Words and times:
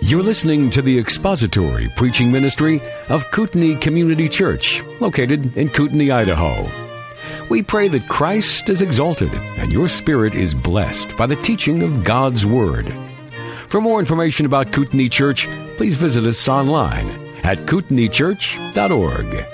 You're 0.00 0.22
listening 0.22 0.70
to 0.70 0.80
the 0.80 0.98
expository 0.98 1.90
preaching 1.96 2.32
ministry 2.32 2.80
of 3.10 3.30
Kootenai 3.32 3.78
Community 3.80 4.26
Church, 4.26 4.82
located 4.98 5.58
in 5.58 5.68
Kootenai, 5.68 6.10
Idaho. 6.10 6.66
We 7.50 7.62
pray 7.62 7.88
that 7.88 8.08
Christ 8.08 8.70
is 8.70 8.80
exalted 8.80 9.32
and 9.58 9.70
your 9.70 9.90
spirit 9.90 10.34
is 10.34 10.54
blessed 10.54 11.18
by 11.18 11.26
the 11.26 11.36
teaching 11.36 11.82
of 11.82 12.02
God's 12.02 12.46
Word. 12.46 12.94
For 13.68 13.82
more 13.82 14.00
information 14.00 14.46
about 14.46 14.72
Kootenai 14.72 15.08
Church, 15.08 15.46
please 15.76 15.96
visit 15.96 16.24
us 16.24 16.48
online 16.48 17.10
at 17.42 17.58
kootenaichurch.org. 17.66 19.46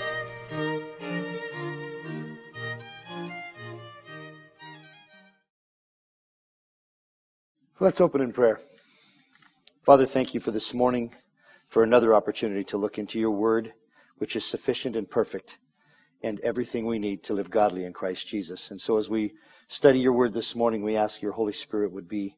Let's 7.81 8.01
open 8.01 8.21
in 8.21 8.33
prayer. 8.33 8.61
Father, 9.89 10.05
thank 10.05 10.35
you 10.35 10.41
for 10.41 10.51
this 10.51 10.75
morning, 10.75 11.15
for 11.71 11.83
another 11.83 12.15
opportunity 12.15 12.63
to 12.63 12.77
look 12.77 12.99
into 12.99 13.19
your 13.19 13.31
word, 13.31 13.73
which 14.19 14.37
is 14.37 14.45
sufficient 14.45 14.97
and 14.97 15.09
perfect, 15.09 15.61
and 16.23 16.39
everything 16.41 16.85
we 16.85 16.99
need 16.99 17.23
to 17.23 17.33
live 17.33 17.49
godly 17.49 17.87
in 17.87 17.95
Christ 17.95 18.29
Jesus. 18.29 18.71
And 18.71 18.79
so 18.79 18.99
as 18.99 19.09
we 19.09 19.33
study 19.67 19.99
your 19.99 20.13
word 20.13 20.35
this 20.35 20.55
morning, 20.55 20.83
we 20.83 20.95
ask 20.95 21.23
your 21.23 21.33
Holy 21.33 21.55
Spirit 21.55 21.91
would 21.91 22.07
be 22.07 22.37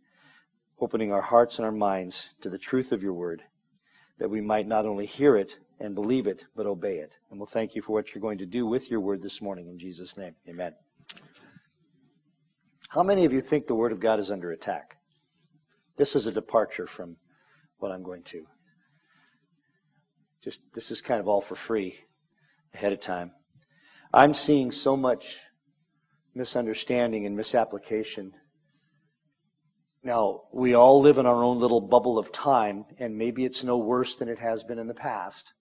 opening 0.79 1.13
our 1.13 1.23
hearts 1.23 1.59
and 1.59 1.67
our 1.67 1.73
minds 1.73 2.31
to 2.41 2.49
the 2.49 2.57
truth 2.57 2.93
of 2.93 3.03
your 3.03 3.15
word, 3.15 3.43
that 4.21 4.31
we 4.31 4.41
might 4.41 4.69
not 4.69 4.87
only 4.87 5.07
hear 5.07 5.35
it 5.35 5.59
and 5.81 5.97
believe 5.97 6.29
it, 6.29 6.47
but 6.55 6.67
obey 6.67 6.99
it. 6.99 7.19
And 7.31 7.41
we'll 7.41 7.49
thank 7.49 7.75
you 7.75 7.83
for 7.83 7.95
what 7.95 8.15
you're 8.15 8.23
going 8.23 8.39
to 8.39 8.47
do 8.47 8.65
with 8.65 8.93
your 8.93 9.01
word 9.01 9.23
this 9.23 9.43
morning 9.43 9.67
in 9.67 9.77
Jesus' 9.77 10.17
name. 10.17 10.37
Amen. 10.49 10.73
How 12.91 13.03
many 13.03 13.25
of 13.25 13.33
you 13.33 13.41
think 13.41 13.67
the 13.67 13.75
word 13.75 13.91
of 13.91 13.99
God 13.99 14.21
is 14.21 14.31
under 14.31 14.53
attack? 14.53 14.99
This 15.97 16.15
is 16.15 16.27
a 16.27 16.33
departure 16.33 16.87
from 16.87 17.17
what 17.81 17.93
I'm 17.93 18.03
going 18.03 18.23
to. 18.25 18.47
Just 20.43 20.61
this 20.75 20.91
is 20.91 21.01
kind 21.01 21.21
of 21.21 21.29
all 21.29 21.41
for 21.41 21.55
free 21.55 21.99
ahead 22.75 22.93
of 22.93 23.01
time. 23.01 23.33
I'm 24.13 24.35
seeing 24.35 24.71
so 24.71 24.97
much 24.97 25.39
misunderstanding 26.35 27.27
and 27.27 27.37
misapplication. 27.37 28.33
Now, 30.03 30.43
we 30.53 30.75
all 30.75 31.01
live 31.01 31.19
in 31.19 31.27
our 31.27 31.45
own 31.45 31.59
little 31.59 31.81
bubble 31.81 32.19
of 32.19 32.33
time, 32.33 32.87
and 32.99 33.19
maybe 33.19 33.45
it's 33.45 33.63
no 33.63 33.77
worse 33.77 34.17
than 34.17 34.29
it 34.29 34.39
has 34.39 34.63
been 34.63 34.79
in 34.79 34.87
the 34.87 34.95
past, 34.95 35.53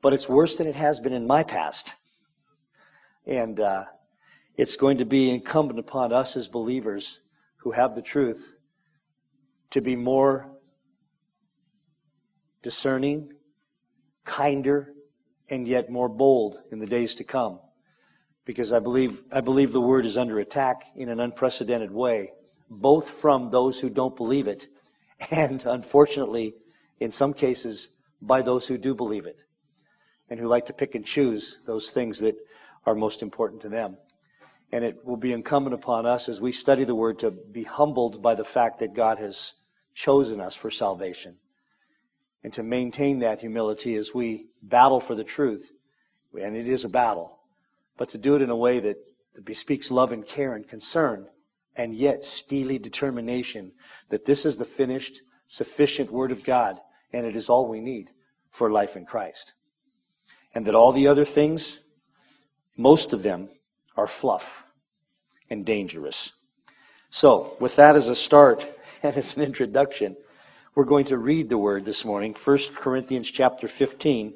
but 0.00 0.12
it's 0.12 0.28
worse 0.28 0.56
than 0.56 0.68
it 0.68 0.76
has 0.76 1.00
been 1.00 1.12
in 1.12 1.26
my 1.26 1.42
past. 1.42 1.94
And 3.26 3.58
uh, 3.58 3.84
it's 4.56 4.76
going 4.76 4.98
to 4.98 5.04
be 5.04 5.30
incumbent 5.30 5.80
upon 5.80 6.12
us 6.12 6.36
as 6.36 6.46
believers 6.46 7.20
who 7.56 7.72
have 7.72 7.94
the 7.94 8.02
truth 8.02 8.54
to 9.70 9.80
be 9.80 9.96
more 9.96 10.53
discerning, 12.64 13.30
kinder, 14.24 14.94
and 15.50 15.68
yet 15.68 15.90
more 15.90 16.08
bold 16.08 16.58
in 16.72 16.80
the 16.80 16.86
days 16.86 17.14
to 17.14 17.22
come. 17.22 17.60
Because 18.44 18.72
I 18.72 18.80
believe, 18.80 19.22
I 19.30 19.40
believe 19.40 19.72
the 19.72 19.80
word 19.80 20.06
is 20.06 20.18
under 20.18 20.40
attack 20.40 20.86
in 20.96 21.08
an 21.08 21.20
unprecedented 21.20 21.92
way, 21.92 22.32
both 22.68 23.08
from 23.08 23.50
those 23.50 23.78
who 23.78 23.90
don't 23.90 24.16
believe 24.16 24.48
it, 24.48 24.66
and 25.30 25.64
unfortunately, 25.64 26.54
in 26.98 27.10
some 27.10 27.34
cases, 27.34 27.90
by 28.20 28.42
those 28.42 28.66
who 28.66 28.78
do 28.78 28.94
believe 28.94 29.26
it, 29.26 29.38
and 30.30 30.40
who 30.40 30.48
like 30.48 30.66
to 30.66 30.72
pick 30.72 30.94
and 30.94 31.04
choose 31.04 31.58
those 31.66 31.90
things 31.90 32.18
that 32.18 32.36
are 32.86 32.94
most 32.94 33.22
important 33.22 33.60
to 33.62 33.68
them. 33.68 33.98
And 34.72 34.84
it 34.84 35.04
will 35.04 35.18
be 35.18 35.32
incumbent 35.32 35.74
upon 35.74 36.06
us 36.06 36.28
as 36.28 36.40
we 36.40 36.50
study 36.50 36.84
the 36.84 36.94
word 36.94 37.18
to 37.18 37.30
be 37.30 37.64
humbled 37.64 38.22
by 38.22 38.34
the 38.34 38.44
fact 38.44 38.78
that 38.78 38.94
God 38.94 39.18
has 39.18 39.52
chosen 39.94 40.40
us 40.40 40.54
for 40.54 40.70
salvation. 40.70 41.36
And 42.44 42.52
to 42.52 42.62
maintain 42.62 43.18
that 43.20 43.40
humility 43.40 43.96
as 43.96 44.14
we 44.14 44.48
battle 44.62 45.00
for 45.00 45.14
the 45.14 45.24
truth, 45.24 45.72
and 46.40 46.56
it 46.56 46.68
is 46.68 46.84
a 46.84 46.88
battle, 46.88 47.40
but 47.96 48.10
to 48.10 48.18
do 48.18 48.36
it 48.36 48.42
in 48.42 48.50
a 48.50 48.56
way 48.56 48.78
that, 48.80 48.98
bespeaks 49.42 49.90
love 49.90 50.12
and 50.12 50.24
care 50.24 50.54
and 50.54 50.68
concern, 50.68 51.26
and 51.74 51.92
yet 51.92 52.24
steely 52.24 52.78
determination 52.78 53.72
that 54.08 54.26
this 54.26 54.46
is 54.46 54.58
the 54.58 54.64
finished, 54.64 55.22
sufficient 55.48 56.08
Word 56.12 56.30
of 56.30 56.44
God, 56.44 56.78
and 57.12 57.26
it 57.26 57.34
is 57.34 57.48
all 57.48 57.68
we 57.68 57.80
need 57.80 58.10
for 58.50 58.70
life 58.70 58.96
in 58.96 59.04
Christ. 59.04 59.54
And 60.54 60.64
that 60.66 60.76
all 60.76 60.92
the 60.92 61.08
other 61.08 61.24
things, 61.24 61.80
most 62.76 63.12
of 63.12 63.24
them, 63.24 63.48
are 63.96 64.06
fluff 64.06 64.62
and 65.50 65.66
dangerous. 65.66 66.32
So, 67.10 67.56
with 67.58 67.74
that 67.74 67.96
as 67.96 68.08
a 68.08 68.14
start, 68.14 68.66
and 69.02 69.16
as 69.16 69.36
an 69.36 69.42
introduction, 69.42 70.16
we're 70.74 70.84
going 70.84 71.04
to 71.04 71.18
read 71.18 71.48
the 71.48 71.58
word 71.58 71.84
this 71.84 72.04
morning, 72.04 72.34
1 72.34 72.58
Corinthians 72.74 73.30
chapter 73.30 73.68
15. 73.68 74.34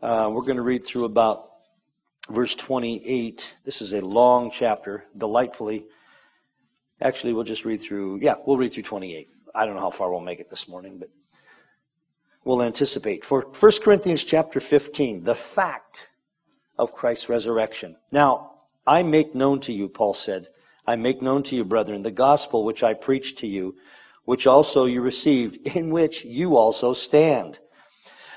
Uh, 0.00 0.30
we're 0.32 0.42
going 0.42 0.56
to 0.56 0.62
read 0.62 0.86
through 0.86 1.04
about 1.04 1.50
verse 2.30 2.54
28. 2.54 3.54
This 3.62 3.82
is 3.82 3.92
a 3.92 4.00
long 4.00 4.50
chapter, 4.50 5.04
delightfully. 5.16 5.84
Actually, 7.02 7.34
we'll 7.34 7.44
just 7.44 7.66
read 7.66 7.78
through, 7.78 8.20
yeah, 8.22 8.36
we'll 8.46 8.56
read 8.56 8.72
through 8.72 8.84
28. 8.84 9.28
I 9.54 9.66
don't 9.66 9.74
know 9.74 9.82
how 9.82 9.90
far 9.90 10.10
we'll 10.10 10.20
make 10.20 10.40
it 10.40 10.48
this 10.48 10.66
morning, 10.66 10.98
but 10.98 11.10
we'll 12.44 12.62
anticipate. 12.62 13.22
For 13.22 13.42
1 13.42 13.72
Corinthians 13.82 14.24
chapter 14.24 14.60
15, 14.60 15.24
the 15.24 15.34
fact 15.34 16.08
of 16.78 16.94
Christ's 16.94 17.28
resurrection. 17.28 17.96
Now, 18.10 18.52
I 18.86 19.02
make 19.02 19.34
known 19.34 19.60
to 19.60 19.74
you, 19.74 19.90
Paul 19.90 20.14
said, 20.14 20.48
I 20.86 20.96
make 20.96 21.20
known 21.20 21.42
to 21.44 21.56
you, 21.56 21.64
brethren, 21.64 22.00
the 22.00 22.10
gospel 22.10 22.64
which 22.64 22.82
I 22.82 22.94
preached 22.94 23.36
to 23.38 23.46
you, 23.46 23.76
which 24.28 24.46
also 24.46 24.84
you 24.84 25.00
received, 25.00 25.56
in 25.74 25.88
which 25.88 26.22
you 26.22 26.54
also 26.54 26.92
stand, 26.92 27.60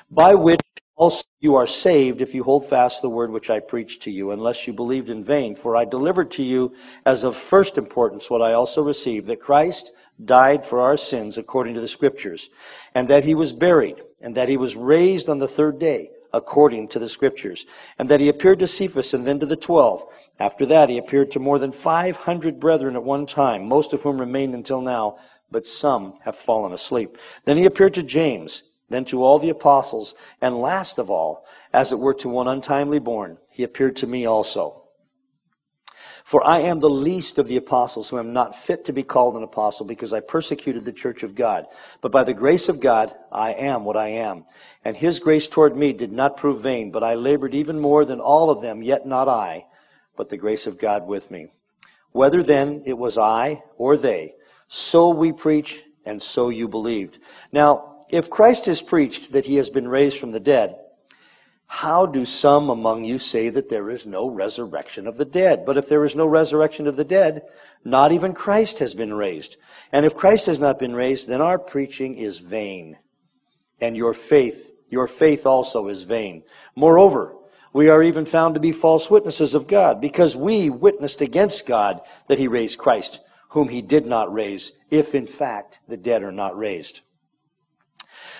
by 0.09 0.33
which 0.33 0.61
also 0.95 1.25
you 1.41 1.53
are 1.55 1.67
saved 1.67 2.21
if 2.21 2.33
you 2.33 2.45
hold 2.45 2.65
fast 2.65 3.01
the 3.01 3.09
word 3.09 3.29
which 3.29 3.49
I 3.49 3.59
preached 3.59 4.01
to 4.03 4.09
you, 4.09 4.31
unless 4.31 4.65
you 4.65 4.71
believed 4.71 5.09
in 5.09 5.21
vain. 5.21 5.53
For 5.53 5.75
I 5.75 5.83
delivered 5.83 6.31
to 6.31 6.43
you 6.43 6.73
as 7.05 7.25
of 7.25 7.35
first 7.35 7.77
importance 7.77 8.29
what 8.29 8.41
I 8.41 8.53
also 8.53 8.81
received, 8.81 9.27
that 9.27 9.41
Christ 9.41 9.91
died 10.23 10.65
for 10.65 10.79
our 10.79 10.95
sins 10.95 11.37
according 11.37 11.73
to 11.73 11.81
the 11.81 11.89
scriptures, 11.89 12.49
and 12.95 13.09
that 13.09 13.25
he 13.25 13.35
was 13.35 13.51
buried, 13.51 14.01
and 14.21 14.33
that 14.35 14.47
he 14.47 14.55
was 14.55 14.77
raised 14.77 15.27
on 15.27 15.39
the 15.39 15.47
third 15.49 15.77
day 15.77 16.11
according 16.33 16.87
to 16.87 16.99
the 16.99 17.09
scriptures, 17.09 17.65
and 17.99 18.07
that 18.07 18.21
he 18.21 18.29
appeared 18.29 18.59
to 18.59 18.67
Cephas 18.67 19.13
and 19.13 19.27
then 19.27 19.39
to 19.39 19.45
the 19.45 19.57
twelve. 19.57 20.05
After 20.39 20.65
that, 20.67 20.87
he 20.87 20.97
appeared 20.97 21.31
to 21.31 21.39
more 21.39 21.59
than 21.59 21.73
500 21.73 22.59
brethren 22.59 22.95
at 22.95 23.03
one 23.03 23.25
time, 23.25 23.67
most 23.67 23.91
of 23.91 24.01
whom 24.01 24.17
remain 24.17 24.53
until 24.53 24.79
now, 24.79 25.17
but 25.51 25.65
some 25.65 26.13
have 26.23 26.35
fallen 26.35 26.71
asleep. 26.71 27.17
Then 27.45 27.57
he 27.57 27.65
appeared 27.65 27.93
to 27.95 28.03
James, 28.03 28.63
then 28.89 29.05
to 29.05 29.23
all 29.23 29.39
the 29.39 29.49
apostles, 29.49 30.15
and 30.41 30.61
last 30.61 30.97
of 30.97 31.09
all, 31.09 31.45
as 31.73 31.91
it 31.91 31.99
were 31.99 32.13
to 32.15 32.29
one 32.29 32.47
untimely 32.47 32.99
born, 32.99 33.37
he 33.49 33.63
appeared 33.63 33.95
to 33.97 34.07
me 34.07 34.25
also. 34.25 34.81
For 36.23 36.45
I 36.47 36.59
am 36.59 36.79
the 36.79 36.89
least 36.89 37.39
of 37.39 37.47
the 37.47 37.57
apostles 37.57 38.09
who 38.09 38.19
am 38.19 38.31
not 38.31 38.55
fit 38.55 38.85
to 38.85 38.93
be 38.93 39.03
called 39.03 39.35
an 39.35 39.43
apostle 39.43 39.85
because 39.85 40.13
I 40.13 40.21
persecuted 40.21 40.85
the 40.85 40.93
church 40.93 41.23
of 41.23 41.35
God. 41.35 41.67
But 41.99 42.11
by 42.11 42.23
the 42.23 42.33
grace 42.33 42.69
of 42.69 42.79
God, 42.79 43.13
I 43.31 43.51
am 43.53 43.83
what 43.83 43.97
I 43.97 44.09
am. 44.09 44.45
And 44.85 44.95
his 44.95 45.19
grace 45.19 45.47
toward 45.47 45.75
me 45.75 45.91
did 45.93 46.11
not 46.11 46.37
prove 46.37 46.61
vain, 46.61 46.91
but 46.91 47.03
I 47.03 47.15
labored 47.15 47.53
even 47.53 47.79
more 47.79 48.05
than 48.05 48.19
all 48.19 48.49
of 48.49 48.61
them, 48.61 48.81
yet 48.81 49.05
not 49.05 49.27
I, 49.27 49.65
but 50.15 50.29
the 50.29 50.37
grace 50.37 50.67
of 50.67 50.79
God 50.79 51.07
with 51.07 51.31
me. 51.31 51.47
Whether 52.11 52.43
then 52.43 52.83
it 52.85 52.97
was 52.97 53.17
I 53.17 53.63
or 53.77 53.97
they, 53.97 54.35
so 54.73 55.09
we 55.09 55.33
preach 55.33 55.83
and 56.05 56.21
so 56.21 56.47
you 56.47 56.65
believed. 56.65 57.19
Now, 57.51 58.05
if 58.07 58.29
Christ 58.29 58.67
has 58.67 58.81
preached 58.81 59.33
that 59.33 59.45
he 59.45 59.57
has 59.57 59.69
been 59.69 59.85
raised 59.85 60.17
from 60.17 60.31
the 60.31 60.39
dead, 60.39 60.77
how 61.67 62.05
do 62.05 62.23
some 62.23 62.69
among 62.69 63.03
you 63.03 63.19
say 63.19 63.49
that 63.49 63.67
there 63.67 63.89
is 63.89 64.05
no 64.05 64.29
resurrection 64.29 65.07
of 65.07 65.17
the 65.17 65.25
dead? 65.25 65.65
But 65.65 65.75
if 65.75 65.89
there 65.89 66.05
is 66.05 66.15
no 66.15 66.25
resurrection 66.25 66.87
of 66.87 66.95
the 66.95 67.03
dead, 67.03 67.41
not 67.83 68.13
even 68.13 68.33
Christ 68.33 68.79
has 68.79 68.93
been 68.93 69.13
raised. 69.13 69.57
And 69.91 70.05
if 70.05 70.15
Christ 70.15 70.45
has 70.45 70.59
not 70.59 70.79
been 70.79 70.95
raised, 70.95 71.27
then 71.27 71.41
our 71.41 71.59
preaching 71.59 72.15
is 72.15 72.37
vain. 72.37 72.97
And 73.81 73.97
your 73.97 74.13
faith, 74.13 74.71
your 74.89 75.05
faith 75.05 75.45
also 75.45 75.89
is 75.89 76.03
vain. 76.03 76.43
Moreover, 76.77 77.35
we 77.73 77.89
are 77.89 78.03
even 78.03 78.23
found 78.23 78.53
to 78.53 78.61
be 78.61 78.71
false 78.71 79.09
witnesses 79.09 79.53
of 79.53 79.67
God, 79.67 79.99
because 79.99 80.33
we 80.37 80.69
witnessed 80.69 81.19
against 81.19 81.67
God 81.67 81.99
that 82.27 82.39
he 82.39 82.47
raised 82.47 82.79
Christ, 82.79 83.19
whom 83.51 83.67
he 83.69 83.81
did 83.81 84.05
not 84.05 84.33
raise, 84.33 84.71
if 84.89 85.13
in 85.13 85.27
fact 85.27 85.79
the 85.87 85.97
dead 85.97 86.23
are 86.23 86.31
not 86.31 86.57
raised. 86.57 87.01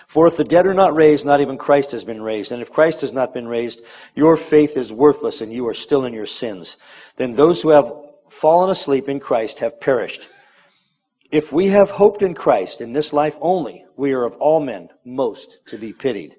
For 0.07 0.27
if 0.27 0.37
the 0.37 0.43
dead 0.43 0.65
are 0.67 0.73
not 0.73 0.95
raised, 0.95 1.25
not 1.25 1.41
even 1.41 1.57
Christ 1.57 1.91
has 1.91 2.03
been 2.03 2.21
raised. 2.21 2.51
And 2.51 2.61
if 2.61 2.71
Christ 2.71 3.01
has 3.01 3.13
not 3.13 3.33
been 3.33 3.47
raised, 3.47 3.81
your 4.15 4.35
faith 4.35 4.75
is 4.75 4.91
worthless 4.91 5.41
and 5.41 5.53
you 5.53 5.67
are 5.67 5.73
still 5.73 6.05
in 6.05 6.13
your 6.13 6.25
sins. 6.25 6.77
Then 7.15 7.33
those 7.33 7.61
who 7.61 7.69
have 7.69 7.93
fallen 8.29 8.69
asleep 8.69 9.07
in 9.07 9.19
Christ 9.19 9.59
have 9.59 9.79
perished. 9.79 10.27
If 11.29 11.51
we 11.53 11.67
have 11.67 11.91
hoped 11.91 12.21
in 12.21 12.33
Christ 12.33 12.81
in 12.81 12.93
this 12.93 13.13
life 13.13 13.37
only, 13.41 13.85
we 13.95 14.13
are 14.13 14.23
of 14.23 14.35
all 14.35 14.59
men 14.59 14.89
most 15.05 15.59
to 15.67 15.77
be 15.77 15.93
pitied. 15.93 16.35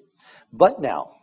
But 0.51 0.79
now, 0.81 1.15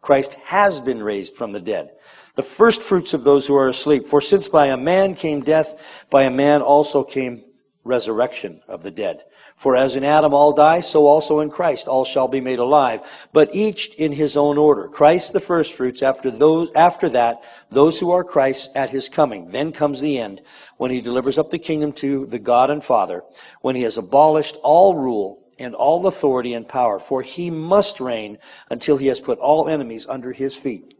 Christ 0.00 0.34
has 0.44 0.80
been 0.80 1.02
raised 1.02 1.36
from 1.36 1.52
the 1.52 1.60
dead, 1.60 1.92
the 2.38 2.42
first 2.44 2.84
fruits 2.84 3.14
of 3.14 3.24
those 3.24 3.48
who 3.48 3.56
are 3.56 3.68
asleep. 3.68 4.06
For 4.06 4.20
since 4.20 4.46
by 4.46 4.66
a 4.66 4.76
man 4.76 5.16
came 5.16 5.40
death, 5.40 5.82
by 6.08 6.22
a 6.22 6.30
man 6.30 6.62
also 6.62 7.02
came 7.02 7.42
resurrection 7.82 8.60
of 8.68 8.84
the 8.84 8.92
dead. 8.92 9.24
For 9.56 9.74
as 9.74 9.96
in 9.96 10.04
Adam 10.04 10.32
all 10.32 10.52
die, 10.52 10.78
so 10.78 11.08
also 11.08 11.40
in 11.40 11.50
Christ 11.50 11.88
all 11.88 12.04
shall 12.04 12.28
be 12.28 12.40
made 12.40 12.60
alive, 12.60 13.00
but 13.32 13.52
each 13.56 13.92
in 13.96 14.12
his 14.12 14.36
own 14.36 14.56
order. 14.56 14.86
Christ 14.86 15.32
the 15.32 15.40
firstfruits, 15.40 16.00
after 16.00 16.30
those 16.30 16.70
after 16.76 17.08
that, 17.08 17.42
those 17.70 17.98
who 17.98 18.12
are 18.12 18.22
Christ 18.22 18.70
at 18.76 18.90
his 18.90 19.08
coming. 19.08 19.48
Then 19.48 19.72
comes 19.72 20.00
the 20.00 20.20
end, 20.20 20.40
when 20.76 20.92
he 20.92 21.00
delivers 21.00 21.38
up 21.38 21.50
the 21.50 21.58
kingdom 21.58 21.90
to 21.94 22.24
the 22.26 22.38
God 22.38 22.70
and 22.70 22.84
Father, 22.84 23.24
when 23.62 23.74
he 23.74 23.82
has 23.82 23.98
abolished 23.98 24.58
all 24.62 24.94
rule 24.94 25.44
and 25.58 25.74
all 25.74 26.06
authority 26.06 26.54
and 26.54 26.68
power, 26.68 27.00
for 27.00 27.20
he 27.20 27.50
must 27.50 27.98
reign 27.98 28.38
until 28.70 28.96
he 28.96 29.08
has 29.08 29.20
put 29.20 29.40
all 29.40 29.68
enemies 29.68 30.06
under 30.08 30.30
his 30.30 30.54
feet. 30.54 30.94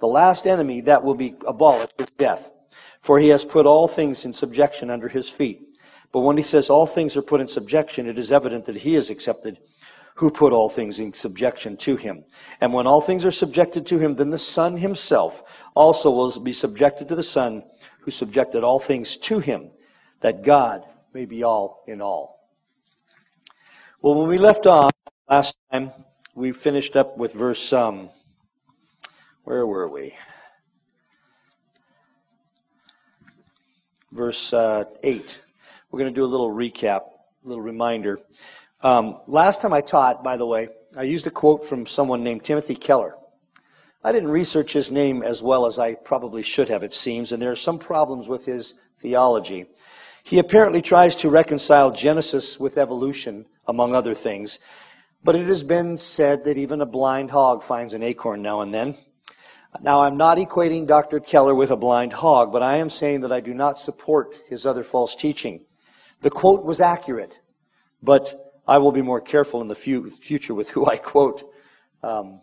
The 0.00 0.06
last 0.06 0.46
enemy 0.46 0.80
that 0.82 1.02
will 1.02 1.14
be 1.14 1.36
abolished 1.46 2.00
is 2.00 2.10
death, 2.18 2.50
for 3.00 3.18
he 3.18 3.28
has 3.28 3.44
put 3.44 3.66
all 3.66 3.88
things 3.88 4.24
in 4.24 4.32
subjection 4.32 4.90
under 4.90 5.08
his 5.08 5.28
feet. 5.28 5.78
But 6.12 6.20
when 6.20 6.36
he 6.36 6.42
says 6.42 6.70
all 6.70 6.86
things 6.86 7.16
are 7.16 7.22
put 7.22 7.40
in 7.40 7.46
subjection, 7.46 8.06
it 8.06 8.18
is 8.18 8.30
evident 8.30 8.66
that 8.66 8.76
he 8.76 8.94
is 8.94 9.10
accepted 9.10 9.58
who 10.16 10.30
put 10.30 10.52
all 10.52 10.68
things 10.68 11.00
in 11.00 11.12
subjection 11.12 11.76
to 11.76 11.96
him. 11.96 12.24
And 12.60 12.72
when 12.72 12.86
all 12.86 13.00
things 13.00 13.24
are 13.24 13.32
subjected 13.32 13.84
to 13.86 13.98
him, 13.98 14.14
then 14.14 14.30
the 14.30 14.38
Son 14.38 14.76
himself 14.76 15.42
also 15.74 16.10
will 16.10 16.38
be 16.40 16.52
subjected 16.52 17.08
to 17.08 17.16
the 17.16 17.22
Son 17.22 17.64
who 18.00 18.10
subjected 18.10 18.62
all 18.62 18.78
things 18.78 19.16
to 19.16 19.40
him, 19.40 19.70
that 20.20 20.42
God 20.42 20.84
may 21.12 21.24
be 21.24 21.42
all 21.42 21.82
in 21.88 22.00
all. 22.00 22.48
Well, 24.02 24.14
when 24.14 24.28
we 24.28 24.38
left 24.38 24.66
off 24.66 24.92
last 25.28 25.56
time, 25.72 25.90
we 26.34 26.52
finished 26.52 26.94
up 26.94 27.16
with 27.18 27.32
verse, 27.32 27.72
um, 27.72 28.10
where 29.44 29.66
were 29.66 29.88
we? 29.88 30.14
Verse 34.10 34.52
uh, 34.52 34.84
8. 35.02 35.40
We're 35.90 35.98
going 35.98 36.12
to 36.12 36.14
do 36.14 36.24
a 36.24 36.26
little 36.26 36.50
recap, 36.50 37.00
a 37.44 37.48
little 37.48 37.62
reminder. 37.62 38.20
Um, 38.82 39.20
last 39.26 39.60
time 39.60 39.72
I 39.72 39.80
taught, 39.80 40.24
by 40.24 40.36
the 40.36 40.46
way, 40.46 40.68
I 40.96 41.02
used 41.02 41.26
a 41.26 41.30
quote 41.30 41.64
from 41.64 41.86
someone 41.86 42.22
named 42.22 42.44
Timothy 42.44 42.74
Keller. 42.74 43.16
I 44.02 44.12
didn't 44.12 44.30
research 44.30 44.72
his 44.72 44.90
name 44.90 45.22
as 45.22 45.42
well 45.42 45.66
as 45.66 45.78
I 45.78 45.94
probably 45.94 46.42
should 46.42 46.68
have, 46.68 46.82
it 46.82 46.92
seems, 46.92 47.32
and 47.32 47.40
there 47.40 47.50
are 47.50 47.56
some 47.56 47.78
problems 47.78 48.28
with 48.28 48.44
his 48.44 48.74
theology. 48.98 49.66
He 50.22 50.38
apparently 50.38 50.82
tries 50.82 51.16
to 51.16 51.30
reconcile 51.30 51.90
Genesis 51.90 52.60
with 52.60 52.78
evolution, 52.78 53.46
among 53.66 53.94
other 53.94 54.14
things, 54.14 54.58
but 55.22 55.36
it 55.36 55.46
has 55.46 55.62
been 55.62 55.96
said 55.96 56.44
that 56.44 56.58
even 56.58 56.80
a 56.82 56.86
blind 56.86 57.30
hog 57.30 57.62
finds 57.62 57.94
an 57.94 58.02
acorn 58.02 58.42
now 58.42 58.60
and 58.60 58.72
then. 58.72 58.94
Now, 59.80 60.02
I'm 60.02 60.16
not 60.16 60.38
equating 60.38 60.86
Dr. 60.86 61.20
Keller 61.20 61.54
with 61.54 61.70
a 61.70 61.76
blind 61.76 62.12
hog, 62.12 62.52
but 62.52 62.62
I 62.62 62.76
am 62.76 62.88
saying 62.88 63.22
that 63.22 63.32
I 63.32 63.40
do 63.40 63.52
not 63.52 63.78
support 63.78 64.40
his 64.48 64.66
other 64.66 64.84
false 64.84 65.14
teaching. 65.14 65.64
The 66.20 66.30
quote 66.30 66.64
was 66.64 66.80
accurate, 66.80 67.36
but 68.02 68.34
I 68.66 68.78
will 68.78 68.92
be 68.92 69.02
more 69.02 69.20
careful 69.20 69.60
in 69.60 69.68
the 69.68 69.74
future 69.74 70.54
with 70.54 70.70
who 70.70 70.86
I 70.86 70.96
quote. 70.96 71.44
Um, 72.02 72.40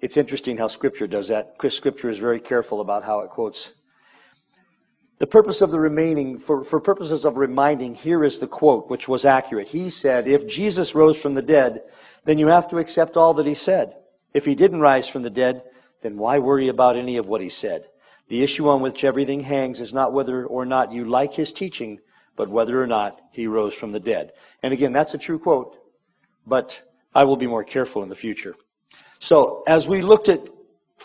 it's 0.00 0.16
interesting 0.16 0.58
how 0.58 0.66
Scripture 0.66 1.06
does 1.06 1.28
that. 1.28 1.54
Scripture 1.70 2.10
is 2.10 2.18
very 2.18 2.40
careful 2.40 2.80
about 2.80 3.04
how 3.04 3.20
it 3.20 3.30
quotes. 3.30 3.74
The 5.18 5.26
purpose 5.28 5.60
of 5.60 5.70
the 5.70 5.78
remaining, 5.78 6.40
for, 6.40 6.64
for 6.64 6.80
purposes 6.80 7.24
of 7.24 7.36
reminding, 7.36 7.94
here 7.94 8.24
is 8.24 8.40
the 8.40 8.48
quote, 8.48 8.90
which 8.90 9.06
was 9.06 9.24
accurate. 9.24 9.68
He 9.68 9.88
said, 9.88 10.26
If 10.26 10.48
Jesus 10.48 10.96
rose 10.96 11.16
from 11.16 11.34
the 11.34 11.42
dead, 11.42 11.82
then 12.24 12.38
you 12.38 12.48
have 12.48 12.66
to 12.68 12.78
accept 12.78 13.16
all 13.16 13.32
that 13.34 13.46
he 13.46 13.54
said. 13.54 13.94
If 14.34 14.44
he 14.44 14.54
didn't 14.54 14.80
rise 14.80 15.08
from 15.08 15.22
the 15.22 15.30
dead, 15.30 15.62
then 16.02 16.16
why 16.16 16.38
worry 16.38 16.68
about 16.68 16.96
any 16.96 17.16
of 17.16 17.28
what 17.28 17.40
he 17.40 17.48
said? 17.48 17.86
The 18.28 18.42
issue 18.42 18.68
on 18.68 18.80
which 18.80 19.04
everything 19.04 19.40
hangs 19.40 19.80
is 19.80 19.92
not 19.92 20.12
whether 20.12 20.46
or 20.46 20.64
not 20.64 20.92
you 20.92 21.04
like 21.04 21.34
his 21.34 21.52
teaching, 21.52 22.00
but 22.36 22.48
whether 22.48 22.82
or 22.82 22.86
not 22.86 23.20
he 23.30 23.46
rose 23.46 23.74
from 23.74 23.92
the 23.92 24.00
dead. 24.00 24.32
And 24.62 24.72
again, 24.72 24.92
that's 24.92 25.14
a 25.14 25.18
true 25.18 25.38
quote, 25.38 25.76
but 26.46 26.82
I 27.14 27.24
will 27.24 27.36
be 27.36 27.46
more 27.46 27.64
careful 27.64 28.02
in 28.02 28.08
the 28.08 28.14
future. 28.14 28.54
So, 29.18 29.62
as 29.66 29.86
we 29.86 30.02
looked 30.02 30.28
at 30.28 30.48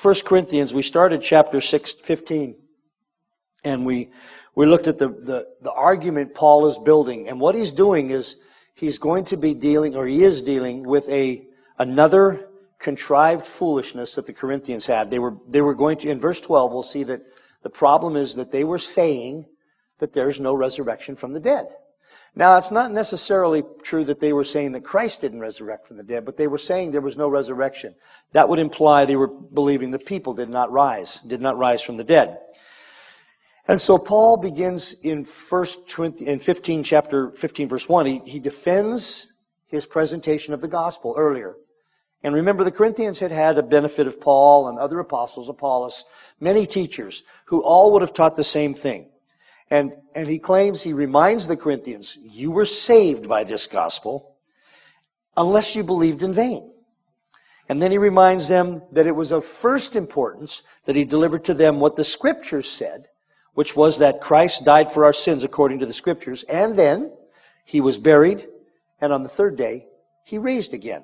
1 0.02 0.16
Corinthians, 0.26 0.74
we 0.74 0.82
started 0.82 1.22
chapter 1.22 1.60
6, 1.60 1.96
15, 1.96 2.56
and 3.64 3.86
we, 3.86 4.10
we 4.56 4.66
looked 4.66 4.88
at 4.88 4.98
the, 4.98 5.10
the, 5.10 5.48
the 5.62 5.72
argument 5.72 6.34
Paul 6.34 6.66
is 6.68 6.78
building. 6.78 7.28
And 7.28 7.40
what 7.40 7.56
he's 7.56 7.72
doing 7.72 8.10
is 8.10 8.38
he's 8.74 8.98
going 9.00 9.26
to 9.26 9.38
be 9.38 9.54
dealing, 9.54 9.96
or 9.96 10.08
he 10.08 10.24
is 10.24 10.42
dealing, 10.42 10.84
with 10.84 11.10
a, 11.10 11.46
another 11.78 12.47
contrived 12.80 13.46
foolishness 13.46 14.16
that 14.16 14.26
the 14.26 14.34
Corinthians 14.34 14.86
had. 14.86 15.10
They 15.10 15.20
were, 15.20 15.36
they 15.48 15.62
were 15.62 15.76
going 15.76 15.98
to, 16.00 16.10
in 16.10 16.20
verse 16.20 16.40
12, 16.40 16.72
we'll 16.72 16.84
see 16.84 17.04
that 17.04 17.22
the 17.64 17.70
problem 17.70 18.16
is 18.16 18.36
that 18.36 18.52
they 18.52 18.64
were 18.64 18.78
saying 18.78 19.46
that 19.98 20.14
there's 20.14 20.40
no 20.40 20.54
resurrection 20.54 21.16
from 21.16 21.34
the 21.34 21.40
dead. 21.40 21.68
Now, 22.36 22.58
it's 22.58 22.72
not 22.72 22.92
necessarily 22.92 23.64
true 23.82 24.06
that 24.06 24.20
they 24.20 24.32
were 24.32 24.44
saying 24.44 24.74
that 24.74 24.84
Christ 24.84 25.22
didn't 25.22 25.40
resurrect 25.40 25.88
from 25.88 25.98
the 25.98 26.04
dead, 26.04 26.24
but 26.24 26.38
they 26.38 26.46
were 26.46 26.60
saying 26.60 26.92
there 26.92 27.02
was 27.02 27.18
no 27.18 27.28
resurrection. 27.28 27.96
That 28.34 28.48
would 28.48 28.60
imply 28.60 29.06
they 29.06 29.16
were 29.16 29.28
believing 29.28 29.90
the 29.90 29.98
people 29.98 30.34
did 30.34 30.50
not 30.50 30.72
rise, 30.72 31.20
did 31.22 31.42
not 31.42 31.58
rise 31.58 31.82
from 31.82 31.98
the 31.98 32.04
dead. 32.04 32.38
And 33.68 33.82
so 33.82 33.98
Paul 33.98 34.38
begins 34.38 34.94
in 35.02 35.26
first 35.26 35.90
20, 35.90 36.28
in 36.28 36.40
15 36.40 36.84
chapter 36.84 37.32
15 37.32 37.70
verse 37.70 37.90
1, 37.90 38.06
he, 38.06 38.22
he 38.26 38.40
defends 38.40 39.34
his 39.66 39.86
presentation 39.86 40.54
of 40.54 40.62
the 40.62 40.68
gospel 40.68 41.16
earlier. 41.18 41.56
And 42.24 42.34
remember, 42.34 42.64
the 42.64 42.72
Corinthians 42.72 43.19
had 43.19 43.31
had 43.31 43.58
a 43.58 43.64
benefit 43.64 44.08
of 44.08 44.19
Paul 44.19 44.68
and 44.68 44.80
other 44.80 45.00
apostles, 45.00 45.50
Apollos, 45.50 46.06
many 46.40 46.66
teachers 46.66 47.24
who 47.46 47.62
all 47.62 47.94
would 47.94 48.02
have 48.02 48.14
taught 48.14 48.36
the 48.36 48.44
same 48.44 48.74
thing. 48.74 49.10
And, 49.69 49.94
and 50.16 50.28
he 50.28 50.40
claims, 50.40 50.81
he 50.81 50.94
reminds 50.94 51.48
the 51.48 51.58
Corinthians, 51.58 52.18
you 52.22 52.52
were 52.52 52.66
saved 52.66 53.28
by 53.28 53.44
this 53.44 53.68
gospel 53.68 54.36
unless 55.36 55.75
you 55.75 55.84
believed 55.84 56.24
in 56.24 56.34
vain. 56.34 56.72
And 57.69 57.81
then 57.81 57.92
he 57.92 57.98
reminds 57.98 58.48
them 58.48 58.81
that 58.94 59.08
it 59.08 59.16
was 59.16 59.31
of 59.31 59.46
first 59.46 59.96
importance 59.96 60.64
that 60.86 60.96
he 60.96 61.04
delivered 61.04 61.44
to 61.46 61.54
them 61.54 61.80
what 61.80 61.98
the 61.98 62.04
scriptures 62.04 62.69
said, 62.69 63.10
which 63.54 63.75
was 63.75 64.00
that 64.00 64.22
Christ 64.22 64.64
died 64.64 64.92
for 64.92 65.04
our 65.04 65.14
sins 65.14 65.44
according 65.44 65.80
to 65.80 65.86
the 65.86 65.94
scriptures, 65.94 66.44
and 66.44 66.78
then 66.78 67.12
he 67.66 67.81
was 67.81 67.98
buried, 67.98 68.48
and 69.02 69.12
on 69.12 69.24
the 69.24 69.30
third 69.30 69.58
day 69.58 69.88
he 70.24 70.38
raised 70.38 70.74
again. 70.74 71.04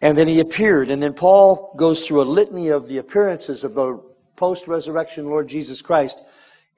And 0.00 0.18
then 0.18 0.28
he 0.28 0.40
appeared. 0.40 0.88
And 0.88 1.02
then 1.02 1.14
Paul 1.14 1.74
goes 1.76 2.06
through 2.06 2.22
a 2.22 2.24
litany 2.24 2.68
of 2.68 2.88
the 2.88 2.98
appearances 2.98 3.64
of 3.64 3.74
the 3.74 4.02
post 4.36 4.66
resurrection 4.66 5.26
Lord 5.26 5.48
Jesus 5.48 5.80
Christ 5.80 6.24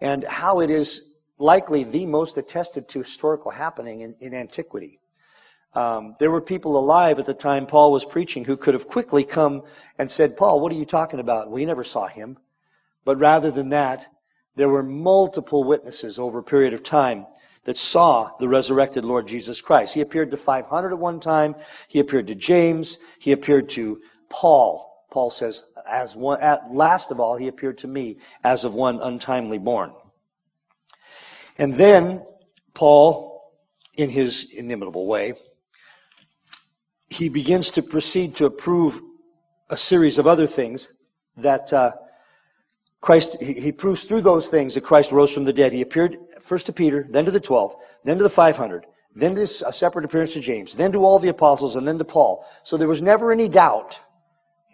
and 0.01 0.25
how 0.25 0.61
it 0.61 0.71
is 0.71 1.03
likely 1.39 1.85
the 1.85 2.07
most 2.07 2.37
attested 2.37 2.89
to 2.89 3.01
historical 3.01 3.51
happening 3.51 4.03
in, 4.03 4.15
in 4.21 4.35
antiquity. 4.35 5.01
Um, 5.75 6.15
there 6.19 6.31
were 6.31 6.41
people 6.41 6.79
alive 6.79 7.19
at 7.19 7.27
the 7.27 7.35
time 7.35 7.67
Paul 7.67 7.93
was 7.93 8.05
preaching 8.05 8.45
who 8.45 8.57
could 8.57 8.73
have 8.73 8.89
quickly 8.89 9.25
come 9.25 9.63
and 9.99 10.11
said, 10.11 10.37
Paul, 10.37 10.61
what 10.61 10.73
are 10.73 10.77
you 10.77 10.87
talking 10.87 11.21
about? 11.21 11.51
We 11.51 11.67
never 11.67 11.85
saw 11.85 12.07
him. 12.07 12.39
But 13.05 13.19
rather 13.19 13.51
than 13.51 13.69
that, 13.71 14.07
there 14.55 14.71
were 14.71 14.83
multiple 14.83 15.65
witnesses 15.65 16.19
over 16.19 16.39
a 16.39 16.43
period 16.43 16.73
of 16.73 16.83
time 16.83 17.27
that 17.67 17.77
saw 17.77 18.31
the 18.39 18.49
resurrected 18.49 19.05
Lord 19.05 19.27
Jesus 19.27 19.61
Christ. 19.61 19.95
He 19.95 20.01
appeared 20.01 20.31
to 20.31 20.37
500 20.37 20.93
at 20.93 20.99
one 20.99 21.19
time. 21.19 21.57
He 21.89 21.99
appeared 21.99 22.29
to 22.29 22.35
James. 22.35 22.99
He 23.19 23.33
appeared 23.33 23.69
to 23.71 24.01
Paul. 24.31 25.05
Paul 25.11 25.31
says, 25.31 25.65
as 25.87 26.15
one, 26.15 26.41
at 26.41 26.73
last 26.73 27.11
of 27.11 27.19
all, 27.19 27.37
he 27.37 27.49
appeared 27.49 27.79
to 27.79 27.89
me 27.89 28.19
as 28.45 28.65
of 28.65 28.75
one 28.75 29.01
untimely 29.03 29.59
born. 29.59 29.93
And 31.59 31.75
then 31.75 32.25
Paul, 32.73 33.53
in 33.97 34.11
his 34.11 34.53
inimitable 34.53 35.07
way, 35.07 35.35
he 37.11 37.29
begins 37.29 37.73
to 37.73 37.83
proceed 37.83 38.37
to 38.37 38.47
approve 38.47 39.01
a 39.71 39.77
series 39.77 40.19
of 40.19 40.27
other 40.29 40.47
things 40.47 40.89
that 41.37 41.73
uh, 41.73 41.93
Christ, 43.01 43.37
he, 43.41 43.55
he 43.55 43.73
proves 43.73 44.05
through 44.05 44.23
those 44.23 44.49
things 44.49 44.75
that 44.75 44.85
Christ 44.85 45.13
rose 45.13 45.33
from 45.33 45.45
the 45.45 45.53
dead. 45.53 45.73
He 45.73 45.83
appeared 45.83 46.17
first 46.41 46.67
to 46.67 46.73
Peter, 46.73 47.07
then 47.09 47.25
to 47.25 47.31
the 47.31 47.41
12, 47.41 47.75
then 48.05 48.19
to 48.19 48.23
the 48.23 48.31
500, 48.31 48.87
then 49.15 49.35
to 49.35 49.43
a 49.43 49.73
separate 49.73 50.05
appearance 50.05 50.33
to 50.35 50.41
James, 50.41 50.75
then 50.75 50.93
to 50.93 51.05
all 51.05 51.19
the 51.19 51.29
apostles, 51.29 51.77
and 51.77 51.87
then 51.87 51.99
to 51.99 52.05
Paul. 52.05 52.45
So 52.65 52.77
there 52.77 52.89
was 52.89 53.03
never 53.03 53.33
any 53.33 53.49
doubt 53.49 54.01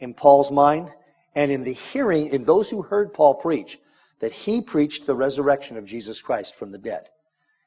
in 0.00 0.14
Paul's 0.14 0.50
mind 0.50 0.90
and 1.34 1.50
in 1.50 1.64
the 1.64 1.72
hearing, 1.72 2.28
in 2.28 2.42
those 2.42 2.68
who 2.68 2.82
heard 2.82 3.14
Paul 3.14 3.34
preach, 3.34 3.78
that 4.20 4.32
he 4.32 4.60
preached 4.60 5.06
the 5.06 5.14
resurrection 5.14 5.76
of 5.76 5.84
Jesus 5.84 6.20
Christ 6.20 6.54
from 6.54 6.72
the 6.72 6.78
dead. 6.78 7.08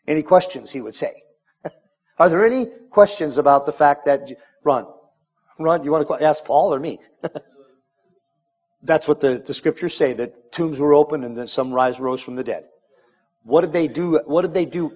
Any 0.07 0.21
questions, 0.21 0.71
he 0.71 0.81
would 0.81 0.95
say. 0.95 1.13
Are 2.19 2.29
there 2.29 2.45
any 2.45 2.67
questions 2.91 3.37
about 3.37 3.65
the 3.65 3.71
fact 3.71 4.05
that, 4.05 4.31
Ron, 4.63 4.87
Ron, 5.59 5.83
you 5.83 5.91
want 5.91 6.07
to 6.07 6.23
ask 6.23 6.45
Paul 6.45 6.73
or 6.73 6.79
me? 6.79 6.99
That's 8.85 9.07
what 9.07 9.19
the, 9.19 9.39
the 9.39 9.53
scriptures 9.53 9.95
say, 9.95 10.13
that 10.13 10.51
tombs 10.51 10.79
were 10.79 10.93
open 10.93 11.23
and 11.23 11.35
that 11.37 11.49
some 11.49 11.73
rise 11.73 11.99
rose 11.99 12.21
from 12.21 12.35
the 12.35 12.43
dead. 12.43 12.67
What 13.43 13.61
did 13.61 13.73
they 13.73 13.87
do? 13.87 14.19
What 14.25 14.43
did 14.43 14.53
they 14.53 14.65
do? 14.65 14.93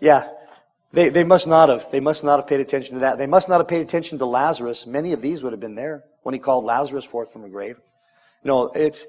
Yeah. 0.00 0.28
They, 0.92 1.08
they 1.08 1.24
must 1.24 1.46
not 1.46 1.68
have. 1.68 1.90
They 1.90 2.00
must 2.00 2.22
not 2.24 2.38
have 2.38 2.46
paid 2.46 2.60
attention 2.60 2.94
to 2.94 3.00
that. 3.00 3.18
They 3.18 3.26
must 3.26 3.48
not 3.48 3.58
have 3.58 3.68
paid 3.68 3.82
attention 3.82 4.18
to 4.18 4.26
Lazarus. 4.26 4.86
Many 4.86 5.12
of 5.12 5.20
these 5.20 5.42
would 5.42 5.52
have 5.52 5.60
been 5.60 5.74
there 5.74 6.04
when 6.22 6.34
he 6.34 6.38
called 6.38 6.64
Lazarus 6.64 7.04
forth 7.04 7.32
from 7.32 7.42
the 7.42 7.48
grave. 7.48 7.78
No, 8.44 8.70
it's, 8.74 9.06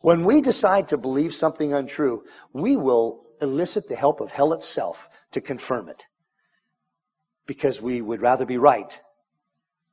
when 0.00 0.24
we 0.24 0.40
decide 0.40 0.88
to 0.88 0.96
believe 0.96 1.34
something 1.34 1.74
untrue, 1.74 2.24
we 2.52 2.76
will 2.76 3.24
elicit 3.40 3.88
the 3.88 3.96
help 3.96 4.20
of 4.20 4.30
hell 4.30 4.52
itself 4.52 5.08
to 5.32 5.40
confirm 5.40 5.88
it. 5.88 6.06
Because 7.46 7.82
we 7.82 8.00
would 8.00 8.20
rather 8.20 8.46
be 8.46 8.56
right 8.56 9.00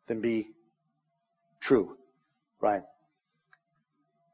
than 0.08 0.22
be 0.22 0.50
true, 1.60 1.98
right? 2.62 2.82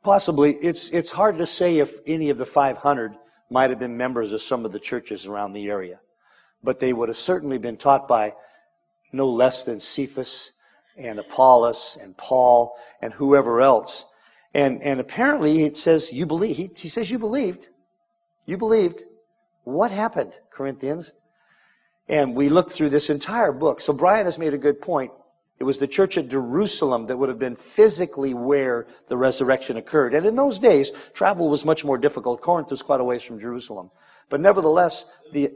Possibly, 0.04 0.54
it's, 0.56 0.90
it's 0.90 1.12
hard 1.12 1.38
to 1.40 1.46
say 1.46 1.80
if 1.80 1.98
any 2.06 2.30
of 2.30 2.38
the 2.38 2.46
500 2.46 3.16
might 3.50 3.70
have 3.70 3.80
been 3.80 3.98
members 3.98 4.34
of 4.34 4.42
some 4.42 4.66
of 4.66 4.72
the 4.72 4.80
churches 4.80 5.26
around 5.26 5.54
the 5.54 5.70
area, 5.70 6.00
but 6.64 6.80
they 6.80 6.94
would 6.94 7.10
have 7.10 7.18
certainly 7.18 7.58
been 7.58 7.78
taught 7.78 8.08
by 8.08 8.34
no 9.12 9.28
less 9.28 9.64
than 9.64 9.80
Cephas 9.80 10.52
and 10.98 11.20
Apollos 11.20 11.98
and 12.02 12.16
Paul 12.18 12.78
and 13.02 13.14
whoever 13.14 13.62
else. 13.62 14.06
And, 14.54 14.82
and 14.84 15.00
apparently 15.00 15.64
it 15.64 15.78
says 15.78 16.14
you 16.14 16.26
believe. 16.26 16.56
He, 16.56 16.70
he 16.76 16.88
says 16.88 17.12
you 17.12 17.20
believed. 17.20 17.68
You 18.46 18.58
believed. 18.58 19.04
What 19.64 19.92
happened, 19.92 20.34
Corinthians? 20.52 21.12
And 22.08 22.36
we 22.36 22.50
looked 22.50 22.72
through 22.72 22.90
this 22.90 23.10
entire 23.10 23.52
book. 23.52 23.82
So 23.82 23.92
Brian 23.92 24.26
has 24.26 24.38
made 24.38 24.54
a 24.54 24.60
good 24.60 24.82
point. 24.82 25.12
It 25.58 25.64
was 25.64 25.78
the 25.78 25.88
church 25.88 26.18
at 26.18 26.28
Jerusalem 26.28 27.08
that 27.08 27.18
would 27.18 27.30
have 27.30 27.40
been 27.40 27.56
physically 27.56 28.34
where 28.34 28.88
the 29.08 29.16
resurrection 29.16 29.78
occurred. 29.78 30.14
And 30.14 30.26
in 30.26 30.36
those 30.36 30.60
days, 30.60 30.92
travel 31.14 31.50
was 31.50 31.64
much 31.64 31.86
more 31.86 31.98
difficult. 31.98 32.42
Corinth 32.42 32.72
was 32.72 32.82
quite 32.82 33.00
a 33.00 33.04
ways 33.04 33.24
from 33.24 33.40
Jerusalem. 33.40 33.90
But 34.30 34.42
nevertheless, 34.42 35.06
the, 35.32 35.52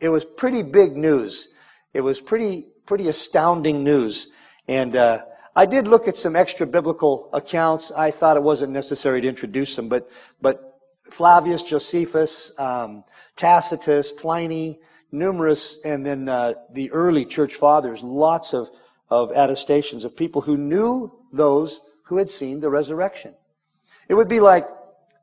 it 0.00 0.10
was 0.10 0.24
pretty 0.24 0.62
big 0.62 0.96
news. 0.96 1.54
It 1.92 2.02
was 2.02 2.20
pretty, 2.20 2.68
pretty 2.86 3.08
astounding 3.08 3.82
news. 3.82 4.32
And 4.68 4.94
uh, 4.94 5.22
I 5.56 5.66
did 5.66 5.88
look 5.88 6.06
at 6.06 6.16
some 6.16 6.36
extra 6.36 6.66
biblical 6.66 7.30
accounts. 7.32 7.90
I 7.90 8.12
thought 8.12 8.36
it 8.36 8.42
wasn't 8.42 8.72
necessary 8.72 9.20
to 9.22 9.28
introduce 9.28 9.74
them, 9.74 9.88
but, 9.88 10.08
but 10.40 10.78
Flavius, 11.10 11.64
Josephus, 11.64 12.52
um, 12.58 13.02
Tacitus, 13.34 14.12
Pliny, 14.12 14.78
numerous, 15.10 15.80
and 15.84 16.04
then 16.04 16.28
uh, 16.28 16.54
the 16.72 16.90
early 16.92 17.24
church 17.24 17.54
fathers, 17.54 18.02
lots 18.02 18.52
of 18.52 18.70
of 19.14 19.30
attestations 19.30 20.04
of 20.04 20.16
people 20.16 20.40
who 20.42 20.56
knew 20.56 21.12
those 21.32 21.80
who 22.04 22.16
had 22.16 22.28
seen 22.28 22.60
the 22.60 22.70
resurrection. 22.70 23.34
It 24.08 24.14
would 24.14 24.28
be 24.28 24.40
like 24.40 24.66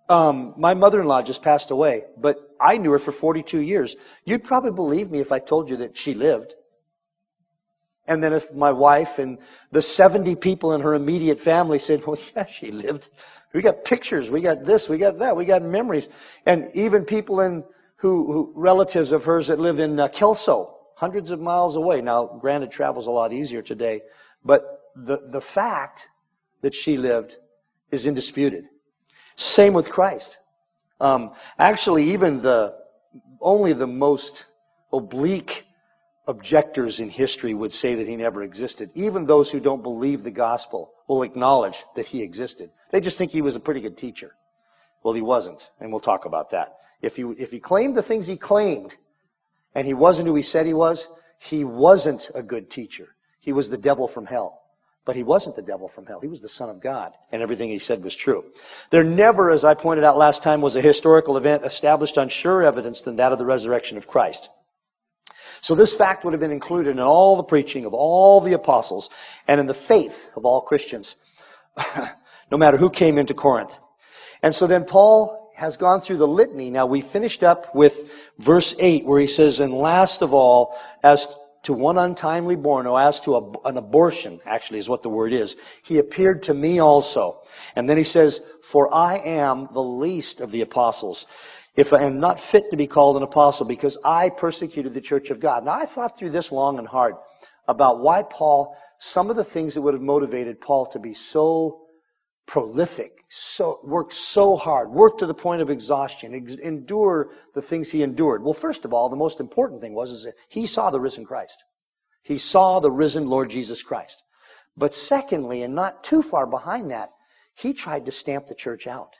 um, 0.10 0.54
my 0.58 0.74
mother 0.74 1.02
in 1.02 1.08
law 1.08 1.22
just 1.22 1.44
passed 1.44 1.72
away, 1.72 2.06
but 2.18 2.38
I 2.60 2.78
knew 2.78 2.92
her 2.92 3.00
for 3.00 3.12
42 3.12 3.60
years. 3.60 3.96
You'd 4.26 4.44
probably 4.44 4.72
believe 4.72 5.12
me 5.12 5.20
if 5.20 5.32
I 5.32 5.40
told 5.40 5.70
you 5.70 5.78
that 5.78 5.98
she 5.98 6.14
lived. 6.14 6.56
And 8.08 8.24
then 8.24 8.34
if 8.34 8.52
my 8.54 8.72
wife 8.72 9.20
and 9.20 9.38
the 9.72 9.82
70 9.82 10.36
people 10.36 10.74
in 10.74 10.82
her 10.82 10.94
immediate 10.94 11.40
family 11.40 11.80
said, 11.80 12.06
well, 12.06 12.18
yeah, 12.36 12.46
she 12.46 12.72
lived. 12.72 13.10
We 13.54 13.62
got 13.62 13.84
pictures, 13.84 14.32
we 14.32 14.42
got 14.42 14.64
this, 14.64 14.88
we 14.88 14.98
got 14.98 15.20
that, 15.20 15.36
we 15.36 15.46
got 15.46 15.62
memories. 15.62 16.08
And 16.46 16.70
even 16.74 17.06
people 17.06 17.42
in 17.42 17.64
who, 17.98 18.32
who 18.32 18.54
relatives 18.56 19.12
of 19.12 19.26
hers 19.26 19.48
that 19.48 19.60
live 19.60 19.80
in 19.80 20.00
uh, 20.00 20.08
Kelso, 20.08 20.81
hundreds 21.02 21.32
of 21.32 21.40
miles 21.40 21.78
away. 21.78 22.00
Now, 22.00 22.26
granted, 22.26 22.70
travel's 22.70 23.08
a 23.08 23.12
lot 23.12 23.34
easier 23.34 23.64
today, 23.64 24.02
but 24.46 24.62
the, 24.96 25.18
the 25.26 25.42
fact 25.42 26.08
that 26.62 26.76
she 26.76 26.96
lived 26.96 27.38
is 27.90 28.06
indisputed. 28.06 28.66
Same 29.36 29.74
with 29.74 29.90
Christ. 29.90 30.38
Um, 31.00 31.34
actually, 31.58 32.12
even 32.12 32.42
the 32.42 32.76
only 33.40 33.74
the 33.74 33.88
most 33.88 34.46
oblique 34.94 35.66
objectors 36.28 37.00
in 37.00 37.10
history 37.10 37.56
would 37.56 37.74
say 37.74 37.96
that 37.96 38.08
he 38.08 38.16
never 38.16 38.44
existed. 38.44 38.92
Even 38.94 39.26
those 39.26 39.50
who 39.50 39.60
don't 39.60 39.82
believe 39.82 40.22
the 40.22 40.30
gospel 40.30 40.94
will 41.08 41.24
acknowledge 41.24 41.84
that 41.96 42.06
he 42.06 42.22
existed. 42.22 42.70
They 42.92 43.02
just 43.02 43.18
think 43.18 43.32
he 43.32 43.42
was 43.42 43.56
a 43.56 43.60
pretty 43.60 43.82
good 43.82 43.98
teacher. 43.98 44.36
Well, 45.02 45.16
he 45.16 45.22
wasn't, 45.22 45.72
and 45.80 45.92
we'll 45.92 46.00
talk 46.00 46.26
about 46.26 46.52
that. 46.52 46.76
If 47.02 47.16
he, 47.16 47.24
if 47.40 47.50
he 47.50 47.60
claimed 47.60 47.98
the 47.98 48.04
things 48.04 48.28
he 48.28 48.38
claimed, 48.38 48.98
and 49.76 49.88
he 49.88 49.94
wasn't 49.94 50.28
who 50.28 50.36
he 50.36 50.42
said 50.42 50.66
he 50.66 50.74
was, 50.74 51.08
he 51.40 51.64
wasn't 51.64 52.30
a 52.36 52.44
good 52.44 52.70
teacher. 52.70 53.16
He 53.40 53.52
was 53.52 53.70
the 53.70 53.78
devil 53.78 54.08
from 54.08 54.26
hell. 54.26 54.62
But 55.04 55.16
he 55.16 55.24
wasn't 55.24 55.56
the 55.56 55.64
devil 55.64 55.88
from 55.88 56.06
hell. 56.06 56.20
He 56.20 56.28
was 56.28 56.42
the 56.42 56.50
Son 56.50 56.70
of 56.70 56.80
God, 56.80 57.14
and 57.32 57.42
everything 57.42 57.70
he 57.70 57.80
said 57.80 58.04
was 58.04 58.16
true. 58.16 58.46
There 58.92 59.04
never, 59.04 59.50
as 59.50 59.66
I 59.66 59.74
pointed 59.74 60.04
out 60.04 60.18
last 60.18 60.44
time, 60.44 60.62
was 60.62 60.76
a 60.76 60.82
historical 60.82 61.38
event 61.38 61.66
established 61.66 62.20
on 62.20 62.30
surer 62.30 62.64
evidence 62.64 63.02
than 63.02 63.16
that 63.16 63.32
of 63.32 63.40
the 63.40 63.46
resurrection 63.46 63.98
of 63.98 64.06
Christ. 64.06 64.50
So 65.62 65.74
this 65.74 65.96
fact 65.96 66.24
would 66.24 66.34
have 66.34 66.40
been 66.40 66.52
included 66.52 66.92
in 66.92 67.00
all 67.00 67.36
the 67.36 67.44
preaching 67.44 67.86
of 67.86 67.94
all 67.96 68.42
the 68.42 68.54
apostles 68.54 69.10
and 69.48 69.60
in 69.60 69.66
the 69.66 69.74
faith 69.74 70.30
of 70.36 70.46
all 70.46 70.62
Christians, 70.62 71.16
no 72.52 72.58
matter 72.58 72.78
who 72.78 72.90
came 72.90 73.18
into 73.18 73.34
Corinth. 73.34 73.78
And 74.44 74.54
so 74.54 74.68
then 74.68 74.86
Paul 74.86 75.41
has 75.62 75.78
gone 75.78 76.02
through 76.02 76.18
the 76.18 76.28
litany. 76.28 76.72
Now 76.72 76.88
we 76.88 77.02
finished 77.02 77.44
up 77.44 77.76
with 77.76 78.12
verse 78.40 78.76
8 78.80 79.06
where 79.06 79.22
he 79.22 79.28
says, 79.28 79.60
and 79.60 79.72
last 79.72 80.24
of 80.24 80.34
all, 80.34 80.76
as 81.04 81.38
to 81.64 81.74
one 81.74 82.00
untimely 82.00 82.56
born, 82.56 82.88
or 82.88 83.00
as 83.00 83.20
to 83.20 83.36
a, 83.36 83.68
an 83.68 83.78
abortion, 83.78 84.40
actually 84.48 84.80
is 84.80 84.90
what 84.90 85.04
the 85.04 85.10
word 85.10 85.34
is, 85.34 85.56
he 85.84 86.00
appeared 86.00 86.42
to 86.42 86.56
me 86.56 86.80
also. 86.80 87.44
And 87.76 87.88
then 87.88 87.96
he 87.96 88.04
says, 88.04 88.44
for 88.64 88.92
I 88.92 89.18
am 89.18 89.70
the 89.72 89.84
least 89.84 90.42
of 90.42 90.50
the 90.50 90.62
apostles. 90.62 91.28
If 91.76 91.94
I 91.94 92.02
am 92.06 92.20
not 92.20 92.40
fit 92.40 92.72
to 92.72 92.76
be 92.76 92.88
called 92.88 93.18
an 93.18 93.22
apostle 93.22 93.68
because 93.68 94.00
I 94.04 94.30
persecuted 94.30 94.96
the 94.96 95.00
church 95.00 95.30
of 95.30 95.40
God. 95.40 95.64
Now 95.64 95.74
I 95.74 95.86
thought 95.86 96.18
through 96.18 96.32
this 96.32 96.52
long 96.52 96.80
and 96.80 96.88
hard 96.88 97.14
about 97.68 98.00
why 98.00 98.24
Paul, 98.24 98.76
some 98.98 99.30
of 99.30 99.36
the 99.36 99.44
things 99.44 99.76
that 99.76 99.82
would 99.84 99.94
have 99.94 100.02
motivated 100.02 100.60
Paul 100.60 100.88
to 100.88 100.98
be 100.98 101.14
so 101.14 101.81
prolific, 102.52 103.24
so 103.30 103.80
worked 103.82 104.12
so 104.12 104.58
hard, 104.58 104.92
worked 104.92 105.20
to 105.20 105.26
the 105.26 105.34
point 105.34 105.62
of 105.62 105.70
exhaustion, 105.70 106.36
ex- 106.36 106.56
endure 106.56 107.30
the 107.56 107.62
things 107.62 107.90
he 107.90 108.04
endured. 108.04 108.44
Well, 108.44 108.54
first 108.54 108.84
of 108.84 108.92
all, 108.92 109.08
the 109.08 109.16
most 109.16 109.40
important 109.40 109.80
thing 109.80 109.94
was 109.94 110.12
is 110.12 110.26
that 110.26 110.34
he 110.50 110.66
saw 110.66 110.90
the 110.90 111.00
risen 111.00 111.24
Christ. 111.24 111.64
He 112.24 112.38
saw 112.38 112.82
the 112.82 112.92
risen 112.92 113.26
Lord 113.26 113.50
Jesus 113.50 113.82
Christ. 113.82 114.24
But 114.76 114.94
secondly, 114.94 115.64
and 115.64 115.74
not 115.74 116.04
too 116.04 116.22
far 116.22 116.46
behind 116.46 116.92
that, 116.92 117.12
he 117.56 117.72
tried 117.72 118.06
to 118.06 118.12
stamp 118.12 118.48
the 118.48 118.54
church 118.54 118.86
out. 118.86 119.14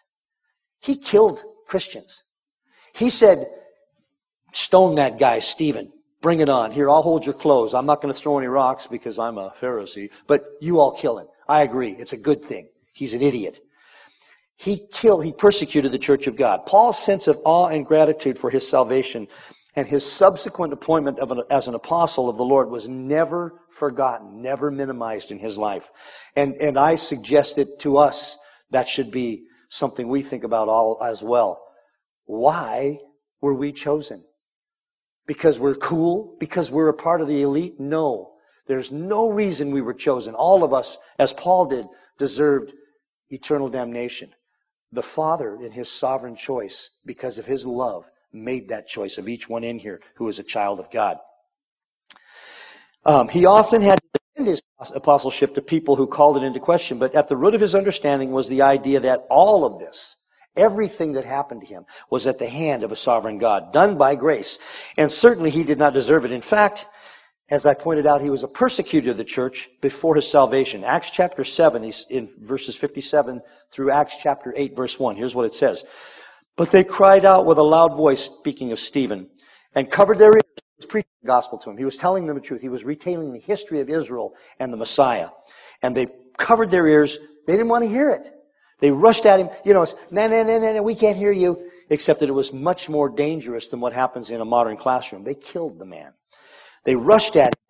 He 0.82 0.98
killed 0.98 1.42
Christians. 1.68 2.24
He 2.94 3.10
said, 3.10 3.48
stone 4.52 4.96
that 4.96 5.18
guy, 5.18 5.40
Stephen. 5.40 5.94
Bring 6.22 6.42
it 6.42 6.50
on. 6.50 6.74
Here, 6.74 6.90
I'll 6.90 7.02
hold 7.02 7.26
your 7.26 7.36
clothes. 7.36 7.74
I'm 7.74 7.86
not 7.86 8.02
going 8.02 8.14
to 8.14 8.20
throw 8.20 8.38
any 8.40 8.48
rocks 8.48 8.88
because 8.88 9.18
I'm 9.18 9.38
a 9.38 9.52
Pharisee, 9.52 10.12
but 10.28 10.44
you 10.60 10.82
all 10.82 10.92
kill 10.92 11.18
him. 11.18 11.28
I 11.48 11.62
agree. 11.62 11.96
It's 11.98 12.12
a 12.12 12.18
good 12.18 12.44
thing. 12.44 12.68
He's 12.92 13.14
an 13.14 13.22
idiot. 13.22 13.60
He 14.56 14.88
killed, 14.92 15.26
he 15.26 15.32
persecuted 15.32 15.92
the 15.92 15.98
church 15.98 16.28
of 16.28 16.36
God. 16.36 16.66
Paul's 16.66 17.04
sense 17.04 17.28
of 17.28 17.40
awe 17.46 17.68
and 17.68 17.86
gratitude 17.86 18.38
for 18.38 18.50
his 18.50 18.68
salvation 18.68 19.28
and 19.76 19.88
his 19.88 20.06
subsequent 20.06 20.74
appointment 20.74 21.18
an, 21.20 21.42
as 21.50 21.68
an 21.68 21.76
apostle 21.76 22.30
of 22.30 22.38
the 22.38 22.44
Lord 22.44 22.70
was 22.70 22.88
never 22.88 23.62
forgotten, 23.72 24.42
never 24.42 24.70
minimized 24.70 25.32
in 25.32 25.40
his 25.40 25.58
life. 25.58 25.90
And, 26.36 26.56
and 26.56 26.78
I 26.78 26.96
suggest 26.96 27.58
it 27.58 27.80
to 27.80 27.98
us 27.98 28.38
that 28.72 28.88
should 28.88 29.12
be 29.12 29.46
something 29.70 30.08
we 30.08 30.22
think 30.22 30.44
about 30.44 30.68
all 30.68 31.02
as 31.02 31.24
well. 31.24 31.64
Why 32.26 33.00
were 33.42 33.54
we 33.54 33.72
chosen? 33.72 34.24
Because 35.26 35.60
we're 35.60 35.76
cool? 35.76 36.36
Because 36.40 36.70
we're 36.70 36.90
a 36.90 36.94
part 36.94 37.22
of 37.22 37.28
the 37.28 37.42
elite? 37.42 37.80
No. 37.80 38.34
There's 38.68 38.92
no 38.92 39.30
reason 39.30 39.72
we 39.72 39.82
were 39.82 39.94
chosen. 39.94 40.36
All 40.36 40.64
of 40.64 40.74
us, 40.74 40.98
as 41.18 41.34
Paul 41.34 41.68
did, 41.68 41.88
deserved 42.18 42.74
eternal 43.32 43.70
damnation. 43.70 44.34
The 44.92 45.04
Father, 45.04 45.56
in 45.56 45.72
His 45.72 45.90
sovereign 45.90 46.36
choice, 46.36 46.90
because 47.06 47.38
of 47.38 47.46
His 47.46 47.66
love, 47.66 48.06
made 48.34 48.70
that 48.70 48.88
choice 48.88 49.18
of 49.18 49.28
each 49.28 49.50
one 49.50 49.64
in 49.64 49.80
here 49.80 50.00
who 50.16 50.28
is 50.28 50.40
a 50.40 50.44
child 50.44 50.80
of 50.80 50.92
God. 50.92 51.18
Um, 53.06 53.28
he 53.28 53.46
often 53.46 53.82
had 53.82 54.00
to 54.00 54.20
defend 54.20 54.48
his 54.48 54.62
apostleship 54.94 55.56
to 55.56 55.62
people 55.62 55.96
who 55.96 56.08
called 56.08 56.38
it 56.38 56.44
into 56.44 56.60
question, 56.60 57.00
but 57.00 57.16
at 57.16 57.28
the 57.28 57.38
root 57.38 57.56
of 57.56 57.62
his 57.62 57.76
understanding 57.76 58.32
was 58.32 58.48
the 58.48 58.62
idea 58.62 59.00
that 59.00 59.26
all 59.30 59.66
of 59.66 59.80
this, 59.80 60.18
everything 60.56 61.14
that 61.14 61.26
happened 61.26 61.62
to 61.62 61.68
him, 61.68 61.86
was 62.10 62.28
at 62.28 62.38
the 62.38 62.48
hand 62.48 62.84
of 62.84 62.92
a 62.92 62.96
sovereign 62.96 63.40
God, 63.40 63.74
done 63.74 63.98
by 63.98 64.16
grace. 64.16 64.60
And 64.98 65.12
certainly 65.12 65.50
he 65.50 65.64
did 65.64 65.80
not 65.80 65.94
deserve 65.94 66.26
it. 66.26 66.32
In 66.32 66.42
fact, 66.42 66.86
as 67.50 67.66
I 67.66 67.74
pointed 67.74 68.08
out, 68.08 68.22
he 68.22 68.30
was 68.30 68.44
a 68.44 68.48
persecutor 68.48 69.12
of 69.12 69.18
the 69.18 69.26
church 69.26 69.70
before 69.82 70.16
his 70.16 70.30
salvation. 70.30 70.84
Acts 70.84 71.12
chapter 71.12 71.44
7, 71.44 71.84
he's 71.84 72.06
in 72.10 72.30
verses 72.40 72.76
57 72.76 73.42
through 73.72 73.92
Acts 73.92 74.18
chapter 74.22 74.54
8, 74.56 74.76
verse 74.76 74.98
1. 74.98 75.18
Here's 75.18 75.36
what 75.36 75.46
it 75.46 75.54
says. 75.54 75.84
But 76.56 76.72
they 76.72 76.84
cried 76.84 77.26
out 77.26 77.46
with 77.46 77.58
a 77.58 77.64
loud 77.64 77.94
voice, 77.96 78.22
speaking 78.22 78.72
of 78.72 78.80
Stephen, 78.80 79.30
and 79.76 79.90
covered 79.90 80.18
their 80.18 80.34
ears. 80.34 80.44
He 80.56 80.62
was 80.78 80.86
preaching 80.86 81.12
the 81.22 81.28
gospel 81.28 81.58
to 81.60 81.70
him. 81.70 81.78
He 81.78 81.86
was 81.86 81.98
telling 81.98 82.26
them 82.26 82.36
the 82.36 82.42
truth. 82.42 82.62
He 82.62 82.70
was 82.70 82.84
retailing 82.84 83.34
the 83.34 83.40
history 83.40 83.82
of 83.82 83.90
Israel 83.90 84.34
and 84.60 84.72
the 84.72 84.78
Messiah. 84.78 85.30
And 85.82 85.96
they 85.96 86.08
covered 86.38 86.70
their 86.70 86.88
ears. 86.88 87.18
They 87.48 87.54
didn't 87.54 87.70
want 87.70 87.84
to 87.84 87.90
hear 87.90 88.10
it. 88.12 88.34
They 88.80 88.92
rushed 88.92 89.26
at 89.26 89.40
him. 89.40 89.50
You 89.66 89.74
know, 89.74 89.82
it's, 89.84 89.96
no, 90.10 90.28
no, 90.28 90.44
no, 90.44 90.58
no, 90.58 90.74
no, 90.74 90.84
we 90.84 90.96
can't 90.96 91.18
hear 91.18 91.32
you. 91.32 91.70
Except 91.90 92.22
that 92.22 92.30
it 92.30 92.34
was 92.34 92.54
much 92.54 92.88
more 92.88 93.10
dangerous 93.10 93.68
than 93.68 93.82
what 93.82 93.92
happens 93.92 94.32
in 94.32 94.40
a 94.40 94.46
modern 94.46 94.78
classroom. 94.78 95.24
They 95.24 95.36
killed 95.36 95.78
the 95.78 95.86
man. 95.86 96.14
They 96.84 96.96
rushed 96.96 97.36
at 97.36 97.48
him 97.48 97.62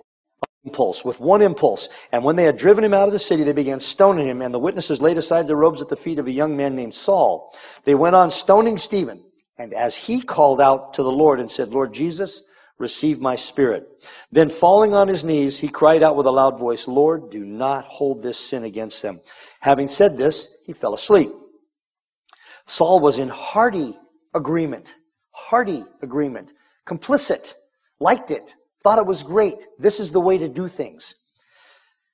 impulse, 0.64 1.04
with 1.04 1.20
one 1.20 1.42
impulse. 1.42 1.90
And 2.12 2.24
when 2.24 2.36
they 2.36 2.44
had 2.44 2.58
driven 2.58 2.84
him 2.84 2.94
out 2.94 3.08
of 3.08 3.14
the 3.14 3.20
city, 3.20 3.44
they 3.44 3.54
began 3.54 3.80
stoning 3.80 4.28
him, 4.28 4.42
and 4.42 4.54
the 4.54 4.60
witnesses 4.60 5.02
laid 5.02 5.18
aside 5.18 5.48
their 5.48 5.56
robes 5.56 5.82
at 5.82 5.90
the 5.90 5.96
feet 5.96 6.20
of 6.20 6.28
a 6.28 6.32
young 6.32 6.56
man 6.56 6.76
named 6.76 6.94
Saul. 6.94 7.56
They 7.84 7.96
went 7.96 8.16
on 8.16 8.32
stoning 8.32 8.78
Stephen, 8.78 9.24
And 9.58 9.74
as 9.74 9.96
he 9.96 10.22
called 10.22 10.62
out 10.62 10.96
to 10.96 11.04
the 11.04 11.12
Lord 11.12 11.40
and 11.40 11.50
said, 11.50 11.70
Lord 11.70 11.94
Jesus, 11.94 12.44
receive 12.78 13.20
my 13.20 13.36
spirit. 13.36 13.88
Then 14.32 14.50
falling 14.50 14.94
on 14.94 15.08
his 15.08 15.24
knees, 15.24 15.60
he 15.60 15.68
cried 15.68 16.02
out 16.02 16.16
with 16.16 16.26
a 16.26 16.32
loud 16.32 16.58
voice, 16.58 16.88
Lord, 16.88 17.30
do 17.30 17.44
not 17.46 17.86
hold 17.86 18.24
this 18.24 18.40
sin 18.40 18.64
against 18.64 19.02
them. 19.04 19.22
Having 19.60 19.90
said 19.90 20.18
this, 20.18 20.56
he 20.66 20.74
fell 20.74 20.94
asleep. 20.94 21.30
Saul 22.66 23.00
was 23.00 23.20
in 23.20 23.30
hearty 23.30 23.98
agreement, 24.34 24.94
hearty 25.32 25.84
agreement, 26.02 26.54
complicit, 26.88 27.54
liked 28.00 28.32
it, 28.32 28.56
thought 28.84 29.00
it 29.00 29.06
was 29.06 29.24
great. 29.24 29.68
This 29.80 30.00
is 30.00 30.12
the 30.12 30.22
way 30.22 30.38
to 30.38 30.50
do 30.50 30.68
things. 30.68 31.16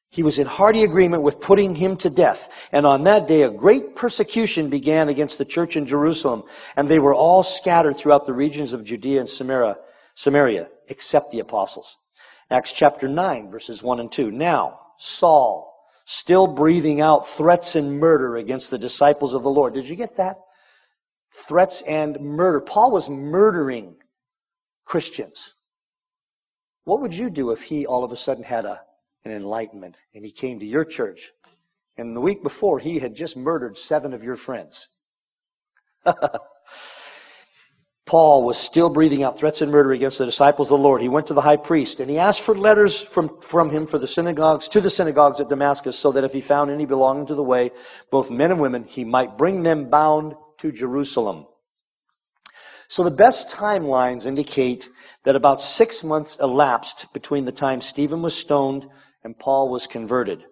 He 0.10 0.24
was 0.24 0.40
in 0.40 0.48
hearty 0.48 0.84
agreement 0.84 1.24
with 1.24 1.42
putting 1.42 1.76
him 1.76 1.98
to 1.98 2.10
death. 2.10 2.70
And 2.72 2.86
on 2.86 3.04
that 3.04 3.28
day, 3.28 3.44
a 3.44 3.52
great 3.52 3.96
persecution 3.96 4.70
began 4.70 5.10
against 5.10 5.38
the 5.38 5.46
church 5.46 5.76
in 5.76 5.86
Jerusalem, 5.86 6.44
and 6.76 6.88
they 6.88 7.00
were 7.00 7.14
all 7.14 7.44
scattered 7.44 7.96
throughout 7.96 8.26
the 8.26 8.34
regions 8.34 8.74
of 8.74 8.86
Judea 8.86 9.20
and 9.20 9.30
Samaria, 9.30 9.78
Samaria, 10.16 10.70
except 10.88 11.32
the 11.32 11.40
apostles. 11.40 11.98
Acts 12.50 12.72
chapter 12.72 13.08
9, 13.08 13.52
verses 13.52 13.84
1 13.84 14.00
and 14.00 14.12
2. 14.12 14.32
Now, 14.32 14.80
Saul, 14.98 15.76
still 16.06 16.48
breathing 16.48 17.02
out 17.02 17.28
threats 17.28 17.76
and 17.76 18.00
murder 18.00 18.38
against 18.38 18.72
the 18.72 18.78
disciples 18.78 19.34
of 19.34 19.44
the 19.44 19.50
Lord. 19.50 19.74
Did 19.74 19.90
you 19.90 19.98
get 19.98 20.16
that? 20.16 20.38
Threats 21.34 21.82
and 21.82 22.18
murder. 22.22 22.62
Paul 22.62 22.92
was 22.92 23.10
murdering 23.10 23.98
Christians. 24.86 25.54
What 26.88 27.02
would 27.02 27.14
you 27.14 27.30
do 27.30 27.52
if 27.52 27.62
he 27.62 27.86
all 27.86 28.04
of 28.04 28.12
a 28.12 28.18
sudden 28.18 28.44
had 28.44 28.66
a 28.66 28.82
and 29.28 29.36
enlightenment. 29.36 30.00
And 30.16 30.24
he 30.26 30.32
came 30.32 30.60
to 30.60 30.66
your 30.66 30.86
church. 30.86 31.32
And 31.98 32.16
the 32.16 32.22
week 32.22 32.44
before, 32.44 32.80
he 32.80 33.00
had 33.00 33.16
just 33.16 33.36
murdered 33.36 33.78
seven 33.78 34.14
of 34.14 34.24
your 34.24 34.36
friends. 34.36 34.88
Paul 38.06 38.44
was 38.44 38.58
still 38.58 38.90
breathing 38.90 39.24
out 39.24 39.38
threats 39.38 39.62
and 39.62 39.70
murder 39.70 39.92
against 39.92 40.20
the 40.20 40.26
disciples 40.26 40.72
of 40.72 40.78
the 40.80 40.84
Lord. 40.84 41.02
He 41.02 41.10
went 41.10 41.28
to 41.28 41.34
the 41.34 41.42
high 41.42 41.58
priest 41.58 42.00
and 42.00 42.10
he 42.10 42.20
asked 42.20 42.40
for 42.40 42.56
letters 42.56 43.02
from, 43.02 43.42
from 43.42 43.70
him 43.70 43.86
for 43.86 44.00
the 44.00 44.08
synagogues, 44.08 44.70
to 44.70 44.80
the 44.80 44.90
synagogues 44.90 45.42
at 45.42 45.50
Damascus, 45.50 46.00
so 46.00 46.14
that 46.14 46.24
if 46.24 46.32
he 46.32 46.40
found 46.40 46.72
any 46.72 46.86
belonging 46.86 47.26
to 47.26 47.36
the 47.36 47.44
way, 47.44 47.72
both 48.10 48.32
men 48.32 48.52
and 48.52 48.62
women, 48.62 48.86
he 48.86 49.04
might 49.04 49.38
bring 49.38 49.64
them 49.64 49.90
bound 49.90 50.36
to 50.60 50.72
Jerusalem. 50.72 51.48
So 52.88 53.04
the 53.04 53.12
best 53.12 53.50
timelines 53.50 54.26
indicate 54.26 54.88
that 55.28 55.36
about 55.36 55.60
six 55.60 56.06
months 56.06 56.40
elapsed 56.40 57.12
between 57.12 57.44
the 57.44 57.52
time 57.52 57.82
Stephen 57.82 58.22
was 58.22 58.34
stoned 58.34 58.88
and 59.26 59.38
Paul 59.38 59.68
was 59.68 59.86
converted. 59.86 60.46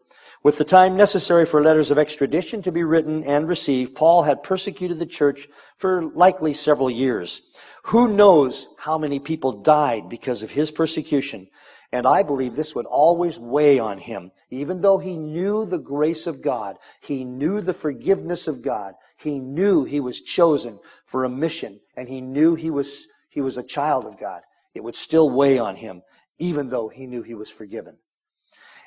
With 0.43 0.57
the 0.57 0.65
time 0.65 0.97
necessary 0.97 1.45
for 1.45 1.63
letters 1.63 1.91
of 1.91 1.97
extradition 1.97 2.61
to 2.63 2.73
be 2.73 2.83
written 2.83 3.23
and 3.23 3.47
received, 3.47 3.95
Paul 3.95 4.23
had 4.23 4.43
persecuted 4.43 4.99
the 4.99 5.05
church 5.05 5.47
for 5.77 6.07
likely 6.07 6.53
several 6.53 6.91
years. 6.91 7.41
Who 7.83 8.09
knows 8.09 8.67
how 8.77 8.97
many 8.97 9.17
people 9.17 9.53
died 9.53 10.09
because 10.09 10.43
of 10.43 10.51
his 10.51 10.71
persecution? 10.71 11.47
And 11.93 12.05
I 12.05 12.21
believe 12.23 12.57
this 12.57 12.75
would 12.75 12.85
always 12.85 13.39
weigh 13.39 13.79
on 13.79 13.97
him. 13.97 14.33
Even 14.49 14.81
though 14.81 14.97
he 14.97 15.15
knew 15.15 15.65
the 15.65 15.79
grace 15.79 16.27
of 16.27 16.41
God, 16.41 16.75
he 16.99 17.23
knew 17.23 17.61
the 17.61 17.71
forgiveness 17.71 18.45
of 18.45 18.61
God, 18.61 18.95
he 19.15 19.39
knew 19.39 19.85
he 19.85 20.01
was 20.01 20.19
chosen 20.19 20.79
for 21.05 21.23
a 21.23 21.29
mission, 21.29 21.79
and 21.95 22.09
he 22.09 22.19
knew 22.19 22.55
he 22.55 22.69
was, 22.69 23.07
he 23.29 23.39
was 23.39 23.55
a 23.55 23.63
child 23.63 24.03
of 24.03 24.19
God. 24.19 24.41
It 24.75 24.83
would 24.83 24.93
still 24.93 25.29
weigh 25.29 25.57
on 25.57 25.75
him, 25.75 26.03
even 26.37 26.69
though 26.69 26.89
he 26.89 27.07
knew 27.07 27.23
he 27.23 27.33
was 27.33 27.49
forgiven. 27.49 27.97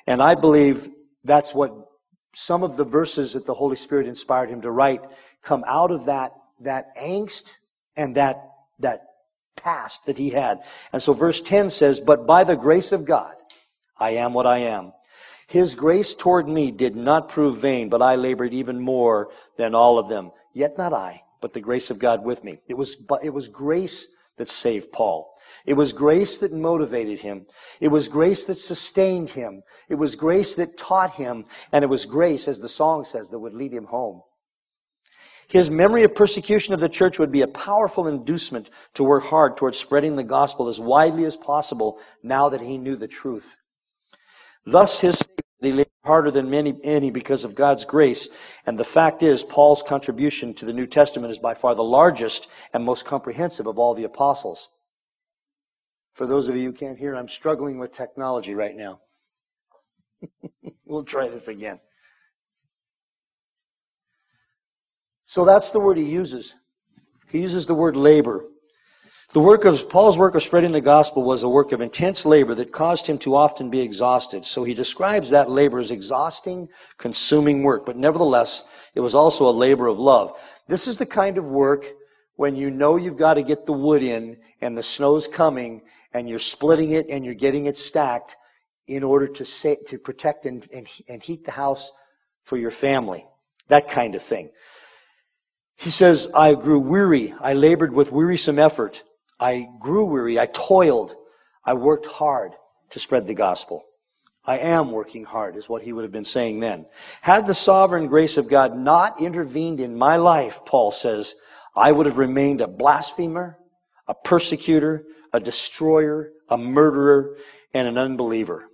And 0.07 0.21
I 0.23 0.35
believe 0.35 0.87
that's 1.23 1.53
what 1.53 1.73
some 2.33 2.63
of 2.63 2.77
the 2.77 2.85
verses 2.85 3.33
that 3.33 3.45
the 3.45 3.53
Holy 3.53 3.75
Spirit 3.75 4.07
inspired 4.07 4.49
him 4.49 4.61
to 4.61 4.71
write 4.71 5.03
come 5.41 5.65
out 5.67 5.91
of 5.91 6.05
that, 6.05 6.31
that 6.61 6.95
angst 6.95 7.57
and 7.97 8.15
that, 8.15 8.49
that 8.79 9.01
past 9.55 10.05
that 10.05 10.17
he 10.17 10.29
had. 10.29 10.63
And 10.93 11.01
so 11.01 11.13
verse 11.13 11.41
10 11.41 11.69
says, 11.69 11.99
But 11.99 12.25
by 12.25 12.43
the 12.43 12.55
grace 12.55 12.91
of 12.91 13.05
God, 13.05 13.33
I 13.97 14.11
am 14.11 14.33
what 14.33 14.47
I 14.47 14.59
am. 14.59 14.93
His 15.47 15.75
grace 15.75 16.13
toward 16.13 16.47
me 16.47 16.71
did 16.71 16.95
not 16.95 17.29
prove 17.29 17.57
vain, 17.57 17.89
but 17.89 18.01
I 18.01 18.15
labored 18.15 18.53
even 18.53 18.79
more 18.79 19.31
than 19.57 19.73
all 19.73 19.97
of 19.97 20.07
them. 20.07 20.31
Yet 20.53 20.77
not 20.77 20.93
I, 20.93 21.23
but 21.41 21.53
the 21.53 21.59
grace 21.59 21.89
of 21.89 21.97
God 21.97 22.23
with 22.23 22.43
me. 22.43 22.59
It 22.67 22.75
was, 22.75 22.97
it 23.23 23.31
was 23.31 23.47
grace 23.47 24.07
that 24.37 24.47
saved 24.47 24.91
Paul. 24.91 25.33
It 25.65 25.73
was 25.73 25.93
grace 25.93 26.37
that 26.37 26.53
motivated 26.53 27.19
him. 27.19 27.45
It 27.79 27.89
was 27.89 28.07
grace 28.07 28.45
that 28.45 28.55
sustained 28.55 29.29
him. 29.29 29.63
It 29.89 29.95
was 29.95 30.15
grace 30.15 30.55
that 30.55 30.77
taught 30.77 31.11
him. 31.11 31.45
And 31.71 31.83
it 31.83 31.87
was 31.87 32.05
grace, 32.05 32.47
as 32.47 32.59
the 32.59 32.69
song 32.69 33.03
says, 33.03 33.29
that 33.29 33.39
would 33.39 33.53
lead 33.53 33.73
him 33.73 33.85
home. 33.85 34.21
His 35.47 35.71
memory 35.71 36.03
of 36.03 36.13
persecution 36.13 36.75
of 36.75 36.79
the 36.79 36.89
church 36.89 37.17
would 37.17 37.31
be 37.31 37.41
a 37.41 37.47
powerful 37.47 38.07
inducement 38.07 38.69
to 38.93 39.03
work 39.03 39.23
hard 39.23 39.57
towards 39.57 39.79
spreading 39.79 40.15
the 40.15 40.23
gospel 40.23 40.67
as 40.67 40.79
widely 40.79 41.25
as 41.25 41.35
possible 41.35 41.99
now 42.21 42.49
that 42.49 42.61
he 42.61 42.77
knew 42.77 42.95
the 42.95 43.07
truth. 43.07 43.55
Thus, 44.65 44.99
his 44.99 45.23
he 45.61 45.71
labored 45.71 45.87
harder 46.05 46.31
than 46.31 46.49
many, 46.49 46.79
any 46.83 47.11
because 47.11 47.43
of 47.43 47.55
God's 47.55 47.83
grace. 47.83 48.29
And 48.65 48.79
the 48.79 48.83
fact 48.83 49.23
is, 49.23 49.43
Paul's 49.43 49.83
contribution 49.83 50.53
to 50.53 50.65
the 50.65 50.73
New 50.73 50.87
Testament 50.87 51.31
is 51.31 51.39
by 51.39 51.53
far 51.53 51.75
the 51.75 51.83
largest 51.83 52.49
and 52.73 52.83
most 52.83 53.05
comprehensive 53.05 53.67
of 53.67 53.77
all 53.77 53.93
the 53.93 54.05
apostles. 54.05 54.69
For 56.19 56.27
those 56.27 56.49
of 56.49 56.57
you 56.57 56.63
who 56.65 56.73
can't 56.73 56.99
hear, 56.99 57.15
I'm 57.15 57.29
struggling 57.29 57.79
with 57.79 57.93
technology 57.93 58.53
right 58.53 58.75
now. 58.75 58.99
we'll 60.85 61.05
try 61.05 61.29
this 61.29 61.47
again. 61.47 61.79
So 65.27 65.45
that's 65.45 65.69
the 65.69 65.79
word 65.79 65.95
he 65.95 66.03
uses. 66.03 66.55
He 67.29 67.39
uses 67.39 67.67
the 67.67 67.73
word 67.73 67.95
labor. 67.95 68.43
The 69.31 69.39
work 69.39 69.63
of 69.63 69.89
Paul's 69.89 70.17
work 70.17 70.35
of 70.35 70.43
spreading 70.43 70.73
the 70.73 70.81
gospel 70.81 71.23
was 71.23 71.43
a 71.43 71.47
work 71.47 71.71
of 71.71 71.79
intense 71.79 72.25
labor 72.25 72.53
that 72.55 72.73
caused 72.73 73.07
him 73.07 73.17
to 73.19 73.37
often 73.37 73.69
be 73.69 73.79
exhausted. 73.79 74.43
So 74.43 74.65
he 74.65 74.73
describes 74.73 75.29
that 75.29 75.49
labor 75.49 75.79
as 75.79 75.89
exhausting, 75.89 76.67
consuming 76.97 77.63
work, 77.63 77.85
but 77.85 77.95
nevertheless, 77.95 78.65
it 78.93 78.99
was 78.99 79.15
also 79.15 79.47
a 79.47 79.51
labor 79.51 79.87
of 79.87 79.99
love. 79.99 80.37
This 80.67 80.85
is 80.85 80.97
the 80.97 81.05
kind 81.05 81.37
of 81.37 81.47
work 81.47 81.85
when 82.35 82.57
you 82.57 82.69
know 82.69 82.97
you've 82.97 83.15
got 83.15 83.35
to 83.35 83.41
get 83.41 83.65
the 83.65 83.71
wood 83.71 84.03
in 84.03 84.35
and 84.59 84.77
the 84.77 84.83
snow's 84.83 85.25
coming 85.25 85.81
and 86.13 86.29
you're 86.29 86.39
splitting 86.39 86.91
it 86.91 87.07
and 87.09 87.23
you're 87.23 87.33
getting 87.33 87.65
it 87.65 87.77
stacked 87.77 88.37
in 88.87 89.03
order 89.03 89.27
to, 89.27 89.45
say, 89.45 89.77
to 89.87 89.99
protect 89.99 90.45
and, 90.45 90.67
and, 90.73 90.87
and 91.07 91.21
heat 91.21 91.45
the 91.45 91.51
house 91.51 91.91
for 92.43 92.57
your 92.57 92.71
family. 92.71 93.25
That 93.67 93.89
kind 93.89 94.15
of 94.15 94.23
thing. 94.23 94.49
He 95.77 95.91
says, 95.91 96.27
I 96.33 96.55
grew 96.55 96.79
weary. 96.79 97.33
I 97.39 97.53
labored 97.53 97.93
with 97.93 98.11
wearisome 98.11 98.59
effort. 98.59 99.03
I 99.39 99.67
grew 99.79 100.05
weary. 100.05 100.39
I 100.39 100.47
toiled. 100.47 101.15
I 101.63 101.73
worked 101.73 102.07
hard 102.07 102.53
to 102.89 102.99
spread 102.99 103.25
the 103.25 103.35
gospel. 103.35 103.85
I 104.45 104.57
am 104.57 104.91
working 104.91 105.25
hard, 105.25 105.55
is 105.55 105.69
what 105.69 105.83
he 105.83 105.93
would 105.93 106.03
have 106.03 106.11
been 106.11 106.23
saying 106.23 106.59
then. 106.59 106.87
Had 107.21 107.45
the 107.45 107.53
sovereign 107.53 108.07
grace 108.07 108.37
of 108.37 108.49
God 108.49 108.75
not 108.75 109.21
intervened 109.21 109.79
in 109.79 109.95
my 109.95 110.17
life, 110.17 110.61
Paul 110.65 110.91
says, 110.91 111.35
I 111.75 111.91
would 111.91 112.07
have 112.07 112.17
remained 112.17 112.61
a 112.61 112.67
blasphemer, 112.67 113.59
a 114.07 114.15
persecutor, 114.15 115.03
a 115.33 115.39
destroyer, 115.39 116.31
a 116.49 116.57
murderer, 116.57 117.37
and 117.73 117.87
an 117.87 117.97
unbeliever. 117.97 118.69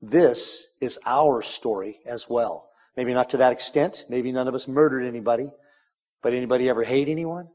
This 0.00 0.68
is 0.80 0.98
our 1.04 1.42
story 1.42 2.00
as 2.06 2.28
well. 2.28 2.68
Maybe 2.96 3.14
not 3.14 3.30
to 3.30 3.36
that 3.38 3.52
extent. 3.52 4.04
Maybe 4.08 4.32
none 4.32 4.48
of 4.48 4.54
us 4.54 4.68
murdered 4.68 5.04
anybody. 5.04 5.52
But 6.22 6.32
anybody 6.32 6.68
ever 6.68 6.84
hate 6.84 7.08
anyone? 7.08 7.48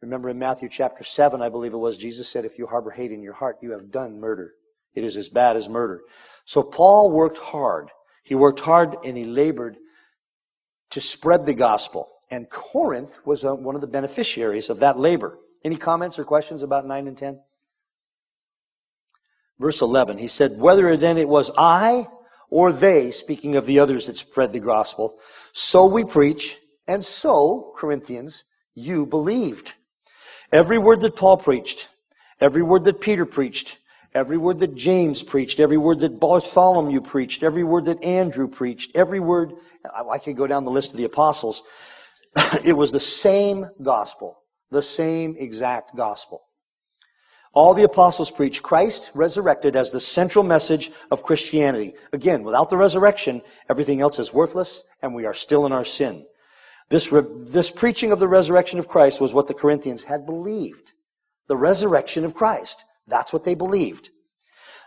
Remember 0.00 0.28
in 0.28 0.38
Matthew 0.38 0.68
chapter 0.68 1.02
7, 1.02 1.42
I 1.42 1.48
believe 1.48 1.72
it 1.72 1.78
was, 1.78 1.96
Jesus 1.96 2.28
said, 2.28 2.44
if 2.44 2.58
you 2.58 2.66
harbor 2.66 2.90
hate 2.90 3.10
in 3.10 3.22
your 3.22 3.34
heart, 3.34 3.58
you 3.60 3.72
have 3.72 3.90
done 3.90 4.20
murder. 4.20 4.52
It 4.94 5.04
is 5.04 5.16
as 5.16 5.28
bad 5.28 5.56
as 5.56 5.68
murder. 5.68 6.00
So 6.44 6.62
Paul 6.62 7.10
worked 7.10 7.38
hard. 7.38 7.90
He 8.22 8.34
worked 8.34 8.60
hard 8.60 8.96
and 9.04 9.16
he 9.16 9.24
labored 9.24 9.76
to 10.90 11.00
spread 11.00 11.44
the 11.44 11.54
gospel. 11.54 12.08
And 12.30 12.48
Corinth 12.48 13.18
was 13.24 13.44
uh, 13.44 13.54
one 13.54 13.74
of 13.74 13.80
the 13.80 13.86
beneficiaries 13.86 14.70
of 14.70 14.80
that 14.80 14.98
labor. 14.98 15.38
Any 15.64 15.76
comments 15.76 16.18
or 16.18 16.24
questions 16.24 16.62
about 16.62 16.86
9 16.86 17.08
and 17.08 17.18
10? 17.18 17.40
Verse 19.58 19.82
11, 19.82 20.18
he 20.18 20.28
said, 20.28 20.58
Whether 20.58 20.96
then 20.96 21.18
it 21.18 21.28
was 21.28 21.50
I 21.56 22.06
or 22.50 22.72
they, 22.72 23.10
speaking 23.10 23.56
of 23.56 23.66
the 23.66 23.78
others 23.78 24.06
that 24.06 24.16
spread 24.16 24.52
the 24.52 24.60
gospel, 24.60 25.18
so 25.52 25.84
we 25.84 26.04
preach, 26.04 26.58
and 26.86 27.04
so, 27.04 27.72
Corinthians, 27.76 28.44
you 28.74 29.04
believed. 29.04 29.74
Every 30.52 30.78
word 30.78 31.00
that 31.00 31.16
Paul 31.16 31.36
preached, 31.36 31.88
every 32.40 32.62
word 32.62 32.84
that 32.84 33.00
Peter 33.00 33.26
preached, 33.26 33.78
every 34.14 34.38
word 34.38 34.60
that 34.60 34.74
James 34.74 35.22
preached, 35.22 35.60
every 35.60 35.76
word 35.76 35.98
that 36.00 36.20
Bartholomew 36.20 37.00
preached, 37.00 37.42
every 37.42 37.64
word 37.64 37.84
that 37.86 38.02
Andrew 38.02 38.48
preached, 38.48 38.96
every 38.96 39.20
word, 39.20 39.52
I 40.10 40.18
could 40.18 40.36
go 40.36 40.46
down 40.46 40.64
the 40.64 40.70
list 40.70 40.92
of 40.92 40.96
the 40.96 41.04
apostles, 41.04 41.64
it 42.64 42.74
was 42.74 42.92
the 42.92 43.00
same 43.00 43.66
gospel, 43.82 44.38
the 44.70 44.82
same 44.82 45.36
exact 45.38 45.96
gospel. 45.96 46.47
All 47.58 47.74
the 47.74 47.82
apostles 47.82 48.30
preach 48.30 48.62
Christ 48.62 49.10
resurrected 49.14 49.74
as 49.74 49.90
the 49.90 49.98
central 49.98 50.44
message 50.44 50.92
of 51.10 51.24
Christianity. 51.24 51.94
Again, 52.12 52.44
without 52.44 52.70
the 52.70 52.76
resurrection, 52.76 53.42
everything 53.68 54.00
else 54.00 54.20
is 54.20 54.32
worthless 54.32 54.84
and 55.02 55.12
we 55.12 55.26
are 55.26 55.34
still 55.34 55.66
in 55.66 55.72
our 55.72 55.84
sin. 55.84 56.24
This, 56.88 57.10
re- 57.10 57.26
this 57.48 57.72
preaching 57.72 58.12
of 58.12 58.20
the 58.20 58.28
resurrection 58.28 58.78
of 58.78 58.86
Christ 58.86 59.20
was 59.20 59.34
what 59.34 59.48
the 59.48 59.54
Corinthians 59.54 60.04
had 60.04 60.24
believed. 60.24 60.92
The 61.48 61.56
resurrection 61.56 62.24
of 62.24 62.32
Christ. 62.32 62.84
That's 63.08 63.32
what 63.32 63.42
they 63.42 63.56
believed. 63.56 64.10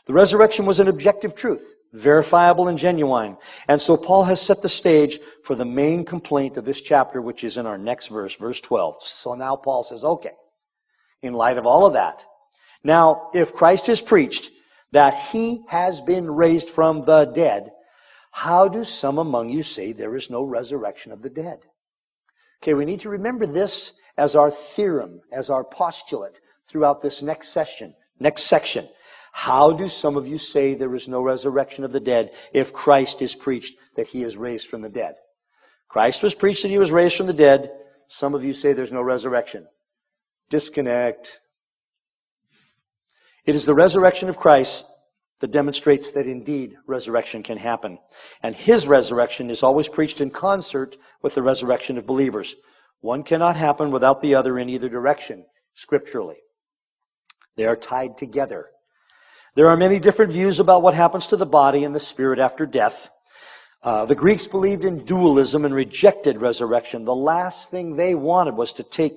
The 0.08 0.14
resurrection 0.14 0.66
was 0.66 0.80
an 0.80 0.88
objective 0.88 1.36
truth, 1.36 1.74
verifiable 1.92 2.70
and 2.70 2.78
genuine. 2.78 3.36
And 3.68 3.82
so 3.82 3.98
Paul 3.98 4.24
has 4.24 4.42
set 4.42 4.62
the 4.62 4.70
stage 4.70 5.20
for 5.44 5.56
the 5.56 5.66
main 5.66 6.06
complaint 6.06 6.56
of 6.56 6.64
this 6.64 6.80
chapter, 6.80 7.22
which 7.22 7.44
is 7.44 7.58
in 7.58 7.66
our 7.66 7.78
next 7.78 8.08
verse, 8.08 8.36
verse 8.36 8.62
12. 8.62 9.04
So 9.04 9.34
now 9.34 9.58
Paul 9.58 9.84
says, 9.84 10.06
okay, 10.06 10.36
in 11.22 11.34
light 11.34 11.58
of 11.58 11.68
all 11.68 11.86
of 11.86 11.92
that, 11.92 12.24
now 12.84 13.30
if 13.34 13.54
Christ 13.54 13.90
is 13.90 14.02
preached 14.02 14.52
that 14.92 15.14
he 15.14 15.64
has 15.70 16.02
been 16.02 16.30
raised 16.30 16.70
from 16.70 17.02
the 17.02 17.26
dead, 17.26 17.72
how 18.32 18.68
do 18.68 18.84
some 18.84 19.18
among 19.18 19.50
you 19.50 19.64
say 19.64 19.92
there 19.92 20.16
is 20.16 20.30
no 20.30 20.44
resurrection 20.44 21.12
of 21.12 21.22
the 21.22 21.30
dead? 21.30 21.60
Okay, 22.62 22.74
we 22.74 22.86
need 22.86 23.02
to 23.02 23.10
remember 23.10 23.46
this 23.46 23.94
as 24.18 24.36
our 24.36 24.52
theorem, 24.52 25.22
as 25.32 25.50
our 25.50 25.64
postulate 25.64 26.40
throughout 26.68 27.02
this 27.02 27.22
next 27.22 27.50
session, 27.50 27.94
next 28.20 28.44
section. 28.44 28.88
How 29.34 29.72
do 29.72 29.88
some 29.88 30.18
of 30.18 30.28
you 30.28 30.38
say 30.38 30.74
there 30.74 30.96
is 30.96 31.08
no 31.08 31.22
resurrection 31.22 31.84
of 31.84 31.92
the 31.92 32.00
dead 32.00 32.32
if 32.54 32.74
Christ 32.74 33.22
is 33.22 33.36
preached 33.36 33.78
that 33.96 34.08
he 34.08 34.24
is 34.24 34.38
raised 34.38 34.68
from 34.68 34.82
the 34.82 34.90
dead? 34.90 35.16
Christ 35.88 36.24
was 36.24 36.36
preached 36.36 36.62
that 36.62 36.70
he 36.70 36.78
was 36.78 36.92
raised 36.92 37.18
from 37.18 37.28
the 37.28 37.34
dead. 37.34 37.72
Some 38.08 38.34
of 38.34 38.44
you 38.44 38.54
say 38.54 38.72
there's 38.72 38.92
no 38.92 39.02
resurrection. 39.02 39.68
Disconnect. 40.50 41.41
It 43.46 43.56
is 43.56 43.66
the 43.66 43.74
resurrection 43.74 44.30
of 44.30 44.38
Christ 44.38 44.86
that 45.40 45.52
demonstrates 45.52 46.12
that 46.12 46.28
indeed 46.28 46.78
resurrection 46.86 47.44
can 47.44 47.58
happen. 47.58 47.98
And 48.44 48.56
his 48.56 48.88
resurrection 48.88 49.50
is 49.50 49.64
always 49.64 49.88
preached 49.88 50.22
in 50.22 50.30
concert 50.30 50.98
with 51.22 51.36
the 51.36 51.42
resurrection 51.42 51.98
of 51.98 52.06
believers. 52.06 52.56
One 53.02 53.24
cannot 53.24 53.56
happen 53.56 53.92
without 53.92 54.22
the 54.22 54.36
other 54.36 54.60
in 54.60 54.70
either 54.70 54.88
direction, 54.88 55.46
scripturally. 55.74 56.38
They 57.58 57.66
are 57.66 57.76
tied 57.76 58.18
together. 58.18 58.68
There 59.56 59.68
are 59.68 59.76
many 59.76 60.00
different 60.00 60.32
views 60.32 60.60
about 60.60 60.84
what 60.84 60.94
happens 60.94 61.28
to 61.28 61.38
the 61.38 61.46
body 61.46 61.84
and 61.84 61.94
the 61.94 62.00
spirit 62.00 62.40
after 62.40 62.66
death. 62.66 63.10
Uh, 63.84 64.06
the 64.06 64.16
Greeks 64.16 64.46
believed 64.46 64.86
in 64.86 65.04
dualism 65.04 65.66
and 65.66 65.74
rejected 65.74 66.38
resurrection. 66.38 67.04
The 67.04 67.16
last 67.16 67.72
thing 67.72 67.96
they 67.96 68.14
wanted 68.14 68.56
was 68.56 68.74
to 68.74 68.84
take 68.84 69.14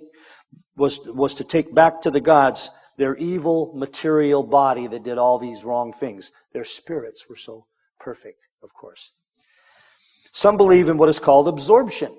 was, 0.76 0.98
was 1.06 1.34
to 1.34 1.44
take 1.44 1.72
back 1.72 2.00
to 2.00 2.10
the 2.10 2.20
gods 2.20 2.70
their 2.96 3.16
evil 3.16 3.72
material 3.74 4.42
body 4.42 4.86
that 4.86 5.02
did 5.02 5.18
all 5.18 5.38
these 5.38 5.64
wrong 5.64 5.92
things. 5.92 6.32
Their 6.52 6.64
spirits 6.64 7.28
were 7.28 7.36
so 7.36 7.66
perfect, 7.98 8.46
of 8.62 8.72
course. 8.72 9.12
Some 10.32 10.56
believe 10.56 10.88
in 10.88 10.98
what 10.98 11.08
is 11.08 11.18
called 11.18 11.48
absorption. 11.48 12.16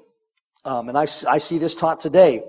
Um, 0.63 0.89
and 0.89 0.97
I, 0.97 1.03
I 1.29 1.38
see 1.38 1.57
this 1.57 1.75
taught 1.75 1.99
today. 1.99 2.43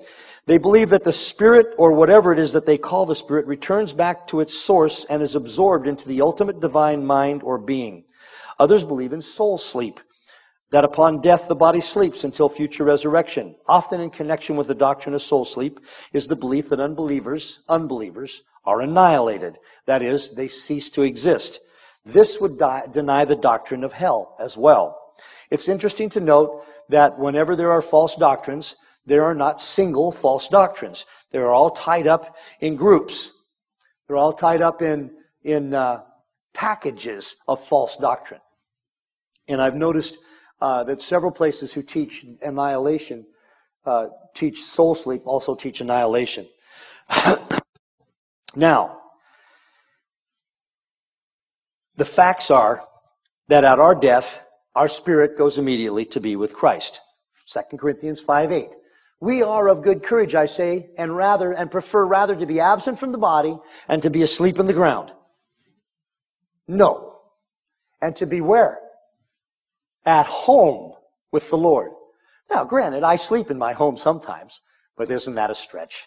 They 0.46 0.58
believe 0.58 0.90
that 0.90 1.02
the 1.02 1.12
spirit, 1.12 1.74
or 1.76 1.92
whatever 1.92 2.32
it 2.32 2.38
is 2.38 2.52
that 2.52 2.66
they 2.66 2.78
call 2.78 3.04
the 3.04 3.14
spirit, 3.14 3.46
returns 3.46 3.92
back 3.92 4.26
to 4.28 4.40
its 4.40 4.56
source 4.56 5.04
and 5.04 5.22
is 5.22 5.34
absorbed 5.34 5.86
into 5.86 6.08
the 6.08 6.22
ultimate 6.22 6.60
divine 6.60 7.04
mind 7.04 7.42
or 7.42 7.58
being. 7.58 8.04
Others 8.58 8.84
believe 8.84 9.12
in 9.12 9.20
soul 9.20 9.58
sleep 9.58 10.00
that 10.70 10.85
upon 10.85 11.20
death 11.20 11.48
the 11.48 11.55
body 11.55 11.81
sleeps 11.81 12.24
until 12.24 12.48
future 12.48 12.85
resurrection. 12.85 13.55
Often 13.66 14.00
in 14.00 14.11
connection 14.11 14.57
with 14.57 14.66
the 14.66 14.74
doctrine 14.74 15.14
of 15.14 15.22
soul 15.22 15.44
sleep 15.44 15.81
is 16.12 16.26
the 16.26 16.37
belief 16.37 16.68
that 16.70 16.81
unbelievers, 16.81 17.61
unbelievers 17.68 18.42
are 18.64 18.81
annihilated. 18.81 19.59
That 19.87 20.02
is, 20.02 20.35
they 20.35 20.48
cease 20.48 20.90
to 20.90 21.02
exist. 21.02 21.61
This 22.05 22.40
would 22.40 22.59
die, 22.59 22.85
deny 22.90 23.24
the 23.24 23.37
doctrine 23.37 23.85
of 23.85 23.92
hell 23.92 24.37
as 24.40 24.57
well. 24.57 25.14
It's 25.50 25.68
interesting 25.68 26.11
to 26.11 26.20
note 26.20 26.64
that 26.88 27.18
whenever 27.18 27.57
there 27.57 27.70
are 27.70 27.83
false 27.83 28.16
doctrines, 28.16 28.76
there 29.07 29.24
are 29.24 29.35
not 29.35 29.61
single 29.61 30.11
false 30.11 30.48
doctrines. 30.48 31.07
They're 31.31 31.52
all 31.52 31.70
tied 31.70 32.07
up 32.07 32.37
in 32.61 32.76
groups. 32.76 33.44
They're 34.07 34.16
all 34.16 34.33
tied 34.33 34.62
up 34.62 34.83
in, 34.83 35.12
in 35.42 35.74
uh, 35.74 36.02
packages 36.55 37.37
of 37.46 37.62
false 37.64 37.96
doctrine. 37.96 38.40
And 39.48 39.62
I've 39.62 39.76
noticed 39.76 40.18
uh, 40.61 40.85
that 40.85 41.03
several 41.03 41.31
places 41.31 41.73
who 41.73 41.83
teach 41.83 42.25
annihilation 42.42 43.27
uh, 43.87 44.09
teach 44.35 44.62
soul 44.62 44.95
sleep, 44.95 45.23
also 45.25 45.55
teach 45.55 45.81
annihilation. 45.81 46.47
now, 48.57 48.99
the 51.97 52.05
facts 52.05 52.51
are 52.51 52.83
that 53.49 53.64
at 53.64 53.79
our 53.79 53.95
death, 53.95 54.45
our 54.75 54.88
spirit 54.88 55.38
goes 55.38 55.57
immediately 55.57 56.05
to 56.05 56.21
be 56.21 56.37
with 56.37 56.53
Christ. 56.53 57.01
2 57.49 57.77
Corinthians 57.77 58.21
5 58.21 58.53
8. 58.53 58.69
We 59.21 59.42
are 59.42 59.69
of 59.69 59.83
good 59.83 60.03
courage, 60.03 60.35
I 60.35 60.47
say, 60.47 60.90
and 60.99 61.16
rather, 61.16 61.53
and 61.53 61.71
prefer 61.71 62.05
rather 62.05 62.37
to 62.37 62.45
be 62.45 62.61
absent 62.61 62.99
from 62.99 63.12
the 63.12 63.19
body 63.19 63.57
and 63.88 64.03
to 64.03 64.11
be 64.11 64.23
asleep 64.23 64.59
in 64.59 64.66
the 64.66 64.75
ground. 64.75 65.12
No. 66.69 67.21
And 68.03 68.14
to 68.16 68.27
be 68.27 68.42
where? 68.42 68.79
At 70.07 70.27
home 70.27 70.95
with 71.33 71.51
the 71.51 71.59
Lord. 71.59 71.90
Now, 72.49 72.64
granted, 72.64 73.03
I 73.03 73.16
sleep 73.16 73.51
in 73.51 73.59
my 73.59 73.73
home 73.73 73.97
sometimes, 73.97 74.62
but 74.97 75.11
isn't 75.11 75.35
that 75.35 75.51
a 75.51 75.55
stretch 75.55 76.07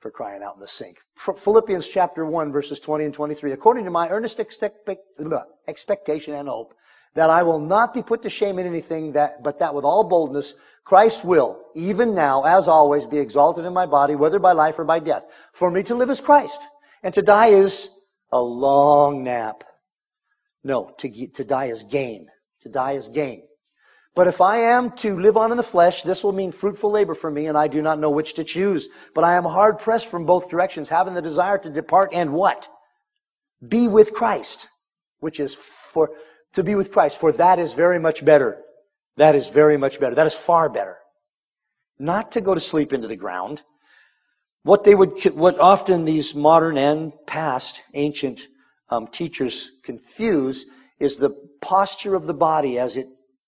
for 0.00 0.10
crying 0.10 0.42
out 0.42 0.54
in 0.54 0.60
the 0.60 0.68
sink? 0.68 0.98
Philippians 1.16 1.88
chapter 1.88 2.26
1, 2.26 2.52
verses 2.52 2.78
20 2.78 3.06
and 3.06 3.14
23. 3.14 3.52
According 3.52 3.86
to 3.86 3.90
my 3.90 4.08
earnest 4.10 4.38
expectation 4.38 6.34
and 6.34 6.48
hope, 6.48 6.74
that 7.14 7.30
I 7.30 7.42
will 7.42 7.58
not 7.58 7.92
be 7.92 8.02
put 8.02 8.22
to 8.22 8.30
shame 8.30 8.58
in 8.58 8.66
anything, 8.66 9.12
that, 9.12 9.42
but 9.42 9.58
that 9.58 9.74
with 9.74 9.84
all 9.84 10.04
boldness, 10.04 10.54
Christ 10.84 11.24
will, 11.24 11.60
even 11.74 12.14
now, 12.14 12.42
as 12.42 12.68
always, 12.68 13.06
be 13.06 13.18
exalted 13.18 13.64
in 13.64 13.72
my 13.72 13.86
body, 13.86 14.14
whether 14.14 14.38
by 14.38 14.52
life 14.52 14.78
or 14.78 14.84
by 14.84 14.98
death. 14.98 15.24
For 15.52 15.70
me 15.70 15.82
to 15.84 15.94
live 15.94 16.10
is 16.10 16.20
Christ, 16.20 16.60
and 17.02 17.14
to 17.14 17.22
die 17.22 17.48
is 17.48 17.90
a 18.30 18.40
long 18.40 19.24
nap. 19.24 19.64
No, 20.64 20.94
to, 20.98 21.26
to 21.28 21.44
die 21.44 21.66
is 21.66 21.84
gain. 21.84 22.28
To 22.62 22.68
die 22.68 22.92
is 22.92 23.08
gain. 23.08 23.42
But 24.14 24.26
if 24.26 24.40
I 24.40 24.58
am 24.58 24.90
to 24.98 25.18
live 25.18 25.36
on 25.36 25.50
in 25.50 25.56
the 25.56 25.62
flesh, 25.62 26.02
this 26.02 26.22
will 26.22 26.32
mean 26.32 26.52
fruitful 26.52 26.90
labor 26.90 27.14
for 27.14 27.30
me, 27.30 27.46
and 27.46 27.56
I 27.56 27.66
do 27.66 27.80
not 27.80 27.98
know 27.98 28.10
which 28.10 28.34
to 28.34 28.44
choose. 28.44 28.88
But 29.14 29.24
I 29.24 29.36
am 29.36 29.44
hard 29.44 29.78
pressed 29.78 30.08
from 30.08 30.26
both 30.26 30.50
directions, 30.50 30.90
having 30.90 31.14
the 31.14 31.22
desire 31.22 31.58
to 31.58 31.70
depart 31.70 32.10
and 32.12 32.32
what? 32.32 32.68
Be 33.66 33.88
with 33.88 34.12
Christ, 34.12 34.68
which 35.20 35.40
is 35.40 35.54
for, 35.54 36.10
to 36.52 36.62
be 36.62 36.74
with 36.74 36.92
Christ, 36.92 37.18
for 37.18 37.32
that 37.32 37.58
is 37.58 37.72
very 37.72 37.98
much 37.98 38.24
better. 38.24 38.60
That 39.16 39.34
is 39.34 39.48
very 39.48 39.78
much 39.78 39.98
better. 39.98 40.14
That 40.14 40.26
is 40.26 40.34
far 40.34 40.68
better. 40.68 40.98
Not 41.98 42.32
to 42.32 42.40
go 42.40 42.54
to 42.54 42.60
sleep 42.60 42.92
into 42.92 43.08
the 43.08 43.16
ground. 43.16 43.62
What 44.62 44.84
they 44.84 44.94
would, 44.94 45.22
what 45.34 45.58
often 45.58 46.04
these 46.04 46.34
modern 46.34 46.76
and 46.76 47.12
past 47.26 47.82
ancient 47.94 48.46
um, 48.90 49.06
teachers 49.06 49.72
confuse 49.82 50.66
is 51.00 51.16
the 51.16 51.30
posture 51.62 52.14
of 52.14 52.26
the 52.26 52.34
body 52.34 52.78
as 52.78 52.96
it 52.96 53.06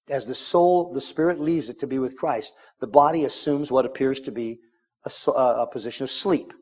as 0.09 0.27
the 0.27 0.35
soul, 0.35 0.93
the 0.93 1.01
spirit 1.01 1.41
leaves 1.41 1.71
it 1.71 1.79
to 1.79 1.87
be 1.87 1.99
with 1.99 2.17
Christ, 2.17 2.53
the 2.81 2.87
body 2.87 3.25
assumes 3.25 3.73
what 3.73 3.87
appears 3.87 4.21
to 4.21 4.31
be 4.31 4.61
a, 5.05 5.31
a 5.31 5.67
position 5.67 6.05
of 6.05 6.11
sleep. 6.11 6.53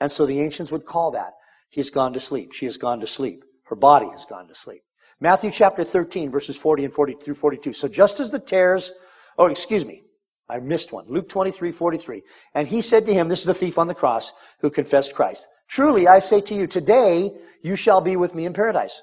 And 0.00 0.10
so 0.10 0.26
the 0.26 0.40
ancients 0.40 0.70
would 0.70 0.84
call 0.84 1.10
that. 1.12 1.32
He 1.70 1.80
has 1.80 1.90
gone 1.90 2.12
to 2.12 2.20
sleep. 2.20 2.52
She 2.52 2.64
has 2.66 2.76
gone 2.76 3.00
to 3.00 3.06
sleep. 3.06 3.44
Her 3.64 3.76
body 3.76 4.08
has 4.10 4.24
gone 4.24 4.46
to 4.48 4.54
sleep. 4.54 4.82
Matthew 5.20 5.50
chapter 5.50 5.82
13, 5.82 6.30
verses 6.30 6.56
40 6.56 6.84
and 6.84 6.94
40 6.94 7.14
through 7.14 7.34
42. 7.34 7.72
So 7.72 7.88
just 7.88 8.20
as 8.20 8.30
the 8.30 8.38
tares, 8.38 8.92
oh, 9.38 9.46
excuse 9.46 9.84
me, 9.84 10.02
I 10.48 10.58
missed 10.58 10.92
one. 10.92 11.06
Luke 11.08 11.28
23, 11.28 11.72
43. 11.72 12.22
And 12.54 12.68
he 12.68 12.80
said 12.80 13.06
to 13.06 13.14
him, 13.14 13.28
this 13.28 13.40
is 13.40 13.46
the 13.46 13.54
thief 13.54 13.78
on 13.78 13.88
the 13.88 13.94
cross 13.94 14.32
who 14.60 14.70
confessed 14.70 15.14
Christ. 15.14 15.46
Truly, 15.68 16.06
I 16.06 16.20
say 16.20 16.40
to 16.42 16.54
you, 16.54 16.66
today 16.66 17.32
you 17.62 17.74
shall 17.74 18.00
be 18.00 18.16
with 18.16 18.34
me 18.34 18.44
in 18.44 18.52
paradise. 18.52 19.02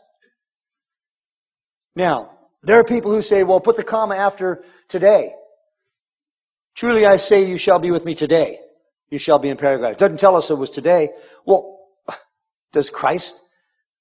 Now, 1.95 2.31
there 2.63 2.79
are 2.79 2.83
people 2.83 3.11
who 3.11 3.21
say, 3.21 3.43
well, 3.43 3.59
put 3.59 3.77
the 3.77 3.83
comma 3.83 4.15
after 4.15 4.63
today. 4.87 5.33
Truly 6.75 7.05
I 7.05 7.17
say, 7.17 7.45
you 7.45 7.57
shall 7.57 7.79
be 7.79 7.91
with 7.91 8.05
me 8.05 8.15
today. 8.15 8.59
You 9.09 9.19
shall 9.19 9.37
be 9.37 9.49
in 9.49 9.57
paradise. 9.57 9.97
Doesn't 9.97 10.19
tell 10.19 10.35
us 10.35 10.49
it 10.49 10.57
was 10.57 10.71
today. 10.71 11.09
Well, 11.45 11.79
does 12.71 12.89
Christ 12.89 13.39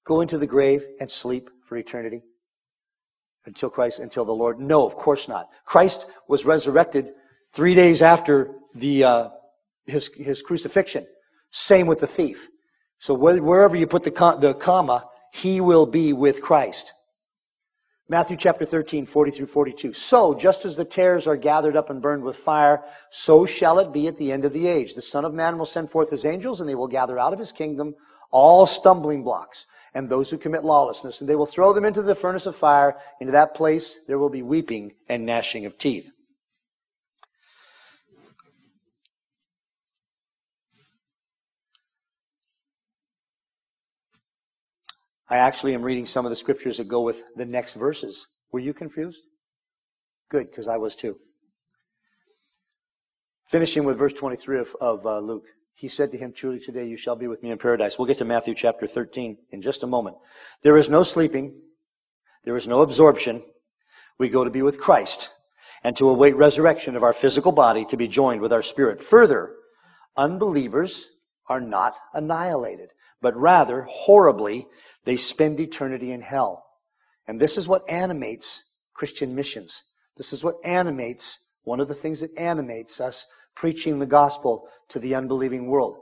go 0.05 0.21
into 0.21 0.37
the 0.37 0.47
grave 0.47 0.85
and 0.99 1.09
sleep 1.09 1.49
for 1.67 1.77
eternity? 1.77 2.23
Until 3.45 3.69
Christ, 3.69 3.99
until 3.99 4.25
the 4.25 4.31
Lord? 4.31 4.59
No, 4.59 4.85
of 4.85 4.95
course 4.95 5.27
not. 5.27 5.49
Christ 5.65 6.09
was 6.27 6.45
resurrected 6.45 7.11
three 7.51 7.75
days 7.75 8.01
after 8.01 8.55
the, 8.73 9.03
uh, 9.03 9.29
his, 9.85 10.09
his 10.15 10.41
crucifixion. 10.41 11.05
Same 11.51 11.85
with 11.85 11.99
the 11.99 12.07
thief. 12.07 12.47
So 12.99 13.13
wherever 13.13 13.75
you 13.75 13.85
put 13.85 14.03
the, 14.03 14.37
the 14.39 14.53
comma, 14.55 15.07
he 15.31 15.61
will 15.61 15.85
be 15.85 16.13
with 16.13 16.41
Christ. 16.41 16.93
Matthew 18.13 18.37
chapter 18.37 18.63
13, 18.63 19.07
40 19.07 19.31
through 19.31 19.47
42. 19.47 19.93
So, 19.93 20.35
just 20.35 20.65
as 20.65 20.75
the 20.75 20.85
tares 20.85 21.25
are 21.25 21.35
gathered 21.35 21.75
up 21.75 21.89
and 21.89 21.99
burned 21.99 22.23
with 22.23 22.35
fire, 22.35 22.83
so 23.09 23.43
shall 23.43 23.79
it 23.79 23.91
be 23.91 24.05
at 24.05 24.17
the 24.17 24.31
end 24.31 24.45
of 24.45 24.51
the 24.51 24.67
age. 24.67 24.93
The 24.93 25.01
Son 25.01 25.25
of 25.25 25.33
Man 25.33 25.57
will 25.57 25.65
send 25.65 25.89
forth 25.89 26.11
his 26.11 26.23
angels, 26.23 26.61
and 26.61 26.69
they 26.69 26.75
will 26.75 26.87
gather 26.87 27.17
out 27.17 27.33
of 27.33 27.39
his 27.39 27.51
kingdom 27.51 27.95
all 28.29 28.67
stumbling 28.67 29.23
blocks 29.23 29.65
and 29.95 30.07
those 30.07 30.29
who 30.29 30.37
commit 30.37 30.63
lawlessness, 30.63 31.21
and 31.21 31.27
they 31.27 31.35
will 31.35 31.47
throw 31.47 31.73
them 31.73 31.85
into 31.85 32.03
the 32.03 32.13
furnace 32.13 32.45
of 32.45 32.55
fire. 32.55 32.97
Into 33.19 33.31
that 33.31 33.55
place 33.55 33.97
there 34.07 34.19
will 34.19 34.29
be 34.29 34.43
weeping 34.43 34.93
and 35.09 35.25
gnashing 35.25 35.65
of 35.65 35.79
teeth. 35.79 36.11
I 45.33 45.37
actually 45.37 45.73
am 45.73 45.81
reading 45.81 46.05
some 46.05 46.27
of 46.27 46.29
the 46.29 46.35
scriptures 46.35 46.77
that 46.77 46.87
go 46.87 47.01
with 47.01 47.23
the 47.35 47.43
next 47.43 47.73
verses. 47.73 48.27
Were 48.51 48.59
you 48.59 48.71
confused? 48.71 49.23
Good, 50.29 50.51
because 50.51 50.67
I 50.67 50.77
was 50.77 50.95
too. 50.95 51.17
Finishing 53.47 53.83
with 53.83 53.97
verse 53.97 54.13
23 54.13 54.59
of, 54.59 54.75
of 54.79 55.07
uh, 55.07 55.17
Luke. 55.17 55.45
He 55.73 55.89
said 55.89 56.11
to 56.11 56.19
him, 56.19 56.33
Truly 56.33 56.59
today 56.59 56.85
you 56.85 56.97
shall 56.97 57.15
be 57.15 57.27
with 57.27 57.41
me 57.41 57.49
in 57.49 57.57
paradise. 57.57 57.97
We'll 57.97 58.05
get 58.05 58.19
to 58.19 58.25
Matthew 58.25 58.53
chapter 58.53 58.85
13 58.85 59.37
in 59.49 59.59
just 59.63 59.81
a 59.81 59.87
moment. 59.87 60.17
There 60.61 60.77
is 60.77 60.87
no 60.87 61.01
sleeping. 61.01 61.59
There 62.45 62.55
is 62.55 62.67
no 62.67 62.81
absorption. 62.81 63.41
We 64.19 64.29
go 64.29 64.43
to 64.43 64.51
be 64.51 64.61
with 64.61 64.79
Christ 64.79 65.31
and 65.83 65.95
to 65.95 66.09
await 66.09 66.35
resurrection 66.35 66.95
of 66.95 67.01
our 67.01 67.11
physical 67.11 67.51
body 67.51 67.85
to 67.85 67.97
be 67.97 68.07
joined 68.07 68.41
with 68.41 68.53
our 68.53 68.61
spirit. 68.61 69.01
Further, 69.01 69.55
unbelievers 70.15 71.07
are 71.47 71.59
not 71.59 71.95
annihilated, 72.13 72.91
but 73.19 73.35
rather 73.35 73.87
horribly 73.89 74.67
they 75.05 75.17
spend 75.17 75.59
eternity 75.59 76.11
in 76.11 76.21
hell. 76.21 76.65
And 77.27 77.39
this 77.39 77.57
is 77.57 77.67
what 77.67 77.89
animates 77.89 78.63
Christian 78.93 79.35
missions. 79.35 79.83
This 80.17 80.33
is 80.33 80.43
what 80.43 80.55
animates, 80.63 81.39
one 81.63 81.79
of 81.79 81.87
the 81.87 81.95
things 81.95 82.21
that 82.21 82.37
animates 82.37 83.01
us 83.01 83.25
preaching 83.55 83.99
the 83.99 84.05
gospel 84.05 84.67
to 84.89 84.99
the 84.99 85.15
unbelieving 85.15 85.67
world. 85.67 85.97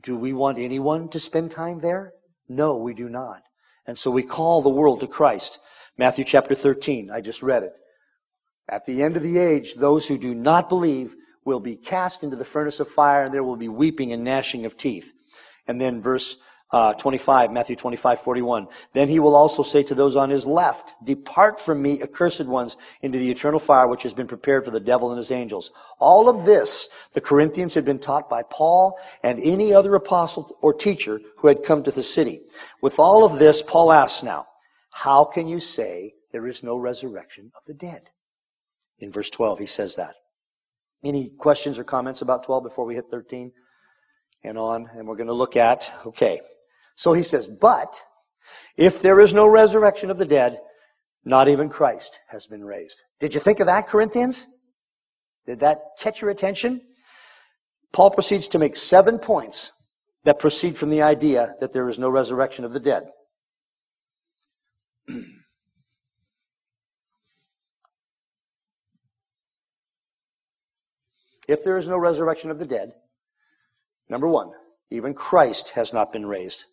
Do 0.00 0.16
we 0.16 0.32
want 0.32 0.58
anyone 0.58 1.08
to 1.10 1.20
spend 1.20 1.50
time 1.50 1.78
there? 1.78 2.12
No, 2.48 2.76
we 2.76 2.94
do 2.94 3.08
not. 3.08 3.42
And 3.86 3.98
so 3.98 4.10
we 4.10 4.22
call 4.22 4.62
the 4.62 4.68
world 4.68 5.00
to 5.00 5.06
Christ. 5.06 5.60
Matthew 5.96 6.24
chapter 6.24 6.54
13, 6.54 7.10
I 7.10 7.20
just 7.20 7.42
read 7.42 7.62
it. 7.62 7.72
At 8.68 8.84
the 8.84 9.02
end 9.02 9.16
of 9.16 9.22
the 9.22 9.38
age, 9.38 9.74
those 9.74 10.08
who 10.08 10.18
do 10.18 10.34
not 10.34 10.68
believe 10.68 11.14
will 11.44 11.60
be 11.60 11.76
cast 11.76 12.24
into 12.24 12.36
the 12.36 12.44
furnace 12.44 12.80
of 12.80 12.88
fire, 12.88 13.24
and 13.24 13.32
there 13.32 13.44
will 13.44 13.56
be 13.56 13.68
weeping 13.68 14.12
and 14.12 14.24
gnashing 14.24 14.66
of 14.66 14.76
teeth. 14.76 15.12
And 15.68 15.80
then 15.80 16.02
verse 16.02 16.38
uh, 16.72 16.92
25, 16.94 17.52
Matthew 17.52 17.76
25, 17.76 18.20
41. 18.20 18.66
Then 18.92 19.08
he 19.08 19.20
will 19.20 19.36
also 19.36 19.62
say 19.62 19.82
to 19.84 19.94
those 19.94 20.16
on 20.16 20.30
his 20.30 20.46
left, 20.46 20.94
Depart 21.04 21.60
from 21.60 21.80
me, 21.80 22.02
accursed 22.02 22.44
ones, 22.46 22.76
into 23.02 23.18
the 23.18 23.30
eternal 23.30 23.60
fire 23.60 23.86
which 23.86 24.02
has 24.02 24.12
been 24.12 24.26
prepared 24.26 24.64
for 24.64 24.72
the 24.72 24.80
devil 24.80 25.10
and 25.10 25.16
his 25.16 25.30
angels. 25.30 25.70
All 25.98 26.28
of 26.28 26.44
this, 26.44 26.88
the 27.12 27.20
Corinthians 27.20 27.74
had 27.74 27.84
been 27.84 28.00
taught 28.00 28.28
by 28.28 28.42
Paul 28.42 28.98
and 29.22 29.38
any 29.40 29.72
other 29.72 29.94
apostle 29.94 30.58
or 30.60 30.74
teacher 30.74 31.20
who 31.38 31.48
had 31.48 31.62
come 31.62 31.84
to 31.84 31.92
the 31.92 32.02
city. 32.02 32.40
With 32.82 32.98
all 32.98 33.24
of 33.24 33.38
this, 33.38 33.62
Paul 33.62 33.92
asks 33.92 34.24
now, 34.24 34.46
How 34.90 35.24
can 35.24 35.46
you 35.46 35.60
say 35.60 36.14
there 36.32 36.48
is 36.48 36.64
no 36.64 36.76
resurrection 36.76 37.52
of 37.54 37.64
the 37.66 37.74
dead? 37.74 38.10
In 38.98 39.12
verse 39.12 39.30
12, 39.30 39.60
he 39.60 39.66
says 39.66 39.94
that. 39.96 40.14
Any 41.04 41.30
questions 41.30 41.78
or 41.78 41.84
comments 41.84 42.22
about 42.22 42.42
12 42.42 42.64
before 42.64 42.86
we 42.86 42.96
hit 42.96 43.04
13 43.08 43.52
and 44.42 44.58
on? 44.58 44.88
And 44.94 45.06
we're 45.06 45.16
going 45.16 45.28
to 45.28 45.32
look 45.32 45.56
at, 45.56 45.92
okay. 46.06 46.40
So 46.96 47.12
he 47.12 47.22
says, 47.22 47.46
but 47.46 48.02
if 48.76 49.00
there 49.02 49.20
is 49.20 49.32
no 49.32 49.46
resurrection 49.46 50.10
of 50.10 50.18
the 50.18 50.24
dead, 50.24 50.58
not 51.24 51.48
even 51.48 51.68
Christ 51.68 52.18
has 52.28 52.46
been 52.46 52.64
raised. 52.64 53.00
Did 53.20 53.34
you 53.34 53.40
think 53.40 53.60
of 53.60 53.66
that, 53.66 53.88
Corinthians? 53.88 54.46
Did 55.46 55.60
that 55.60 55.82
catch 55.98 56.20
your 56.20 56.30
attention? 56.30 56.80
Paul 57.92 58.10
proceeds 58.10 58.48
to 58.48 58.58
make 58.58 58.76
seven 58.76 59.18
points 59.18 59.72
that 60.24 60.38
proceed 60.38 60.76
from 60.76 60.90
the 60.90 61.02
idea 61.02 61.54
that 61.60 61.72
there 61.72 61.88
is 61.88 61.98
no 61.98 62.08
resurrection 62.08 62.64
of 62.64 62.72
the 62.72 62.80
dead. 62.80 63.04
if 71.48 71.62
there 71.62 71.78
is 71.78 71.88
no 71.88 71.96
resurrection 71.96 72.50
of 72.50 72.58
the 72.58 72.66
dead, 72.66 72.92
number 74.08 74.26
one, 74.28 74.50
even 74.90 75.14
Christ 75.14 75.70
has 75.70 75.92
not 75.92 76.12
been 76.12 76.26
raised. 76.26 76.64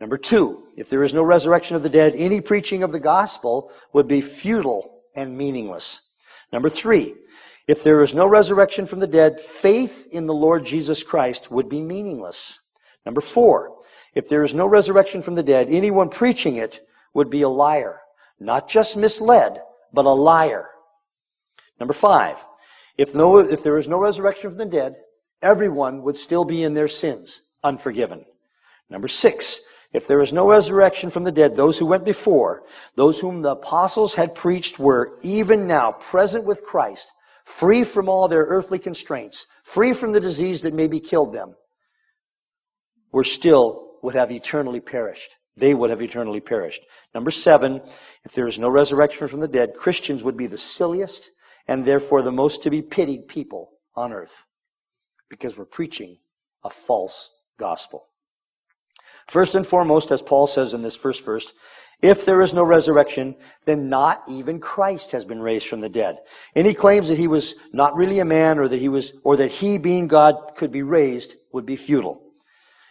Number 0.00 0.18
two, 0.18 0.64
if 0.76 0.90
there 0.90 1.02
is 1.04 1.14
no 1.14 1.22
resurrection 1.22 1.76
of 1.76 1.82
the 1.82 1.88
dead, 1.88 2.14
any 2.16 2.40
preaching 2.40 2.82
of 2.82 2.92
the 2.92 3.00
gospel 3.00 3.70
would 3.92 4.06
be 4.06 4.20
futile 4.20 5.00
and 5.14 5.36
meaningless. 5.36 6.02
Number 6.52 6.68
three, 6.68 7.14
if 7.66 7.82
there 7.82 8.02
is 8.02 8.14
no 8.14 8.26
resurrection 8.26 8.86
from 8.86 9.00
the 9.00 9.06
dead, 9.06 9.40
faith 9.40 10.06
in 10.12 10.26
the 10.26 10.34
Lord 10.34 10.64
Jesus 10.64 11.02
Christ 11.02 11.50
would 11.50 11.68
be 11.68 11.80
meaningless. 11.80 12.60
Number 13.04 13.20
four, 13.20 13.76
if 14.14 14.28
there 14.28 14.42
is 14.42 14.54
no 14.54 14.66
resurrection 14.66 15.22
from 15.22 15.34
the 15.34 15.42
dead, 15.42 15.68
anyone 15.70 16.08
preaching 16.08 16.56
it 16.56 16.80
would 17.14 17.30
be 17.30 17.42
a 17.42 17.48
liar. 17.48 18.00
Not 18.38 18.68
just 18.68 18.96
misled, 18.96 19.60
but 19.92 20.04
a 20.04 20.10
liar. 20.10 20.68
Number 21.80 21.94
five, 21.94 22.36
if, 22.98 23.14
no, 23.14 23.38
if 23.38 23.62
there 23.62 23.78
is 23.78 23.88
no 23.88 23.98
resurrection 23.98 24.50
from 24.50 24.58
the 24.58 24.66
dead, 24.66 24.96
everyone 25.42 26.02
would 26.02 26.16
still 26.16 26.44
be 26.44 26.62
in 26.62 26.74
their 26.74 26.88
sins, 26.88 27.42
unforgiven. 27.64 28.24
Number 28.88 29.08
six, 29.08 29.60
if 29.96 30.06
there 30.06 30.20
is 30.20 30.30
no 30.30 30.46
resurrection 30.46 31.08
from 31.08 31.24
the 31.24 31.32
dead, 31.32 31.56
those 31.56 31.78
who 31.78 31.86
went 31.86 32.04
before, 32.04 32.64
those 32.96 33.18
whom 33.18 33.40
the 33.40 33.52
apostles 33.52 34.14
had 34.14 34.34
preached 34.34 34.78
were 34.78 35.18
even 35.22 35.66
now 35.66 35.92
present 35.92 36.44
with 36.44 36.62
Christ, 36.62 37.10
free 37.46 37.82
from 37.82 38.06
all 38.06 38.28
their 38.28 38.44
earthly 38.44 38.78
constraints, 38.78 39.46
free 39.62 39.94
from 39.94 40.12
the 40.12 40.20
disease 40.20 40.60
that 40.62 40.74
maybe 40.74 41.00
killed 41.00 41.32
them, 41.32 41.54
were 43.10 43.24
still 43.24 43.94
would 44.02 44.14
have 44.14 44.30
eternally 44.30 44.80
perished. 44.80 45.34
They 45.56 45.72
would 45.72 45.88
have 45.88 46.02
eternally 46.02 46.40
perished. 46.40 46.82
Number 47.14 47.30
seven, 47.30 47.80
if 48.26 48.32
there 48.34 48.46
is 48.46 48.58
no 48.58 48.68
resurrection 48.68 49.28
from 49.28 49.40
the 49.40 49.48
dead, 49.48 49.72
Christians 49.74 50.22
would 50.22 50.36
be 50.36 50.46
the 50.46 50.58
silliest 50.58 51.30
and 51.68 51.86
therefore 51.86 52.20
the 52.20 52.30
most 52.30 52.62
to 52.64 52.70
be 52.70 52.82
pitied 52.82 53.28
people 53.28 53.70
on 53.94 54.12
earth 54.12 54.44
because 55.30 55.56
we're 55.56 55.64
preaching 55.64 56.18
a 56.64 56.68
false 56.68 57.30
gospel. 57.58 58.08
First 59.28 59.54
and 59.54 59.66
foremost, 59.66 60.10
as 60.10 60.22
Paul 60.22 60.46
says 60.46 60.72
in 60.72 60.82
this 60.82 60.96
first 60.96 61.24
verse, 61.24 61.52
if 62.02 62.24
there 62.24 62.42
is 62.42 62.52
no 62.52 62.62
resurrection, 62.62 63.34
then 63.64 63.88
not 63.88 64.22
even 64.28 64.60
Christ 64.60 65.12
has 65.12 65.24
been 65.24 65.40
raised 65.40 65.66
from 65.66 65.80
the 65.80 65.88
dead. 65.88 66.18
Any 66.54 66.74
claims 66.74 67.08
that 67.08 67.18
he 67.18 67.26
was 67.26 67.54
not 67.72 67.96
really 67.96 68.18
a 68.18 68.24
man 68.24 68.58
or 68.58 68.68
that 68.68 68.80
he 68.80 68.88
was, 68.88 69.14
or 69.24 69.36
that 69.36 69.50
he 69.50 69.78
being 69.78 70.06
God 70.06 70.52
could 70.54 70.70
be 70.70 70.82
raised 70.82 71.36
would 71.52 71.64
be 71.64 71.76
futile. 71.76 72.22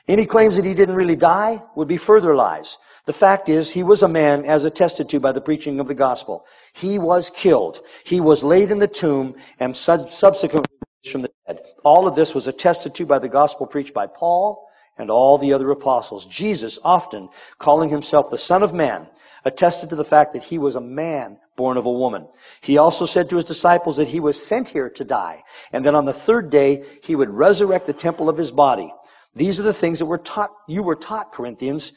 Any 0.08 0.26
claims 0.26 0.56
that 0.56 0.66
he 0.66 0.74
didn't 0.74 0.96
really 0.96 1.16
die 1.16 1.62
would 1.76 1.88
be 1.88 1.98
further 1.98 2.36
lies. 2.36 2.78
The 3.06 3.14
fact 3.14 3.48
is, 3.50 3.70
he 3.70 3.84
was 3.84 4.02
a 4.02 4.08
man 4.08 4.44
as 4.46 4.66
attested 4.66 5.08
to 5.10 5.20
by 5.20 5.32
the 5.32 5.42
preaching 5.42 5.80
of 5.80 5.88
the 5.88 5.94
gospel. 5.94 6.46
He 6.74 6.98
was 6.98 7.30
killed. 7.30 7.82
He 8.04 8.20
was 8.20 8.44
laid 8.44 8.72
in 8.72 8.80
the 8.80 8.88
tomb 8.88 9.36
and 9.60 9.78
subsequently 9.78 10.76
raised 11.04 11.12
from 11.12 11.22
the 11.22 11.32
dead. 11.46 11.62
All 11.84 12.08
of 12.08 12.16
this 12.16 12.34
was 12.34 12.48
attested 12.48 12.96
to 12.96 13.06
by 13.06 13.20
the 13.20 13.30
gospel 13.30 13.68
preached 13.68 13.94
by 13.94 14.08
Paul 14.08 14.68
and 14.98 15.10
all 15.10 15.38
the 15.38 15.54
other 15.54 15.72
apostles. 15.72 16.26
Jesus, 16.26 16.80
often 16.84 17.30
calling 17.58 17.90
himself 17.90 18.30
the 18.30 18.38
Son 18.38 18.64
of 18.64 18.74
Man, 18.74 19.08
attested 19.44 19.90
to 19.90 19.96
the 19.96 20.06
fact 20.06 20.34
that 20.34 20.44
he 20.44 20.58
was 20.58 20.76
a 20.76 20.82
man 20.82 21.38
born 21.56 21.78
of 21.78 21.86
a 21.86 21.92
woman. 21.92 22.28
He 22.62 22.78
also 22.78 23.06
said 23.06 23.30
to 23.30 23.36
his 23.36 23.46
disciples 23.46 23.98
that 23.98 24.08
he 24.08 24.20
was 24.20 24.44
sent 24.44 24.70
here 24.70 24.90
to 24.90 25.04
die, 25.04 25.44
and 25.72 25.86
that 25.86 25.96
on 25.96 26.06
the 26.06 26.14
third 26.14 26.50
day 26.50 26.84
he 27.04 27.16
would 27.16 27.30
resurrect 27.30 27.86
the 27.86 27.94
temple 27.94 28.30
of 28.30 28.38
his 28.38 28.52
body. 28.52 28.92
These 29.36 29.60
are 29.60 29.64
the 29.64 29.74
things 29.74 30.00
that 30.00 30.06
were 30.06 30.18
taught, 30.18 30.52
you 30.68 30.82
were 30.82 30.96
taught, 30.96 31.32
Corinthians, 31.32 31.94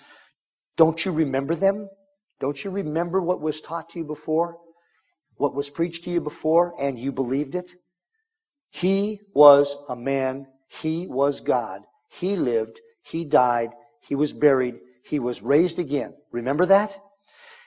don't 0.76 1.04
you 1.04 1.12
remember 1.12 1.54
them? 1.54 1.88
Don't 2.40 2.62
you 2.62 2.70
remember 2.70 3.20
what 3.20 3.40
was 3.40 3.60
taught 3.60 3.90
to 3.90 3.98
you 3.98 4.04
before? 4.04 4.58
What 5.36 5.54
was 5.54 5.70
preached 5.70 6.04
to 6.04 6.10
you 6.10 6.20
before 6.20 6.74
and 6.80 6.98
you 6.98 7.12
believed 7.12 7.54
it? 7.54 7.72
He 8.70 9.20
was 9.34 9.76
a 9.88 9.96
man. 9.96 10.46
He 10.68 11.06
was 11.06 11.40
God. 11.40 11.82
He 12.10 12.36
lived. 12.36 12.80
He 13.10 13.24
died. 13.24 13.70
He 14.00 14.14
was 14.14 14.32
buried. 14.32 14.76
He 15.02 15.18
was 15.18 15.42
raised 15.42 15.78
again. 15.78 16.14
Remember 16.32 16.66
that? 16.66 16.98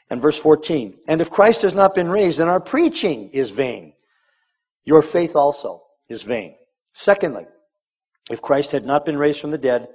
And 0.10 0.22
verse 0.22 0.38
14. 0.38 0.98
And 1.08 1.22
if 1.22 1.30
Christ 1.30 1.62
has 1.64 1.74
not 1.74 1.96
been 1.96 2.10
raised, 2.10 2.40
then 2.40 2.50
our 2.50 2.60
preaching 2.60 3.30
is 3.30 3.50
vain. 3.50 3.94
Your 4.84 5.02
faith 5.02 5.36
also 5.36 5.84
is 6.10 6.22
vain. 6.24 6.56
Secondly, 6.94 7.46
if 8.30 8.42
Christ 8.42 8.72
had 8.72 8.86
not 8.86 9.06
been 9.06 9.18
raised 9.18 9.40
from 9.40 9.52
the 9.52 9.58
dead, 9.58 9.88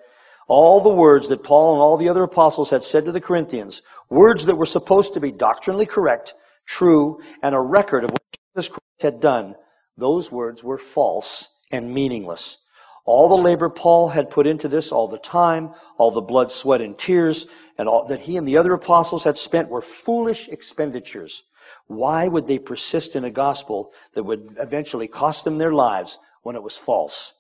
all 0.49 0.81
the 0.81 0.91
words 0.91 1.29
that 1.29 1.43
Paul 1.43 1.75
and 1.75 1.83
all 1.83 1.97
the 1.97 2.09
other 2.09 2.23
apostles 2.23 2.71
had 2.71 2.83
said 2.83 3.05
to 3.05 3.13
the 3.13 3.21
Corinthians, 3.21 3.83
words 4.09 4.47
that 4.47 4.57
were 4.57 4.67
supposed 4.67 5.15
to 5.15 5.21
be 5.21 5.33
doctrinally 5.33 5.87
correct, 5.87 6.35
true, 6.65 7.21
and 7.43 7.55
a 7.55 7.61
record 7.61 8.05
of 8.05 8.11
what 8.11 8.23
Jesus 8.55 8.69
Christ 8.69 9.03
had 9.03 9.21
done, 9.21 9.55
those 9.97 10.31
words 10.31 10.63
were 10.63 10.79
false 10.79 11.49
and 11.71 11.93
meaningless. 11.93 12.59
All 13.07 13.29
the 13.29 13.43
labor 13.43 13.71
Paul 13.71 14.09
had 14.09 14.31
put 14.31 14.47
into 14.47 14.69
this, 14.69 14.93
all 14.93 15.09
the 15.09 15.19
time, 15.19 15.71
all 15.97 16.11
the 16.11 16.21
blood, 16.21 16.51
sweat, 16.51 16.81
and 16.81 16.99
tears, 16.99 17.47
and 17.79 17.89
all 17.89 18.05
that 18.07 18.21
he 18.21 18.37
and 18.37 18.47
the 18.47 18.59
other 18.59 18.75
apostles 18.75 19.25
had 19.25 19.39
spent 19.39 19.71
were 19.71 19.81
foolish 19.81 20.49
expenditures. 20.49 21.45
Why 21.87 22.29
would 22.29 22.47
they 22.47 22.59
persist 22.59 23.17
in 23.17 23.25
a 23.25 23.31
gospel 23.31 23.93
that 24.15 24.25
would 24.25 24.57
eventually 24.59 25.09
cost 25.09 25.45
them 25.45 25.57
their 25.57 25.73
lives 25.73 26.19
when 26.43 26.57
it 26.57 26.63
was 26.63 26.77
false? 26.77 27.33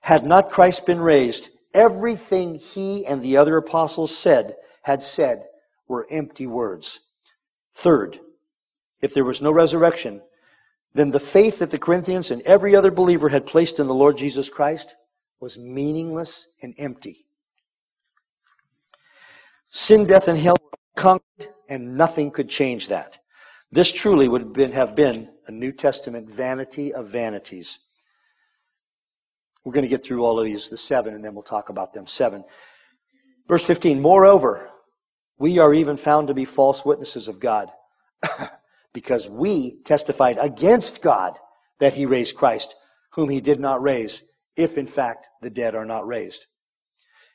Had 0.00 0.24
not 0.24 0.50
Christ 0.50 0.86
been 0.86 1.00
raised, 1.00 1.48
Everything 1.74 2.54
he 2.54 3.04
and 3.04 3.22
the 3.22 3.36
other 3.36 3.56
apostles 3.56 4.16
said, 4.16 4.56
had 4.82 5.02
said, 5.02 5.44
were 5.86 6.06
empty 6.10 6.46
words. 6.46 7.00
Third, 7.74 8.20
if 9.00 9.14
there 9.14 9.24
was 9.24 9.42
no 9.42 9.52
resurrection, 9.52 10.22
then 10.94 11.10
the 11.10 11.20
faith 11.20 11.58
that 11.58 11.70
the 11.70 11.78
Corinthians 11.78 12.30
and 12.30 12.42
every 12.42 12.74
other 12.74 12.90
believer 12.90 13.28
had 13.28 13.46
placed 13.46 13.78
in 13.78 13.86
the 13.86 13.94
Lord 13.94 14.16
Jesus 14.16 14.48
Christ 14.48 14.94
was 15.40 15.58
meaningless 15.58 16.48
and 16.62 16.74
empty. 16.78 17.26
Sin, 19.70 20.06
death, 20.06 20.28
and 20.28 20.38
hell 20.38 20.56
were 20.60 20.78
conquered, 20.96 21.54
and 21.68 21.96
nothing 21.96 22.30
could 22.30 22.48
change 22.48 22.88
that. 22.88 23.18
This 23.70 23.92
truly 23.92 24.28
would 24.28 24.40
have 24.40 24.52
been, 24.52 24.72
have 24.72 24.94
been 24.94 25.30
a 25.46 25.52
New 25.52 25.72
Testament 25.72 26.32
vanity 26.32 26.92
of 26.92 27.08
vanities. 27.08 27.80
We're 29.64 29.72
going 29.72 29.82
to 29.82 29.88
get 29.88 30.02
through 30.02 30.24
all 30.24 30.38
of 30.38 30.46
these, 30.46 30.70
the 30.70 30.78
seven, 30.78 31.14
and 31.14 31.22
then 31.22 31.34
we'll 31.34 31.42
talk 31.42 31.68
about 31.68 31.92
them. 31.92 32.06
Seven. 32.06 32.44
Verse 33.46 33.64
15, 33.66 34.00
moreover, 34.00 34.70
we 35.38 35.58
are 35.58 35.74
even 35.74 35.96
found 35.96 36.28
to 36.28 36.34
be 36.34 36.46
false 36.46 36.84
witnesses 36.84 37.28
of 37.28 37.38
God 37.38 37.70
because 38.92 39.28
we 39.28 39.80
testified 39.82 40.38
against 40.40 41.02
God 41.02 41.38
that 41.80 41.94
he 41.94 42.06
raised 42.06 42.36
Christ, 42.36 42.74
whom 43.12 43.28
he 43.28 43.40
did 43.40 43.60
not 43.60 43.82
raise, 43.82 44.22
if 44.56 44.78
in 44.78 44.86
fact 44.86 45.28
the 45.42 45.50
dead 45.50 45.74
are 45.74 45.84
not 45.84 46.06
raised. 46.06 46.46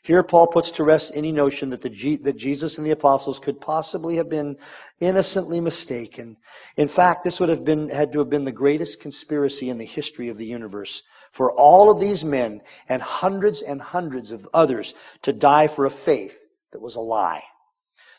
Here, 0.03 0.21
Paul 0.21 0.47
puts 0.47 0.69
to 0.71 0.83
rest 0.83 1.13
any 1.15 1.31
notion 1.31 1.69
that, 1.69 1.81
the, 1.81 2.17
that 2.23 2.35
Jesus 2.35 2.77
and 2.77 2.85
the 2.85 2.91
apostles 2.91 3.39
could 3.39 3.61
possibly 3.61 4.17
have 4.17 4.27
been 4.27 4.57
innocently 4.99 5.61
mistaken. 5.61 6.35
In 6.75 6.89
fact, 6.89 7.23
this 7.23 7.39
would 7.39 7.47
have 7.47 7.63
been, 7.63 7.87
had 7.87 8.11
to 8.11 8.19
have 8.19 8.29
been 8.29 8.43
the 8.43 8.51
greatest 8.51 8.99
conspiracy 8.99 9.69
in 9.69 9.77
the 9.77 9.85
history 9.85 10.27
of 10.27 10.37
the 10.37 10.45
universe 10.45 11.03
for 11.31 11.53
all 11.53 11.89
of 11.89 12.01
these 12.01 12.25
men 12.25 12.61
and 12.89 13.01
hundreds 13.01 13.61
and 13.61 13.81
hundreds 13.81 14.33
of 14.33 14.47
others 14.53 14.93
to 15.21 15.31
die 15.31 15.67
for 15.67 15.85
a 15.85 15.89
faith 15.89 16.37
that 16.73 16.81
was 16.81 16.97
a 16.97 17.01
lie. 17.01 17.43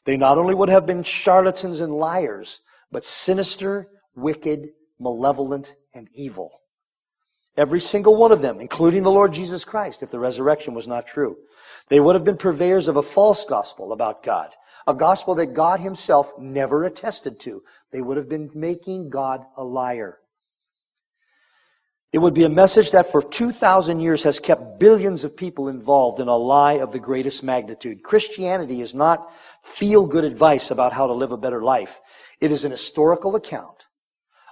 They 0.04 0.16
not 0.16 0.38
only 0.38 0.54
would 0.54 0.70
have 0.70 0.86
been 0.86 1.02
charlatans 1.02 1.80
and 1.80 1.92
liars, 1.92 2.60
but 2.94 3.04
sinister, 3.04 3.88
wicked, 4.14 4.68
malevolent, 5.00 5.74
and 5.92 6.08
evil. 6.14 6.60
Every 7.56 7.80
single 7.80 8.16
one 8.16 8.30
of 8.30 8.40
them, 8.40 8.60
including 8.60 9.02
the 9.02 9.10
Lord 9.10 9.32
Jesus 9.32 9.64
Christ, 9.64 10.04
if 10.04 10.12
the 10.12 10.20
resurrection 10.20 10.74
was 10.74 10.86
not 10.86 11.04
true. 11.04 11.36
They 11.88 11.98
would 11.98 12.14
have 12.14 12.22
been 12.22 12.36
purveyors 12.36 12.86
of 12.86 12.96
a 12.96 13.02
false 13.02 13.46
gospel 13.46 13.92
about 13.92 14.22
God, 14.22 14.54
a 14.86 14.94
gospel 14.94 15.34
that 15.34 15.54
God 15.54 15.80
himself 15.80 16.38
never 16.38 16.84
attested 16.84 17.40
to. 17.40 17.64
They 17.90 18.00
would 18.00 18.16
have 18.16 18.28
been 18.28 18.50
making 18.54 19.10
God 19.10 19.44
a 19.56 19.64
liar. 19.64 20.20
It 22.12 22.18
would 22.18 22.32
be 22.32 22.44
a 22.44 22.48
message 22.48 22.92
that 22.92 23.10
for 23.10 23.20
2,000 23.20 23.98
years 23.98 24.22
has 24.22 24.38
kept 24.38 24.78
billions 24.78 25.24
of 25.24 25.36
people 25.36 25.66
involved 25.66 26.20
in 26.20 26.28
a 26.28 26.36
lie 26.36 26.74
of 26.74 26.92
the 26.92 27.00
greatest 27.00 27.42
magnitude. 27.42 28.04
Christianity 28.04 28.80
is 28.80 28.94
not 28.94 29.32
feel 29.64 30.06
good 30.06 30.22
advice 30.22 30.70
about 30.70 30.92
how 30.92 31.08
to 31.08 31.12
live 31.12 31.32
a 31.32 31.36
better 31.36 31.60
life. 31.60 32.00
It 32.40 32.50
is 32.50 32.64
an 32.64 32.70
historical 32.70 33.36
account 33.36 33.86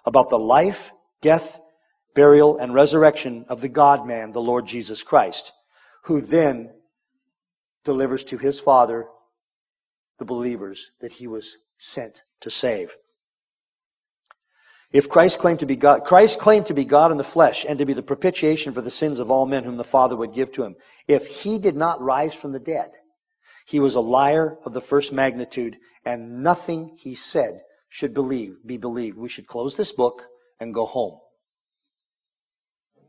about 0.05 0.29
the 0.29 0.39
life, 0.39 0.93
death, 1.21 1.61
burial, 2.15 2.59
and 2.59 2.75
resurrection 2.75 3.45
of 3.49 3.61
the 3.61 3.69
God 3.69 4.07
man, 4.07 4.33
the 4.33 4.41
Lord 4.41 4.67
Jesus 4.67 5.03
Christ, 5.03 5.53
who 6.05 6.21
then 6.21 6.71
delivers 7.85 8.25
to 8.25 8.39
his 8.39 8.61
Father 8.61 9.07
the 10.19 10.25
believers 10.25 10.91
that 11.01 11.13
he 11.13 11.27
was 11.27 11.57
sent 11.79 12.23
to 12.41 12.51
save. 12.51 12.97
If 14.93 15.09
Christ 15.09 15.39
claimed 15.39 15.61
to 15.61 15.67
be 15.67 15.77
God, 15.77 16.05
Christ 16.05 16.39
claimed 16.39 16.67
to 16.67 16.75
be 16.75 16.85
God 16.85 17.11
in 17.11 17.17
the 17.17 17.25
flesh 17.25 17.65
and 17.67 17.79
to 17.79 17.87
be 17.87 17.95
the 17.95 18.03
propitiation 18.03 18.75
for 18.75 18.83
the 18.83 18.91
sins 18.91 19.21
of 19.21 19.31
all 19.31 19.47
men 19.47 19.65
whom 19.65 19.79
the 19.79 19.85
Father 19.85 20.17
would 20.17 20.35
give 20.35 20.53
to 20.53 20.65
him. 20.65 20.77
If 21.09 21.27
he 21.27 21.59
did 21.59 21.77
not 21.77 22.01
rise 22.01 22.35
from 22.35 22.53
the 22.53 22.61
dead, 22.61 22.93
he 23.67 23.81
was 23.81 23.95
a 23.95 24.01
liar 24.01 24.59
of 24.65 24.75
the 24.75 24.81
first 24.83 25.13
magnitude, 25.13 25.79
and 26.05 26.43
nothing 26.43 26.97
he 26.99 27.15
said 27.15 27.63
should 27.93 28.15
believe, 28.15 28.57
be 28.65 28.79
believed. 28.79 29.19
We 29.19 29.29
should 29.29 29.47
close 29.47 29.77
this 29.77 29.93
book 29.93 30.25
and 30.59 30.73
go 30.73 30.87
home. 30.87 31.19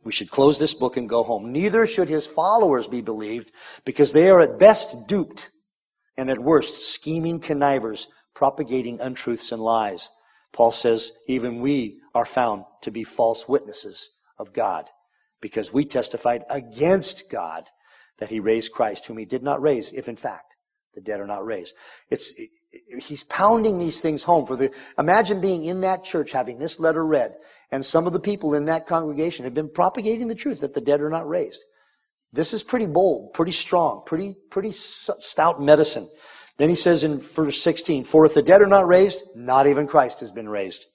We 0.04 0.12
should 0.12 0.30
close 0.30 0.60
this 0.60 0.74
book 0.74 0.98
and 0.98 1.08
go 1.08 1.24
home. 1.24 1.54
Neither 1.54 1.88
should 1.88 2.10
his 2.10 2.28
followers 2.28 2.90
be 2.90 3.00
believed 3.00 3.54
because 3.86 4.12
they 4.12 4.30
are 4.30 4.42
at 4.42 4.60
best 4.60 5.08
duped 5.08 5.52
and 6.18 6.30
at 6.30 6.38
worst 6.38 6.84
scheming 6.84 7.40
connivers 7.40 8.10
propagating 8.36 9.00
untruths 9.00 9.54
and 9.54 9.62
lies. 9.62 10.10
Paul 10.52 10.74
says, 10.74 11.14
even 11.30 11.62
we 11.62 12.02
are 12.14 12.26
found 12.26 12.66
to 12.82 12.92
be 12.92 13.06
false 13.06 13.48
witnesses 13.48 14.10
of 14.38 14.52
God 14.52 14.90
because 15.40 15.72
we 15.72 15.86
testified 15.86 16.44
against 16.50 17.32
God 17.32 17.70
that 18.20 18.32
he 18.32 18.42
raised 18.42 18.74
Christ, 18.74 19.06
whom 19.06 19.18
he 19.18 19.24
did 19.24 19.44
not 19.44 19.62
raise, 19.62 19.94
if 19.94 20.10
in 20.10 20.18
fact 20.18 20.58
the 20.94 21.00
dead 21.00 21.22
are 21.22 21.26
not 21.28 21.46
raised. 21.46 21.74
It's, 22.10 22.34
he's 23.00 23.24
pounding 23.24 23.78
these 23.78 24.02
things 24.02 24.24
home 24.24 24.46
for 24.46 24.56
the, 24.56 24.72
imagine 24.98 25.42
being 25.42 25.66
in 25.66 25.82
that 25.82 26.04
church 26.04 26.32
having 26.32 26.60
this 26.60 26.80
letter 26.80 27.06
read 27.06 27.36
and 27.72 27.86
some 27.86 28.08
of 28.08 28.14
the 28.14 28.20
people 28.20 28.54
in 28.54 28.66
that 28.66 28.88
congregation 28.88 29.46
have 29.46 29.54
been 29.54 29.70
propagating 29.70 30.28
the 30.28 30.36
truth 30.36 30.62
that 30.62 30.74
the 30.74 30.82
dead 30.82 31.02
are 31.02 31.10
not 31.10 31.28
raised. 31.28 31.64
This 32.32 32.54
is 32.54 32.64
pretty 32.64 32.88
bold, 32.88 33.34
pretty 33.34 33.52
strong, 33.52 34.04
pretty, 34.06 34.36
pretty 34.50 34.72
stout 34.72 35.62
medicine. 35.62 36.10
Then 36.58 36.70
he 36.70 36.76
says 36.76 37.04
in 37.04 37.20
verse 37.20 37.62
16, 37.62 38.04
For 38.04 38.26
if 38.26 38.34
the 38.34 38.42
dead 38.42 38.62
are 38.62 38.68
not 38.68 38.88
raised, 38.88 39.24
not 39.36 39.68
even 39.68 39.88
Christ 39.88 40.20
has 40.22 40.32
been 40.32 40.50
raised. 40.50 40.86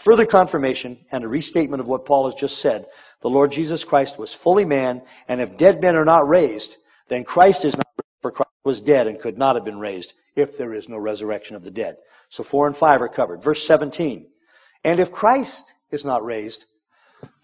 Further 0.00 0.26
confirmation 0.26 0.98
and 1.10 1.24
a 1.24 1.28
restatement 1.28 1.80
of 1.80 1.88
what 1.88 2.06
Paul 2.06 2.24
has 2.24 2.34
just 2.34 2.58
said. 2.58 2.86
The 3.20 3.30
Lord 3.30 3.52
Jesus 3.52 3.84
Christ 3.84 4.18
was 4.18 4.32
fully 4.32 4.64
man, 4.64 5.02
and 5.28 5.40
if 5.40 5.56
dead 5.56 5.80
men 5.80 5.96
are 5.96 6.04
not 6.04 6.28
raised, 6.28 6.76
then 7.08 7.24
Christ 7.24 7.64
is 7.64 7.76
not 7.76 7.86
for 8.20 8.30
Christ 8.30 8.50
was 8.64 8.80
dead 8.80 9.06
and 9.06 9.18
could 9.18 9.36
not 9.36 9.56
have 9.56 9.64
been 9.64 9.78
raised 9.78 10.14
if 10.36 10.56
there 10.56 10.72
is 10.72 10.88
no 10.88 10.98
resurrection 10.98 11.56
of 11.56 11.62
the 11.62 11.70
dead. 11.70 11.96
So 12.28 12.42
four 12.42 12.66
and 12.66 12.76
five 12.76 13.02
are 13.02 13.08
covered. 13.08 13.42
Verse 13.42 13.66
17. 13.66 14.26
And 14.84 15.00
if 15.00 15.12
Christ 15.12 15.64
is 15.90 16.04
not 16.04 16.24
raised, 16.24 16.64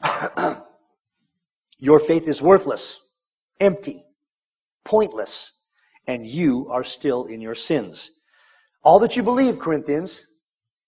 your 1.78 2.00
faith 2.00 2.26
is 2.26 2.42
worthless, 2.42 3.00
empty, 3.60 4.04
pointless, 4.84 5.52
and 6.06 6.26
you 6.26 6.68
are 6.70 6.84
still 6.84 7.26
in 7.26 7.40
your 7.40 7.54
sins. 7.54 8.10
All 8.82 8.98
that 9.00 9.16
you 9.16 9.22
believe, 9.22 9.58
Corinthians, 9.58 10.24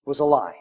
was 0.05 0.19
a 0.19 0.25
lie. 0.25 0.55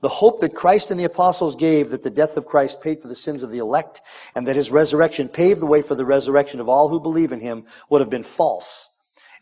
The 0.00 0.08
hope 0.08 0.40
that 0.40 0.54
Christ 0.54 0.90
and 0.90 1.00
the 1.00 1.04
apostles 1.04 1.54
gave 1.54 1.90
that 1.90 2.02
the 2.02 2.10
death 2.10 2.36
of 2.36 2.44
Christ 2.44 2.82
paid 2.82 3.00
for 3.00 3.08
the 3.08 3.16
sins 3.16 3.42
of 3.42 3.50
the 3.50 3.58
elect 3.58 4.02
and 4.34 4.46
that 4.46 4.56
his 4.56 4.70
resurrection 4.70 5.28
paved 5.28 5.60
the 5.60 5.66
way 5.66 5.80
for 5.80 5.94
the 5.94 6.04
resurrection 6.04 6.60
of 6.60 6.68
all 6.68 6.88
who 6.88 7.00
believe 7.00 7.32
in 7.32 7.40
him 7.40 7.64
would 7.88 8.02
have 8.02 8.10
been 8.10 8.22
false. 8.22 8.90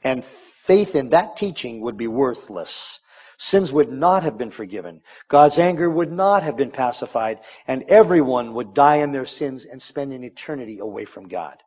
And 0.05 0.25
faith 0.63 0.95
in 0.95 1.11
that 1.11 1.37
teaching 1.37 1.81
would 1.81 1.97
be 1.97 2.07
worthless. 2.07 3.01
Sins 3.37 3.73
would 3.73 3.91
not 3.91 4.23
have 4.23 4.39
been 4.39 4.51
forgiven. 4.51 5.01
God's 5.27 5.59
anger 5.59 5.91
would 5.91 6.13
not 6.13 6.45
have 6.45 6.57
been 6.57 6.71
pacified, 6.71 7.41
and 7.67 7.83
everyone 7.89 8.55
would 8.55 8.73
die 8.73 8.97
in 8.97 9.11
their 9.11 9.27
sins 9.27 9.65
and 9.65 9.83
spend 9.83 10.13
an 10.13 10.23
eternity 10.23 10.79
away 10.79 11.05
from 11.05 11.27
God. 11.27 11.61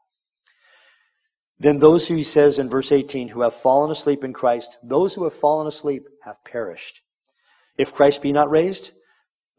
Then 1.60 1.80
those 1.80 2.08
who 2.08 2.16
he 2.16 2.24
says 2.24 2.58
in 2.60 2.70
verse 2.70 2.94
18, 2.94 3.28
who 3.30 3.42
have 3.42 3.54
fallen 3.54 3.92
asleep 3.92 4.24
in 4.24 4.32
Christ, 4.32 4.78
those 4.82 5.14
who 5.14 5.26
have 5.26 5.34
fallen 5.34 5.68
asleep 5.68 6.08
have 6.24 6.44
perished. 6.46 7.02
If 7.78 7.94
Christ 7.94 8.22
be 8.22 8.32
not 8.32 8.50
raised, 8.50 8.92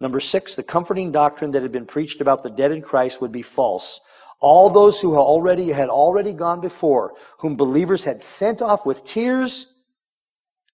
number 0.01 0.21
six, 0.21 0.55
the 0.55 0.63
comforting 0.63 1.13
doctrine 1.13 1.51
that 1.51 1.63
had 1.63 1.73
been 1.73 1.85
preached 1.85 2.23
about 2.23 2.43
the 2.43 2.51
dead 2.51 2.73
in 2.73 2.81
Christ 2.81 3.21
would 3.21 3.33
be 3.33 3.43
false. 3.43 4.01
All 4.41 4.69
those 4.69 5.01
who 5.01 5.17
already 5.17 5.71
had 5.71 5.89
already 5.89 6.33
gone 6.33 6.61
before, 6.61 7.15
whom 7.39 7.57
believers 7.57 8.05
had 8.05 8.21
sent 8.21 8.61
off 8.61 8.85
with 8.85 9.05
tears 9.05 9.75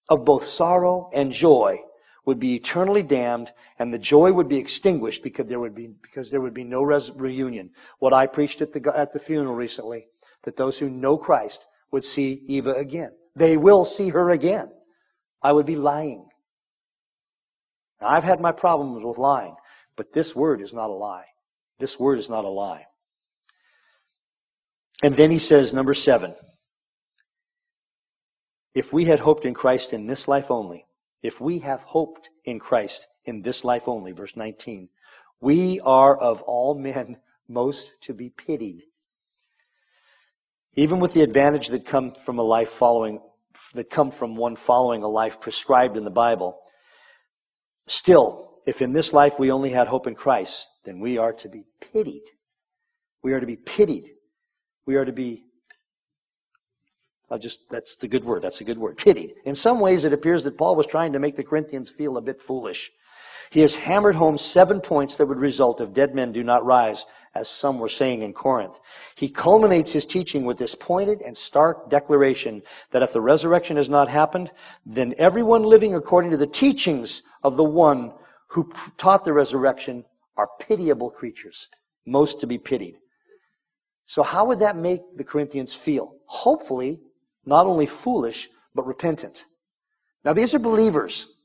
of 0.09 0.25
both 0.25 0.43
sorrow 0.43 1.09
and 1.13 1.31
joy 1.31 1.79
would 2.25 2.39
be 2.39 2.55
eternally 2.55 3.03
damned 3.03 3.51
and 3.79 3.93
the 3.93 3.99
joy 3.99 4.31
would 4.31 4.47
be 4.47 4.57
extinguished 4.57 5.23
because 5.23 5.47
there 5.47 5.59
would 5.59 5.75
be, 5.75 5.87
because 6.01 6.29
there 6.29 6.41
would 6.41 6.53
be 6.53 6.63
no 6.63 6.83
res- 6.83 7.11
reunion. 7.11 7.71
What 7.99 8.13
I 8.13 8.27
preached 8.27 8.61
at 8.61 8.73
the, 8.73 8.93
at 8.95 9.11
the 9.11 9.19
funeral 9.19 9.55
recently, 9.55 10.07
that 10.43 10.55
those 10.55 10.79
who 10.79 10.89
know 10.89 11.17
Christ 11.17 11.65
would 11.91 12.05
see 12.05 12.43
Eva 12.47 12.73
again. 12.73 13.11
They 13.35 13.57
will 13.57 13.85
see 13.85 14.09
her 14.09 14.29
again. 14.29 14.71
I 15.41 15.51
would 15.51 15.65
be 15.65 15.75
lying. 15.75 16.27
Now, 18.01 18.07
I've 18.09 18.23
had 18.23 18.39
my 18.39 18.51
problems 18.51 19.03
with 19.03 19.17
lying, 19.17 19.55
but 19.95 20.13
this 20.13 20.35
word 20.35 20.61
is 20.61 20.73
not 20.73 20.89
a 20.89 20.93
lie. 20.93 21.25
This 21.79 21.99
word 21.99 22.19
is 22.19 22.29
not 22.29 22.45
a 22.45 22.49
lie. 22.49 22.85
And 25.03 25.13
then 25.15 25.31
he 25.31 25.37
says, 25.37 25.73
number 25.73 25.93
seven, 25.93 26.33
if 28.73 28.93
we 28.93 29.03
had 29.03 29.19
hoped 29.19 29.43
in 29.43 29.53
Christ 29.53 29.91
in 29.91 30.07
this 30.07 30.29
life 30.29 30.49
only, 30.49 30.85
if 31.21 31.41
we 31.41 31.59
have 31.59 31.81
hoped 31.81 32.29
in 32.45 32.57
Christ 32.57 33.07
in 33.25 33.41
this 33.41 33.65
life 33.65 33.87
only, 33.87 34.13
verse 34.13 34.37
19, 34.37 34.87
we 35.41 35.81
are 35.81 36.17
of 36.17 36.41
all 36.43 36.73
men 36.73 37.17
most 37.49 37.91
to 38.01 38.13
be 38.13 38.29
pitied. 38.29 38.83
Even 40.75 41.01
with 41.01 41.13
the 41.13 41.21
advantage 41.21 41.67
that 41.67 41.85
come 41.85 42.11
from 42.11 42.39
a 42.39 42.43
life 42.43 42.69
following, 42.69 43.21
that 43.73 43.89
come 43.89 44.09
from 44.09 44.37
one 44.37 44.55
following 44.55 45.03
a 45.03 45.07
life 45.07 45.41
prescribed 45.41 45.97
in 45.97 46.05
the 46.05 46.09
Bible, 46.09 46.57
still, 47.87 48.61
if 48.65 48.81
in 48.81 48.93
this 48.93 49.11
life 49.11 49.37
we 49.37 49.51
only 49.51 49.71
had 49.71 49.87
hope 49.87 50.07
in 50.07 50.15
Christ, 50.15 50.69
then 50.85 51.01
we 51.01 51.17
are 51.17 51.33
to 51.33 51.49
be 51.49 51.65
pitied. 51.81 52.23
We 53.21 53.33
are 53.33 53.41
to 53.41 53.45
be 53.45 53.57
pitied. 53.57 54.12
We 54.85 54.95
are 54.95 55.05
to 55.05 55.13
be 55.13 55.45
I'll 57.33 57.39
just, 57.39 57.67
that's 57.67 57.95
the 57.95 58.07
good 58.07 58.23
word. 58.23 58.43
That's 58.43 58.61
a 58.61 58.63
good 58.63 58.77
word. 58.77 58.97
Pitied. 58.97 59.33
In 59.43 59.55
some 59.55 59.79
ways, 59.79 60.05
it 60.05 60.13
appears 60.13 60.43
that 60.43 60.55
Paul 60.55 60.75
was 60.75 60.85
trying 60.85 61.13
to 61.13 61.19
make 61.19 61.35
the 61.35 61.43
Corinthians 61.43 61.89
feel 61.89 62.17
a 62.17 62.21
bit 62.21 62.39
foolish. 62.39 62.91
He 63.49 63.61
has 63.61 63.73
hammered 63.73 64.13
home 64.13 64.37
seven 64.37 64.79
points 64.79 65.17
that 65.17 65.25
would 65.25 65.39
result 65.39 65.81
if 65.81 65.93
dead 65.93 66.13
men 66.13 66.31
do 66.31 66.43
not 66.43 66.63
rise, 66.63 67.07
as 67.33 67.49
some 67.49 67.79
were 67.79 67.89
saying 67.89 68.21
in 68.21 68.33
Corinth. 68.33 68.79
He 69.15 69.29
culminates 69.29 69.91
his 69.91 70.05
teaching 70.05 70.45
with 70.45 70.59
this 70.59 70.75
pointed 70.75 71.21
and 71.21 71.35
stark 71.35 71.89
declaration 71.89 72.61
that 72.91 73.01
if 73.01 73.13
the 73.13 73.21
resurrection 73.21 73.77
has 73.77 73.89
not 73.89 74.07
happened, 74.09 74.51
then 74.85 75.15
everyone 75.17 75.63
living 75.63 75.95
according 75.95 76.29
to 76.31 76.37
the 76.37 76.45
teachings 76.45 77.23
of 77.43 77.57
the 77.57 77.63
one 77.63 78.13
who 78.47 78.71
taught 78.97 79.23
the 79.23 79.33
resurrection 79.33 80.05
are 80.37 80.49
pitiable 80.59 81.09
creatures, 81.09 81.67
most 82.05 82.39
to 82.41 82.47
be 82.47 82.59
pitied. 82.59 82.99
So 84.05 84.23
how 84.23 84.45
would 84.45 84.59
that 84.59 84.75
make 84.75 85.01
the 85.15 85.23
Corinthians 85.23 85.73
feel? 85.73 86.15
Hopefully, 86.25 86.99
not 87.45 87.65
only 87.65 87.85
foolish, 87.85 88.49
but 88.75 88.85
repentant. 88.85 89.45
Now 90.23 90.33
these 90.33 90.53
are 90.53 90.59
believers. 90.59 91.35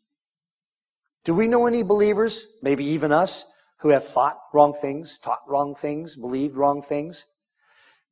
Do 1.24 1.34
we 1.34 1.48
know 1.48 1.66
any 1.66 1.82
believers, 1.82 2.46
maybe 2.62 2.84
even 2.86 3.12
us, 3.12 3.46
who 3.78 3.90
have 3.90 4.06
thought 4.06 4.38
wrong 4.52 4.74
things, 4.74 5.18
taught 5.18 5.42
wrong 5.46 5.74
things, 5.74 6.16
believed 6.16 6.56
wrong 6.56 6.82
things? 6.82 7.26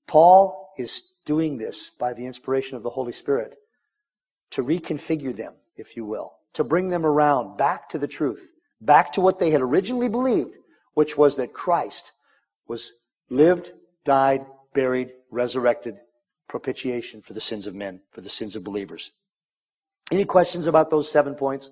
Paul 0.07 0.73
is 0.77 1.15
doing 1.25 1.59
this 1.59 1.91
by 1.91 2.13
the 2.13 2.27
inspiration 2.27 2.77
of 2.77 2.83
the 2.83 2.91
Holy 2.91 3.13
Spirit 3.13 3.57
to 4.51 4.63
reconfigure 4.63 5.35
them, 5.35 5.55
if 5.77 5.97
you 5.97 6.05
will, 6.05 6.35
to 6.53 6.63
bring 6.63 6.91
them 6.91 7.05
around 7.05 7.57
back 7.57 7.89
to 7.89 7.99
the 7.99 8.07
truth, 8.07 8.53
back 8.81 9.13
to 9.13 9.21
what 9.21 9.39
they 9.39 9.51
had 9.51 9.61
originally 9.61 10.09
believed, 10.09 10.57
which 10.95 11.17
was 11.17 11.37
that 11.37 11.53
Christ 11.53 12.13
was 12.69 12.93
lived, 13.29 13.73
died, 14.07 14.47
buried, 14.73 15.11
resurrected, 15.31 15.97
propitiation 16.49 17.21
for 17.21 17.35
the 17.35 17.41
sins 17.41 17.67
of 17.67 17.75
men, 17.75 18.01
for 18.13 18.23
the 18.23 18.31
sins 18.31 18.57
of 18.57 18.65
believers. 18.65 19.13
Any 20.11 20.25
questions 20.25 20.67
about 20.67 20.89
those 20.89 21.11
seven 21.11 21.35
points? 21.35 21.71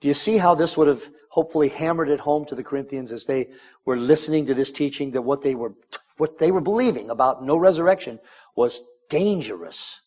Do 0.00 0.08
you 0.08 0.14
see 0.14 0.38
how 0.38 0.54
this 0.54 0.76
would 0.78 0.88
have 0.88 1.10
hopefully 1.28 1.68
hammered 1.68 2.08
it 2.08 2.20
home 2.20 2.46
to 2.46 2.54
the 2.54 2.62
Corinthians 2.62 3.12
as 3.12 3.26
they 3.26 3.50
were 3.84 3.96
listening 3.96 4.46
to 4.46 4.54
this 4.54 4.72
teaching 4.72 5.10
that 5.10 5.22
what 5.22 5.42
they 5.42 5.54
were, 5.54 5.74
what 6.16 6.38
they 6.38 6.50
were 6.50 6.62
believing 6.62 7.10
about 7.10 7.44
no 7.44 7.56
resurrection 7.56 8.18
was 8.56 8.80
dangerous. 9.10 10.00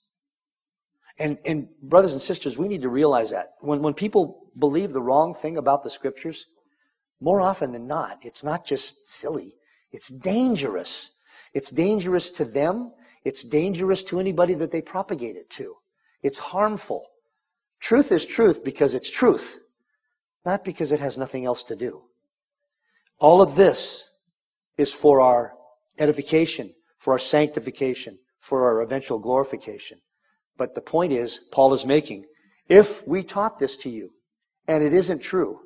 And, 1.20 1.38
and 1.46 1.68
brothers 1.82 2.14
and 2.14 2.22
sisters, 2.22 2.58
we 2.58 2.68
need 2.68 2.82
to 2.82 2.90
realize 2.90 3.30
that. 3.30 3.54
When, 3.60 3.82
when 3.82 3.94
people 3.94 4.50
believe 4.58 4.94
the 4.94 5.02
wrong 5.02 5.36
thing 5.36 5.58
about 5.58 5.84
the 5.84 5.90
scriptures, 5.90 6.48
more 7.22 7.40
often 7.40 7.72
than 7.72 7.86
not, 7.86 8.20
it's 8.24 8.44
not 8.44 8.66
just 8.66 9.08
silly. 9.08 9.56
It's 9.92 10.10
dangerous. 10.10 11.20
It's 11.54 11.70
dangerous 11.70 12.32
to 12.32 12.46
them. 12.46 12.92
It's 13.24 13.44
dangerous 13.44 14.04
to 14.06 14.20
anybody 14.20 14.54
that 14.56 14.72
they 14.72 14.82
propagate 14.82 15.36
it 15.36 15.50
to. 15.52 15.76
It's 16.22 16.40
harmful. 16.40 17.10
Truth 17.80 18.12
is 18.12 18.26
truth 18.26 18.64
because 18.64 18.94
it's 18.94 19.10
truth 19.10 19.60
not 20.46 20.64
because 20.64 20.92
it 20.92 21.00
has 21.00 21.18
nothing 21.18 21.46
else 21.46 21.64
to 21.64 21.76
do. 21.76 22.04
All 23.20 23.42
of 23.42 23.56
this 23.56 24.10
is 24.78 24.92
for 24.92 25.22
our 25.22 25.54
edification, 26.00 26.74
for 26.98 27.14
our 27.14 27.20
sanctification, 27.20 28.20
for 28.40 28.68
our 28.68 28.82
eventual 28.82 29.20
glorification. 29.20 30.00
But 30.58 30.76
the 30.76 30.82
point 30.82 31.14
is, 31.14 31.48
Paul 31.52 31.74
is 31.74 31.86
making, 31.86 32.26
if 32.68 33.06
we 33.08 33.24
taught 33.24 33.60
this 33.60 33.78
to 33.78 33.90
you 33.90 34.12
and 34.68 34.84
it 34.84 34.94
isn't 34.94 35.22
true, 35.22 35.60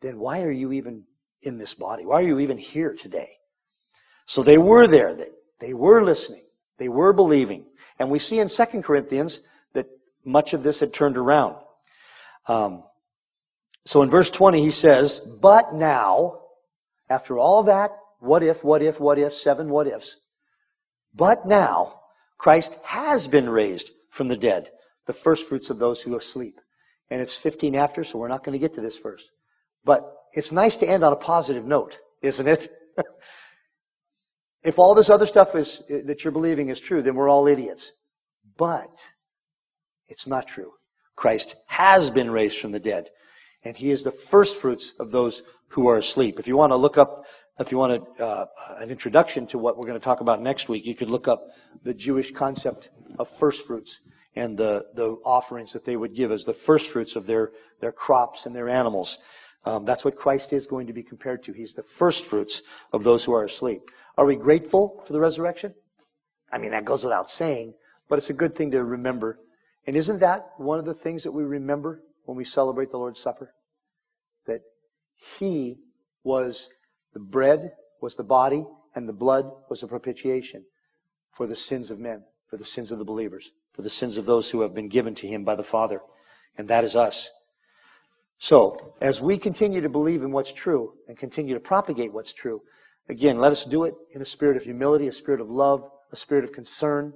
then 0.00 0.18
why 0.18 0.42
are 0.42 0.50
you 0.50 0.72
even 0.72 1.04
in 1.42 1.58
this 1.58 1.74
body? 1.74 2.04
Why 2.04 2.20
are 2.20 2.26
you 2.26 2.38
even 2.38 2.58
here 2.58 2.94
today? 2.94 3.30
So 4.26 4.42
they 4.42 4.58
were 4.58 4.86
there, 4.86 5.14
they, 5.14 5.30
they 5.60 5.74
were 5.74 6.04
listening, 6.04 6.42
they 6.78 6.88
were 6.88 7.12
believing. 7.12 7.64
And 7.98 8.10
we 8.10 8.18
see 8.18 8.40
in 8.40 8.48
2 8.48 8.64
Corinthians 8.82 9.46
that 9.72 9.86
much 10.24 10.52
of 10.52 10.62
this 10.62 10.80
had 10.80 10.92
turned 10.92 11.16
around. 11.16 11.56
Um, 12.46 12.84
so 13.86 14.02
in 14.02 14.10
verse 14.10 14.30
20, 14.30 14.60
he 14.60 14.70
says, 14.72 15.20
But 15.20 15.74
now, 15.74 16.40
after 17.08 17.38
all 17.38 17.62
that, 17.64 17.92
what 18.18 18.42
if, 18.42 18.64
what 18.64 18.82
if, 18.82 19.00
what 19.00 19.18
if, 19.18 19.32
seven 19.32 19.70
what 19.70 19.86
ifs, 19.86 20.16
but 21.14 21.46
now, 21.46 22.00
Christ 22.36 22.78
has 22.84 23.26
been 23.26 23.48
raised 23.48 23.90
from 24.10 24.28
the 24.28 24.36
dead, 24.36 24.70
the 25.06 25.14
first 25.14 25.48
fruits 25.48 25.70
of 25.70 25.78
those 25.78 26.02
who 26.02 26.14
are 26.14 26.18
asleep. 26.18 26.60
And 27.10 27.20
it's 27.22 27.38
15 27.38 27.74
after, 27.74 28.04
so 28.04 28.18
we're 28.18 28.28
not 28.28 28.44
going 28.44 28.52
to 28.52 28.58
get 28.58 28.74
to 28.74 28.80
this 28.80 28.98
verse. 28.98 29.30
But 29.84 30.12
it's 30.34 30.52
nice 30.52 30.76
to 30.78 30.86
end 30.86 31.04
on 31.04 31.12
a 31.12 31.16
positive 31.16 31.64
note, 31.64 31.98
isn't 32.20 32.46
it? 32.46 32.68
if 34.66 34.80
all 34.80 34.94
this 34.94 35.10
other 35.10 35.26
stuff 35.26 35.54
is, 35.54 35.82
that 35.88 36.24
you're 36.24 36.32
believing 36.32 36.70
is 36.70 36.80
true, 36.80 37.00
then 37.00 37.14
we're 37.14 37.28
all 37.28 37.46
idiots. 37.46 37.92
But 38.56 39.06
it's 40.08 40.26
not 40.26 40.48
true. 40.48 40.72
Christ 41.14 41.54
has 41.68 42.10
been 42.10 42.30
raised 42.30 42.58
from 42.58 42.72
the 42.72 42.80
dead 42.80 43.10
and 43.64 43.76
he 43.76 43.90
is 43.90 44.02
the 44.02 44.10
first 44.10 44.56
fruits 44.56 44.92
of 44.98 45.10
those 45.10 45.42
who 45.68 45.88
are 45.88 45.98
asleep. 45.98 46.38
If 46.38 46.48
you 46.48 46.56
want 46.56 46.72
to 46.72 46.76
look 46.76 46.98
up, 46.98 47.26
if 47.58 47.72
you 47.72 47.78
want 47.78 47.92
a, 48.18 48.22
uh, 48.22 48.46
an 48.78 48.90
introduction 48.90 49.46
to 49.48 49.58
what 49.58 49.76
we're 49.76 49.86
going 49.86 49.98
to 49.98 50.04
talk 50.04 50.20
about 50.20 50.42
next 50.42 50.68
week, 50.68 50.84
you 50.84 50.94
could 50.94 51.10
look 51.10 51.26
up 51.26 51.48
the 51.82 51.94
Jewish 51.94 52.32
concept 52.32 52.90
of 53.18 53.28
first 53.28 53.66
fruits 53.66 54.00
and 54.34 54.58
the, 54.58 54.86
the 54.94 55.12
offerings 55.24 55.72
that 55.72 55.84
they 55.84 55.96
would 55.96 56.14
give 56.14 56.30
as 56.30 56.44
the 56.44 56.52
first 56.52 56.90
fruits 56.90 57.16
of 57.16 57.26
their, 57.26 57.52
their 57.80 57.92
crops 57.92 58.46
and 58.46 58.54
their 58.54 58.68
animals. 58.68 59.18
Um, 59.64 59.84
that's 59.84 60.04
what 60.04 60.16
Christ 60.16 60.52
is 60.52 60.66
going 60.66 60.86
to 60.86 60.92
be 60.92 61.02
compared 61.02 61.42
to. 61.44 61.52
He's 61.52 61.74
the 61.74 61.82
first 61.82 62.24
fruits 62.24 62.62
of 62.92 63.02
those 63.02 63.24
who 63.24 63.32
are 63.32 63.44
asleep. 63.44 63.90
Are 64.16 64.24
we 64.24 64.36
grateful 64.36 65.02
for 65.04 65.12
the 65.12 65.20
resurrection? 65.20 65.74
I 66.50 66.58
mean, 66.58 66.70
that 66.70 66.84
goes 66.84 67.04
without 67.04 67.30
saying, 67.30 67.74
but 68.08 68.18
it's 68.18 68.30
a 68.30 68.34
good 68.34 68.54
thing 68.54 68.70
to 68.70 68.82
remember. 68.82 69.38
And 69.86 69.94
isn't 69.94 70.20
that 70.20 70.50
one 70.56 70.78
of 70.78 70.84
the 70.84 70.94
things 70.94 71.22
that 71.24 71.32
we 71.32 71.44
remember 71.44 72.02
when 72.24 72.36
we 72.36 72.44
celebrate 72.44 72.90
the 72.90 72.98
Lord's 72.98 73.20
Supper? 73.20 73.54
That 74.46 74.62
He 75.38 75.76
was 76.24 76.70
the 77.12 77.20
bread, 77.20 77.72
was 78.00 78.16
the 78.16 78.24
body, 78.24 78.66
and 78.94 79.08
the 79.08 79.12
blood 79.12 79.50
was 79.68 79.82
a 79.82 79.88
propitiation 79.88 80.64
for 81.32 81.46
the 81.46 81.56
sins 81.56 81.90
of 81.90 81.98
men, 81.98 82.24
for 82.48 82.56
the 82.56 82.64
sins 82.64 82.90
of 82.90 82.98
the 82.98 83.04
believers, 83.04 83.52
for 83.72 83.82
the 83.82 83.90
sins 83.90 84.16
of 84.16 84.24
those 84.24 84.50
who 84.50 84.62
have 84.62 84.74
been 84.74 84.88
given 84.88 85.14
to 85.16 85.26
Him 85.26 85.44
by 85.44 85.54
the 85.54 85.62
Father. 85.62 86.00
And 86.56 86.68
that 86.68 86.84
is 86.84 86.96
us. 86.96 87.30
So, 88.38 88.94
as 89.00 89.20
we 89.20 89.38
continue 89.38 89.80
to 89.80 89.88
believe 89.88 90.22
in 90.22 90.32
what's 90.32 90.52
true 90.52 90.94
and 91.08 91.16
continue 91.16 91.54
to 91.54 91.60
propagate 91.60 92.12
what's 92.12 92.32
true, 92.32 92.62
again, 93.08 93.38
let 93.38 93.52
us 93.52 93.64
do 93.64 93.84
it 93.84 93.94
in 94.12 94.20
a 94.22 94.26
spirit 94.26 94.56
of 94.56 94.64
humility, 94.64 95.08
a 95.08 95.12
spirit 95.12 95.40
of 95.40 95.50
love, 95.50 95.88
a 96.12 96.16
spirit 96.16 96.44
of 96.44 96.52
concern, 96.52 97.12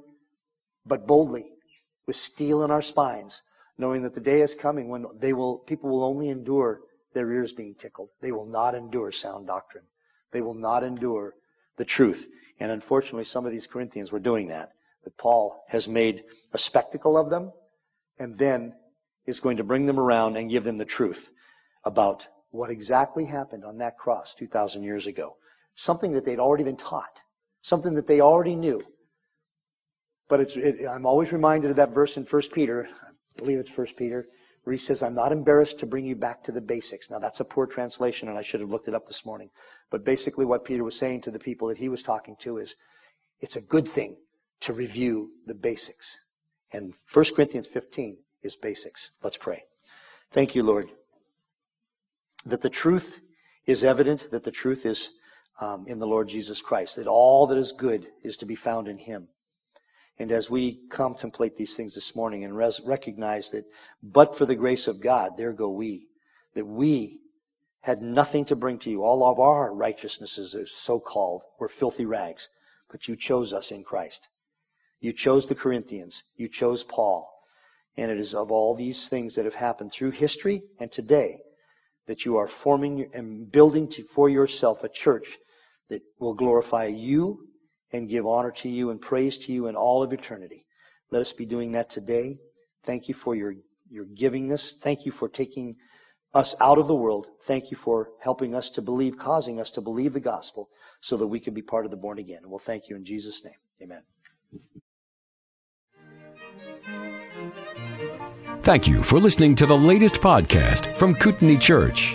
but 0.87 1.07
boldly, 1.07 1.53
with 2.07 2.17
steel 2.17 2.63
in 2.65 2.71
our 2.71 2.83
spines, 2.83 3.43
knowing 3.79 4.03
that 4.03 4.15
the 4.15 4.21
day 4.21 4.43
is 4.43 4.55
coming 4.55 4.89
when 4.89 5.07
they 5.19 5.33
will, 5.33 5.59
people 5.59 5.91
will 5.91 6.05
only 6.05 6.29
endure 6.29 6.81
their 7.15 7.31
ears 7.33 7.53
being 7.53 7.75
tickled. 7.75 8.09
They 8.21 8.33
will 8.33 8.47
not 8.47 8.75
endure 8.75 9.13
sound 9.13 9.47
doctrine. 9.47 9.85
They 10.33 10.41
will 10.41 10.55
not 10.55 10.85
endure 10.85 11.35
the 11.77 11.85
truth. 11.85 12.29
And 12.59 12.71
unfortunately, 12.71 13.25
some 13.25 13.47
of 13.47 13.53
these 13.53 13.67
Corinthians 13.67 14.13
were 14.13 14.21
doing 14.21 14.49
that. 14.49 14.73
But 15.03 15.17
Paul 15.17 15.65
has 15.69 15.89
made 15.89 16.25
a 16.53 16.59
spectacle 16.59 17.17
of 17.17 17.31
them 17.31 17.53
and 18.19 18.39
then 18.39 18.75
is 19.27 19.41
going 19.41 19.57
to 19.57 19.65
bring 19.65 19.87
them 19.87 19.99
around 19.99 20.37
and 20.37 20.51
give 20.51 20.65
them 20.65 20.79
the 20.79 20.85
truth 20.85 21.33
about 21.85 22.29
what 22.51 22.71
exactly 22.71 23.25
happened 23.25 23.65
on 23.65 23.79
that 23.79 23.97
cross 23.97 24.35
2,000 24.35 24.83
years 24.83 25.07
ago. 25.07 25.37
Something 25.75 26.13
that 26.13 26.25
they'd 26.25 26.39
already 26.39 26.65
been 26.65 26.77
taught. 26.77 27.23
Something 27.63 27.95
that 27.95 28.07
they 28.07 28.21
already 28.21 28.55
knew. 28.55 28.81
But 30.29 30.57
it, 30.57 30.87
I'm 30.87 31.07
always 31.07 31.33
reminded 31.33 31.71
of 31.71 31.77
that 31.77 31.95
verse 31.95 32.17
in 32.17 32.25
1 32.25 32.43
Peter. 32.53 32.89
I 33.03 33.11
believe 33.37 33.59
it's 33.59 33.77
1 33.77 33.89
Peter, 33.99 34.25
where 34.65 34.73
he 34.73 34.79
says, 34.79 35.03
I'm 35.03 35.15
not 35.15 35.33
embarrassed 35.33 35.79
to 35.81 35.87
bring 35.87 36.05
you 36.05 36.15
back 36.15 36.43
to 36.45 36.53
the 36.53 36.61
basics. 36.61 37.11
Now, 37.11 37.19
that's 37.19 37.41
a 37.41 37.45
poor 37.45 37.67
translation, 37.67 38.29
and 38.29 38.39
I 38.39 38.43
should 38.43 38.61
have 38.61 38.71
looked 38.71 38.89
it 38.89 38.95
up 38.95 39.07
this 39.07 39.27
morning. 39.27 39.51
But 39.91 40.05
basically, 40.05 40.45
what 40.45 40.65
Peter 40.65 40.85
was 40.85 40.97
saying 40.97 41.23
to 41.23 41.31
the 41.31 41.39
people 41.39 41.69
that 41.69 41.79
he 41.79 41.89
was 41.89 42.03
talking 42.03 42.37
to 42.41 42.59
is, 42.59 42.77
it's 43.41 43.57
a 43.57 43.61
good 43.61 43.89
thing 43.89 44.17
to 44.61 44.73
review 44.73 45.31
the 45.47 45.55
basics. 45.55 46.19
And 46.73 46.95
1 47.13 47.25
Corinthians 47.35 47.67
15 47.67 48.19
is 48.43 48.57
basics. 48.57 49.11
Let's 49.23 49.37
pray. 49.37 49.65
Thank 50.31 50.55
you, 50.55 50.63
Lord, 50.63 50.91
that 52.45 52.63
the 52.63 52.71
truth 52.71 53.21
is 53.67 53.83
evident, 53.83 54.31
that 54.31 54.45
the 54.45 54.51
truth 54.51 54.87
is 54.87 55.11
um, 55.61 55.85
in 55.87 55.99
the 55.99 56.07
Lord 56.07 56.29
Jesus 56.29 56.61
Christ, 56.63 56.97
that 56.97 57.07
all 57.07 57.47
that 57.47 57.59
is 57.59 57.73
good 57.73 58.09
is 58.23 58.37
to 58.39 58.47
be 58.47 58.55
found 58.55 58.89
in 58.89 58.99
him. 58.99 59.29
And 60.19 60.33
as 60.33 60.51
we 60.51 60.81
contemplate 60.89 61.57
these 61.57 61.77
things 61.77 61.95
this 61.95 62.15
morning 62.15 62.45
and 62.45 62.57
res- 62.57 62.81
recognize 62.85 63.51
that, 63.51 63.65
but 64.03 64.37
for 64.37 64.47
the 64.47 64.55
grace 64.55 64.89
of 64.89 65.01
God, 65.01 65.37
there 65.37 65.53
go 65.53 65.71
we, 65.71 66.09
that 66.55 66.67
we 66.67 67.21
had 67.83 68.03
nothing 68.03 68.45
to 68.47 68.57
bring 68.57 68.79
to 68.81 68.91
you. 68.91 69.03
All 69.03 69.25
of 69.25 69.39
our 69.39 69.73
righteousnesses, 69.75 70.55
so 70.71 71.01
called, 71.01 71.45
were 71.59 71.69
filthy 71.69 72.05
rags, 72.05 72.51
but 72.91 73.09
you 73.09 73.17
chose 73.17 73.53
us 73.53 73.71
in 73.71 73.83
Christ. 73.83 74.29
You 75.01 75.13
chose 75.13 75.47
the 75.47 75.55
Corinthians. 75.55 76.25
You 76.37 76.49
chose 76.49 76.85
Paul. 76.85 77.27
And 77.97 78.11
it 78.11 78.21
is 78.21 78.35
of 78.35 78.51
all 78.51 78.75
these 78.75 79.09
things 79.09 79.35
that 79.35 79.47
have 79.47 79.55
happened 79.55 79.93
through 79.93 80.11
history 80.11 80.63
and 80.79 80.93
today 80.93 81.39
that 82.07 82.25
you 82.25 82.37
are 82.37 82.47
forming 82.47 83.09
and 83.15 83.51
building 83.51 83.89
to, 83.89 84.03
for 84.03 84.29
yourself 84.29 84.85
a 84.85 84.89
church 84.89 85.39
that 85.91 86.03
will 86.19 86.35
glorify 86.35 86.87
you 86.87 87.47
and 87.93 88.09
give 88.09 88.27
honor 88.27 88.51
to 88.53 88.69
you 88.69 88.91
and 88.91 89.01
praise 89.01 89.37
to 89.39 89.53
you 89.53 89.67
in 89.67 89.77
all 89.77 90.03
of 90.03 90.13
eternity. 90.13 90.65
Let 91.11 91.21
us 91.21 91.33
be 91.33 91.45
doing 91.45 91.73
that 91.73 91.91
today. 91.91 92.39
Thank 92.85 93.09
you 93.09 93.15
for 93.15 93.35
your, 93.35 93.55
your 93.91 94.07
giving 94.07 94.49
this. 94.49 94.73
Thank 94.73 95.05
you 95.05 95.13
for 95.13 95.29
taking 95.29 95.77
us 96.33 96.55
out 96.61 96.79
of 96.79 96.87
the 96.87 96.95
world. 96.95 97.27
Thank 97.43 97.71
you 97.71 97.77
for 97.77 98.11
helping 98.23 98.55
us 98.55 98.71
to 98.71 98.83
believe, 98.83 99.17
causing 99.19 99.61
us 99.61 99.71
to 99.73 99.81
believe 99.81 100.13
the 100.13 100.21
gospel 100.21 100.69
so 101.01 101.17
that 101.17 101.27
we 101.27 101.41
can 101.41 101.53
be 101.53 101.63
part 101.63 101.85
of 101.85 101.91
the 101.91 101.97
born 101.97 102.19
again. 102.19 102.39
And 102.43 102.51
we'll 102.51 102.61
thank 102.61 102.89
you 102.89 102.97
in 102.97 103.05
Jesus' 103.05 103.45
name. 103.45 103.55
Amen. 103.83 104.03
Thank 108.63 108.87
you 108.87 109.03
for 109.03 109.19
listening 109.19 109.55
to 109.57 109.67
the 109.67 109.77
latest 109.77 110.17
podcast 110.17 110.95
from 110.95 111.15
Kootenai 111.15 111.57
Church. 111.57 112.15